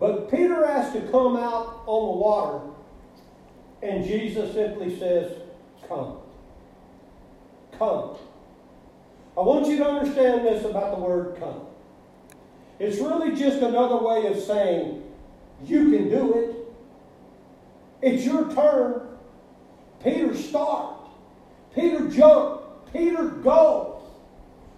But 0.00 0.30
Peter 0.30 0.64
asked 0.64 0.94
to 0.94 1.02
come 1.02 1.36
out 1.36 1.82
on 1.86 2.06
the 2.06 2.18
water, 2.18 2.60
and 3.82 4.04
Jesus 4.04 4.52
simply 4.52 4.98
says, 4.98 5.32
Come. 5.86 6.18
Come. 7.78 8.16
I 9.36 9.40
want 9.42 9.66
you 9.66 9.76
to 9.78 9.86
understand 9.86 10.46
this 10.46 10.64
about 10.64 10.96
the 10.96 11.02
word 11.02 11.36
come. 11.38 11.60
It's 12.78 12.98
really 12.98 13.36
just 13.36 13.58
another 13.58 13.98
way 13.98 14.26
of 14.26 14.38
saying, 14.38 15.02
You 15.64 15.90
can 15.90 16.08
do 16.08 16.34
it. 16.34 16.56
It's 18.02 18.24
your 18.24 18.52
turn. 18.52 19.02
Peter, 20.02 20.34
start. 20.34 20.95
Peter, 21.76 22.08
jump. 22.08 22.62
Peter, 22.92 23.28
go. 23.28 24.02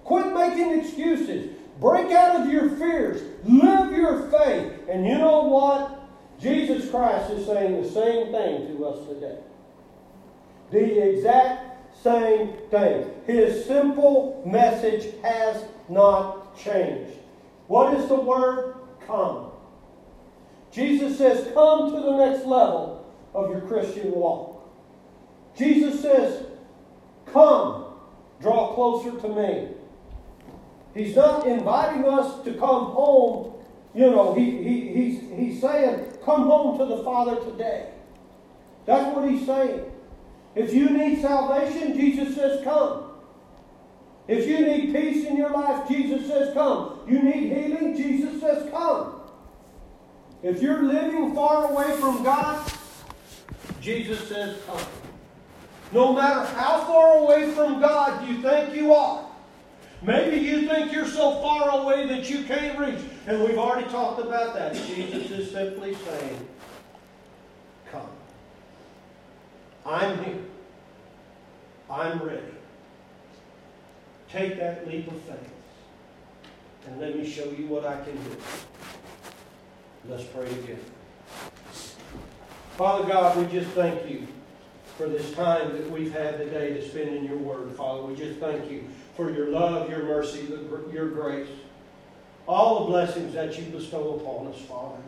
Quit 0.05 0.35
making 0.35 0.81
excuses. 0.81 1.55
Break 1.81 2.11
out 2.11 2.41
of 2.41 2.53
your 2.53 2.71
fears. 2.71 3.23
Live 3.45 3.93
your 3.93 4.29
faith. 4.31 4.73
And 4.91 5.07
you 5.07 5.17
know 5.17 5.43
what? 5.45 5.95
Jesus 6.41 6.91
Christ 6.91 7.31
is 7.31 7.47
saying 7.47 7.81
the 7.83 7.89
same 7.89 8.33
thing 8.33 8.77
to 8.77 8.87
us 8.87 9.07
today. 9.09 9.39
The 10.71 11.11
exact 11.11 11.97
same 12.03 12.55
thing. 12.71 13.11
His 13.27 13.65
simple 13.65 14.43
message 14.45 15.15
has 15.23 15.65
not 15.89 16.59
changed. 16.59 17.13
What 17.69 17.95
is 17.95 18.09
the 18.09 18.17
word? 18.17 18.75
Come. 19.07 19.53
Jesus 20.73 21.17
says, 21.17 21.49
Come 21.55 21.93
to 21.93 22.01
the 22.01 22.17
next 22.17 22.45
level 22.45 23.07
of 23.35 23.51
your 23.51 23.61
Christian 23.63 24.13
walk. 24.13 24.69
Jesus 25.57 26.01
says, 26.01 26.48
Come, 27.33 27.87
draw 28.41 28.75
closer 28.75 29.19
to 29.21 29.29
me. 29.29 29.69
He's 30.95 31.15
not 31.15 31.47
inviting 31.47 32.05
us 32.05 32.43
to 32.45 32.53
come 32.55 32.87
home. 32.87 33.55
You 33.95 34.11
know, 34.11 34.35
he, 34.35 34.63
he, 34.63 34.89
he's, 34.93 35.21
he's 35.37 35.61
saying, 35.61 36.19
come 36.25 36.43
home 36.43 36.79
to 36.79 36.85
the 36.85 37.03
Father 37.03 37.37
today. 37.51 37.91
That's 38.87 39.15
what 39.15 39.31
he's 39.31 39.47
saying. 39.47 39.85
If 40.55 40.73
you 40.73 40.91
need 40.91 41.21
salvation, 41.21 41.97
Jesus 41.97 42.35
says, 42.35 42.65
come. 42.65 43.05
If 44.27 44.47
you 44.47 44.61
need 44.61 44.95
peace 44.95 45.27
in 45.27 45.37
your 45.37 45.51
life, 45.51 45.89
Jesus 45.89 46.27
says, 46.27 46.53
come. 46.53 47.01
You 47.09 47.23
need 47.23 47.53
healing, 47.53 47.97
Jesus 47.97 48.41
says, 48.41 48.71
come. 48.71 49.23
If 50.43 50.63
you're 50.63 50.83
living 50.83 51.35
far 51.35 51.71
away 51.71 51.97
from 51.97 52.23
God, 52.23 52.71
Jesus 53.81 54.29
says, 54.29 54.59
come. 54.67 55.08
No 55.93 56.13
matter 56.13 56.45
how 56.55 56.85
far 56.85 57.19
away 57.19 57.51
from 57.53 57.81
God 57.81 58.29
you 58.29 58.43
think 58.43 58.75
you 58.75 58.93
are. 58.93 59.25
Maybe 60.03 60.37
you 60.45 60.69
think 60.69 60.93
you're 60.93 61.07
so 61.07 61.41
far 61.41 61.81
away 61.81 62.07
that 62.07 62.31
you 62.31 62.45
can't 62.45 62.79
reach. 62.79 63.01
And 63.27 63.43
we've 63.43 63.59
already 63.59 63.89
talked 63.89 64.21
about 64.21 64.55
that. 64.55 64.75
Jesus 64.75 65.31
is 65.31 65.51
simply 65.51 65.95
saying, 65.95 66.49
Come. 67.91 68.09
I'm 69.85 70.23
here. 70.25 70.39
I'm 71.91 72.23
ready. 72.23 72.43
Take 74.29 74.59
that 74.59 74.87
leap 74.87 75.09
of 75.09 75.21
faith 75.23 75.53
and 76.87 77.01
let 77.01 77.17
me 77.17 77.29
show 77.29 77.45
you 77.51 77.67
what 77.67 77.87
I 77.87 77.97
can 78.03 78.15
do. 78.15 78.37
Let's 80.09 80.25
pray 80.25 80.49
together. 80.49 80.79
Father 82.77 83.09
God, 83.09 83.37
we 83.37 83.47
just 83.59 83.71
thank 83.71 84.09
you 84.09 84.27
for 84.99 85.07
this 85.07 85.33
time 85.35 85.73
that 85.75 85.89
we've 85.93 86.13
had 86.13 86.39
today 86.39 86.75
to 86.75 86.89
spend 86.89 87.15
in 87.15 87.25
your 87.25 87.37
word, 87.37 87.71
Father. 87.77 88.03
We 88.03 88.17
just 88.17 88.41
thank 88.41 88.69
you 88.69 88.85
for 89.17 89.31
your 89.31 89.47
love, 89.47 89.89
your 89.89 90.03
mercy, 90.03 90.49
your 90.93 91.09
grace, 91.11 91.49
all 92.49 92.81
the 92.81 92.87
blessings 92.87 93.33
that 93.35 93.57
you 93.57 93.67
bestow 93.67 94.15
upon 94.17 94.49
us, 94.49 94.61
Father. 94.63 95.01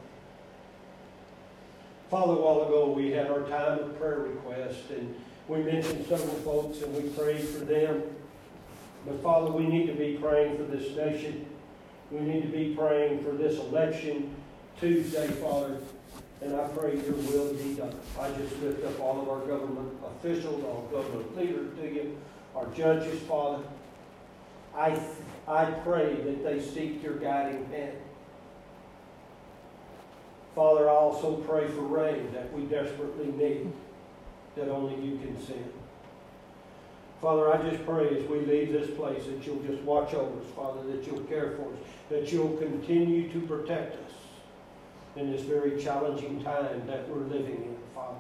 Father, 2.09 2.35
a 2.35 2.37
while 2.37 2.63
ago 2.63 2.93
we 2.93 3.11
had 3.11 3.33
our 3.33 3.43
time 3.49 3.81
of 3.81 3.99
prayer 3.99 4.21
request, 4.21 4.79
and 4.91 5.13
we 5.49 5.59
mentioned 5.59 6.07
several 6.07 6.37
folks, 6.37 6.83
and 6.83 6.95
we 6.95 7.11
prayed 7.11 7.43
for 7.43 7.65
them. 7.65 8.05
But 9.05 9.21
Father, 9.25 9.51
we 9.51 9.67
need 9.67 9.89
to 9.89 9.95
be 9.95 10.19
praying 10.23 10.57
for 10.57 10.65
this 10.65 10.97
nation. 10.97 11.47
We 12.13 12.21
need 12.21 12.43
to 12.43 12.49
be 12.49 12.77
praying 12.77 13.25
for 13.25 13.33
this 13.33 13.59
election 13.59 14.37
Tuesday, 14.79 15.27
Father. 15.27 15.79
And 16.43 16.57
I 16.57 16.67
pray 16.69 16.95
your 16.97 17.15
will 17.15 17.53
be 17.53 17.75
done. 17.75 17.95
I 18.19 18.31
just 18.31 18.61
lift 18.63 18.85
up 18.85 18.99
all 19.01 19.21
of 19.21 19.29
our 19.29 19.41
government 19.41 19.93
officials, 20.07 20.65
all 20.65 20.89
government 20.91 21.37
leaders 21.37 21.79
to 21.79 21.87
you, 21.87 22.17
our 22.57 22.67
judges, 22.69 23.21
Father. 23.23 23.63
I, 24.75 24.99
I 25.47 25.65
pray 25.67 26.15
that 26.15 26.43
they 26.43 26.63
seek 26.63 27.03
your 27.03 27.17
guiding 27.17 27.67
hand. 27.67 27.97
Father, 30.55 30.89
I 30.89 30.93
also 30.93 31.37
pray 31.37 31.69
for 31.69 31.83
rain 31.83 32.33
that 32.33 32.53
we 32.53 32.65
desperately 32.65 33.33
need, 33.33 33.71
that 34.57 34.69
only 34.69 34.95
you 35.05 35.19
can 35.19 35.41
send. 35.47 35.73
Father, 37.21 37.53
I 37.53 37.63
just 37.69 37.85
pray 37.85 38.09
as 38.09 38.27
we 38.29 38.41
leave 38.41 38.73
this 38.73 38.91
place 38.97 39.25
that 39.27 39.45
you'll 39.47 39.63
just 39.63 39.83
watch 39.83 40.15
over 40.15 40.41
us, 40.41 40.47
Father, 40.57 40.83
that 40.91 41.07
you'll 41.07 41.21
care 41.25 41.53
for 41.53 41.73
us, 41.73 41.79
that 42.09 42.33
you'll 42.33 42.57
continue 42.57 43.31
to 43.31 43.41
protect 43.43 43.95
us 44.07 44.10
in 45.21 45.31
this 45.31 45.43
very 45.43 45.81
challenging 45.81 46.43
time 46.43 46.87
that 46.87 47.09
we're 47.09 47.25
living 47.25 47.57
in, 47.57 47.77
Father. 47.95 48.17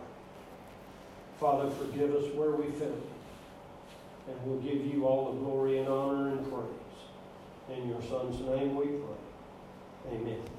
Father, 1.41 1.71
forgive 1.71 2.15
us 2.15 2.33
where 2.35 2.51
we 2.51 2.71
failed. 2.73 3.07
And 4.29 4.37
we'll 4.45 4.61
give 4.61 4.87
you 4.87 5.07
all 5.07 5.33
the 5.33 5.41
glory 5.41 5.79
and 5.79 5.89
honor 5.89 6.29
and 6.33 6.53
praise. 6.53 7.79
In 7.79 7.89
your 7.89 8.03
Son's 8.03 8.39
name 8.41 8.77
we 8.77 8.87
pray. 8.87 10.41